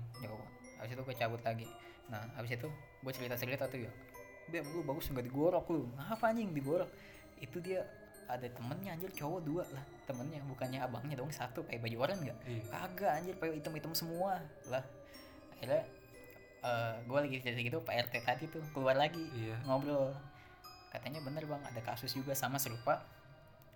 habis 0.76 0.92
itu 0.92 1.02
gue 1.02 1.16
cabut 1.16 1.42
lagi. 1.42 1.66
Nah 2.06 2.22
habis 2.36 2.54
itu 2.54 2.68
gue 3.02 3.12
cerita 3.12 3.36
cerita 3.36 3.66
tuh 3.66 3.82
ya 3.82 3.92
Bem 4.46 4.62
lu 4.68 4.82
bagus 4.82 5.10
nggak 5.10 5.26
digorok 5.26 5.66
lu? 5.68 5.90
Ngapa 5.92 6.30
anjing 6.30 6.54
digorok? 6.54 6.86
Itu 7.36 7.58
dia 7.58 7.82
ada 8.26 8.48
temennya 8.50 8.98
anjir 8.98 9.12
cowok 9.14 9.40
dua 9.46 9.64
lah. 9.70 9.84
Temennya 10.06 10.42
bukannya 10.46 10.80
abangnya 10.82 11.16
dong 11.18 11.30
satu. 11.30 11.62
Pakai 11.66 11.78
baju 11.78 11.98
oranye 12.10 12.30
nggak? 12.30 12.38
Iya. 12.46 12.62
Kagak 12.70 13.12
anjir 13.22 13.36
pakai 13.38 13.54
hitam 13.62 13.74
hitam 13.74 13.94
semua 13.94 14.42
lah. 14.68 14.84
Akhirnya 15.54 15.84
gue 17.06 17.20
lagi 17.22 17.38
cerita 17.46 17.62
gitu 17.62 17.78
pak 17.86 18.10
rt 18.10 18.26
tadi 18.26 18.50
tuh 18.50 18.66
keluar 18.74 18.98
lagi 18.98 19.22
iya. 19.38 19.54
ngobrol. 19.64 20.10
Katanya 20.90 21.22
bener 21.22 21.46
bang 21.46 21.62
ada 21.62 21.82
kasus 21.86 22.10
juga 22.12 22.34
sama 22.34 22.58
serupa. 22.58 23.06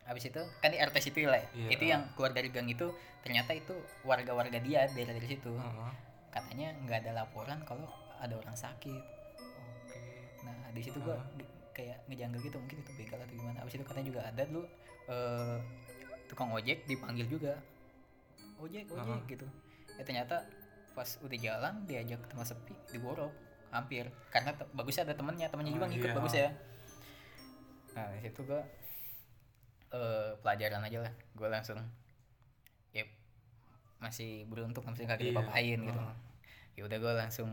Habis 0.09 0.33
itu 0.33 0.41
kan 0.57 0.73
di 0.73 0.81
rt 0.81 0.95
situ 0.97 1.21
lah 1.29 1.37
ya. 1.37 1.49
Iya. 1.53 1.69
itu 1.77 1.83
yang 1.85 2.01
keluar 2.17 2.33
dari 2.33 2.49
gang 2.49 2.65
itu 2.65 2.89
ternyata 3.21 3.53
itu 3.53 3.77
warga-warga 4.01 4.57
dia 4.57 4.89
dari 4.89 5.05
dari 5.05 5.27
situ. 5.27 5.53
Heeh. 5.53 5.93
katanya 6.29 6.69
nggak 6.85 6.97
ada 7.05 7.25
laporan 7.25 7.57
kalau 7.65 7.89
ada 8.17 8.33
orang 8.37 8.53
sakit. 8.53 9.01
Oke. 9.37 10.01
Nah 10.45 10.69
di 10.69 10.81
situ 10.81 10.97
gua 11.01 11.17
Ah. 11.17 11.25
di- 11.33 11.49
kayak 11.79 12.03
ngejanggal 12.11 12.39
gitu 12.43 12.57
mungkin 12.59 12.77
itu 12.83 12.91
begal 12.99 13.19
atau 13.23 13.31
gimana. 13.33 13.57
Abis 13.63 13.79
itu 13.79 13.85
katanya 13.87 14.07
juga 14.11 14.21
ada 14.27 14.41
dulu 14.43 14.63
eh, 15.07 15.57
tukang 16.27 16.51
ojek 16.51 16.83
dipanggil 16.83 17.23
juga. 17.25 17.55
Ojek 18.59 18.91
ojek 18.91 19.15
Ah. 19.15 19.23
gitu. 19.25 19.47
Ya 19.95 20.03
ternyata 20.03 20.43
pas 20.91 21.07
udah 21.23 21.37
jalan 21.39 21.73
diajak 21.87 22.19
ke 22.19 22.27
tempat 22.27 22.51
sepi 22.51 22.75
digorok 22.91 23.31
hampir. 23.71 24.11
Karena 24.27 24.51
bagusnya 24.75 25.07
ada 25.07 25.15
temennya 25.15 25.47
temennya 25.47 25.71
juga 25.71 25.85
Ah, 25.87 25.91
ngikut 25.95 26.09
iya. 26.11 26.17
bagus 26.19 26.33
ya. 26.35 26.49
Nah 27.95 28.05
di 28.11 28.19
situ 28.21 28.41
gua 28.43 28.61
eh, 29.89 30.31
pelajaran 30.43 30.83
aja 30.83 30.99
lah. 31.01 31.13
Gua 31.33 31.47
langsung 31.47 31.79
ya 32.91 33.05
masih 33.97 34.43
beruntung 34.45 34.83
masih 34.83 35.07
kagak 35.07 35.23
Iya. 35.23 35.31
diapa-apain 35.31 35.79
gitu. 35.81 36.01
Ya 36.75 36.81
udah 36.87 36.97
gue 36.97 37.13
langsung 37.13 37.49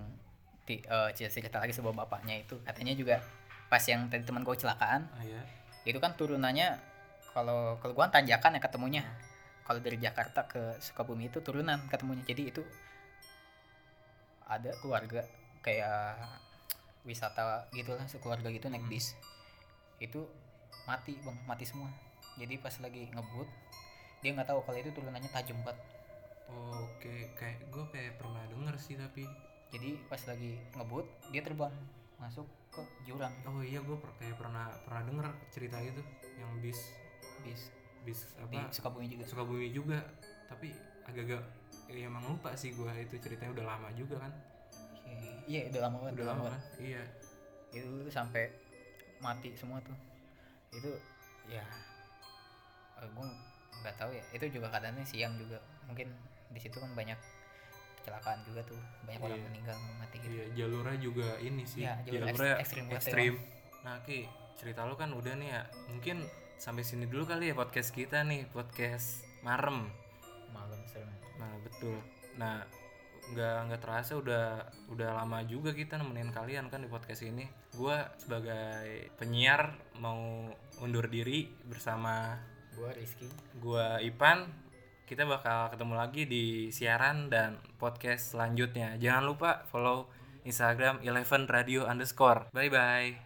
di, 0.63 0.79
eh, 0.79 1.09
cerita 1.15 1.35
cerita 1.35 1.57
lagi 1.59 1.75
sama 1.75 1.91
bapaknya 1.91 2.43
itu. 2.43 2.59
Katanya 2.63 2.95
juga 2.95 3.19
pas 3.67 3.83
yang 3.83 4.07
tadi 4.07 4.23
teman 4.23 4.47
gue 4.47 4.55
kecelakaan 4.55 5.11
ah 5.11 5.25
ya 5.27 5.43
itu 5.87 5.99
kan 6.03 6.19
turunannya 6.19 6.79
kalau 7.37 7.77
kalau 7.85 7.93
kan 7.93 8.09
tanjakan 8.09 8.57
ya 8.57 8.61
ketemunya. 8.65 9.05
Kalau 9.69 9.77
dari 9.85 10.01
Jakarta 10.01 10.49
ke 10.49 10.81
Sukabumi 10.81 11.29
itu 11.29 11.45
turunan 11.45 11.77
ketemunya. 11.93 12.25
Jadi 12.25 12.43
itu 12.49 12.63
ada 14.49 14.73
keluarga 14.81 15.21
kayak 15.61 16.17
wisata 17.05 17.69
gitu 17.77 17.93
lah 17.93 18.09
sekeluarga 18.09 18.49
gitu 18.49 18.73
naik 18.73 18.89
Hmm. 18.89 18.91
bis. 18.91 19.13
Itu 20.01 20.25
mati 20.89 21.21
bang 21.21 21.37
mati 21.45 21.69
semua. 21.69 21.93
Jadi 22.41 22.57
pas 22.57 22.73
lagi 22.81 23.13
ngebut 23.13 23.49
dia 24.25 24.33
nggak 24.33 24.49
tahu 24.49 24.65
kalau 24.65 24.79
itu 24.81 24.91
turunannya 24.97 25.29
tajam 25.29 25.61
banget. 25.61 25.77
Oh, 26.49 26.89
oke 26.89 27.37
kayak 27.37 27.69
gue 27.69 27.85
kayak 27.93 28.17
pernah 28.17 28.49
denger 28.49 28.75
sih 28.81 28.97
tapi 28.97 29.29
jadi 29.69 29.99
pas 30.09 30.23
lagi 30.25 30.57
ngebut 30.79 31.05
dia 31.35 31.43
terbang 31.43 31.75
masuk 32.17 32.47
ke 32.77 32.83
jurang? 33.09 33.33
Oh 33.49 33.65
iya 33.65 33.81
gue 33.81 33.97
kayak 34.21 34.37
pernah 34.37 34.69
pernah 34.85 35.03
denger 35.09 35.27
cerita 35.49 35.81
itu 35.81 36.03
yang 36.37 36.53
bis. 36.61 36.93
Bis. 37.41 37.73
Bis 38.05 38.21
di 38.53 38.57
apa 38.61 38.71
Sukabumi 38.71 39.09
juga. 39.09 39.25
Sukabumi 39.25 39.69
juga. 39.73 39.99
Tapi 40.47 40.77
agak-agak 41.09 41.43
ya 41.91 42.07
emang 42.11 42.23
lupa 42.29 42.53
sih 42.53 42.75
gue 42.77 42.91
itu 43.01 43.17
ceritanya 43.19 43.57
udah 43.57 43.65
lama 43.65 43.89
juga 43.97 44.21
kan. 44.21 44.33
Iya 45.47 45.71
udah 45.71 45.81
lama 45.87 45.97
banget 46.03 46.15
udah 46.21 46.27
lama 46.35 46.43
kan? 46.51 46.61
iya. 46.83 47.03
Itu 47.71 47.87
tuh 48.07 48.13
sampai 48.13 48.51
mati 49.23 49.55
semua 49.57 49.79
tuh. 49.81 49.97
Itu 50.75 50.91
ya 51.49 51.65
gue 53.01 53.27
nggak 53.81 53.97
tahu 53.97 54.11
ya. 54.13 54.25
Itu 54.35 54.47
juga 54.53 54.69
keadaannya 54.71 55.07
siang 55.07 55.39
juga. 55.39 55.63
Mungkin 55.87 56.11
di 56.51 56.61
situ 56.63 56.77
kan 56.79 56.91
banyak 56.95 57.19
kecelakaan 58.07 58.39
juga 58.47 58.61
tuh. 58.63 58.79
Banyak 59.03 59.19
orang 59.21 59.35
Iya. 59.37 59.47
meninggal 59.51 59.77
mati 59.99 60.17
gitu. 60.17 60.31
Iya 60.31 60.45
jalurnya 60.57 60.97
juga 61.03 61.29
ini 61.39 61.63
sih. 61.67 61.83
Iya, 61.83 61.95
jalur 62.07 62.15
jalurnya 62.31 62.55
ekst- 62.55 62.63
ekstrim 62.63 62.85
ya, 62.87 62.95
ekstrim. 62.95 63.35
Nah 63.83 63.95
ki 64.01 64.19
cerita 64.55 64.81
lu 64.87 64.95
kan 64.95 65.11
udah 65.11 65.35
nih 65.35 65.51
ya. 65.51 65.63
Mungkin 65.91 66.17
sampai 66.57 66.81
sini 66.81 67.05
dulu 67.05 67.27
kali 67.27 67.51
ya 67.51 67.55
podcast 67.55 67.91
kita 67.91 68.23
nih 68.23 68.47
podcast 68.49 69.27
marem. 69.43 69.91
Malam 70.49 70.81
serem. 70.87 71.11
Nah 71.37 71.51
betul. 71.61 71.99
Nah 72.37 72.63
nggak 73.27 73.57
nggak 73.67 73.81
terasa 73.83 74.15
udah 74.15 74.63
udah 74.87 75.11
lama 75.13 75.43
juga 75.43 75.75
kita 75.75 75.99
nemenin 75.99 76.31
kalian 76.31 76.71
kan 76.71 76.79
di 76.79 76.87
podcast 76.87 77.21
ini. 77.21 77.43
Gua 77.75 78.07
sebagai 78.17 79.11
penyiar 79.19 79.75
mau 79.99 80.47
undur 80.79 81.11
diri 81.11 81.51
bersama 81.67 82.39
gue 82.73 82.87
Rizky. 82.95 83.27
gua 83.59 83.99
Ipan. 83.99 84.47
Kita 85.07 85.23
bakal 85.23 85.71
ketemu 85.71 85.95
lagi 85.95 86.27
di 86.27 86.75
siaran 86.75 87.31
dan 87.31 87.63
podcast 87.79 88.35
selanjutnya. 88.35 88.99
Jangan 88.99 89.23
lupa 89.23 89.63
follow 89.71 90.11
Instagram 90.43 90.99
Eleven 91.07 91.47
Radio 91.47 91.87
underscore. 91.87 92.51
Bye 92.51 92.71
bye. 92.75 93.26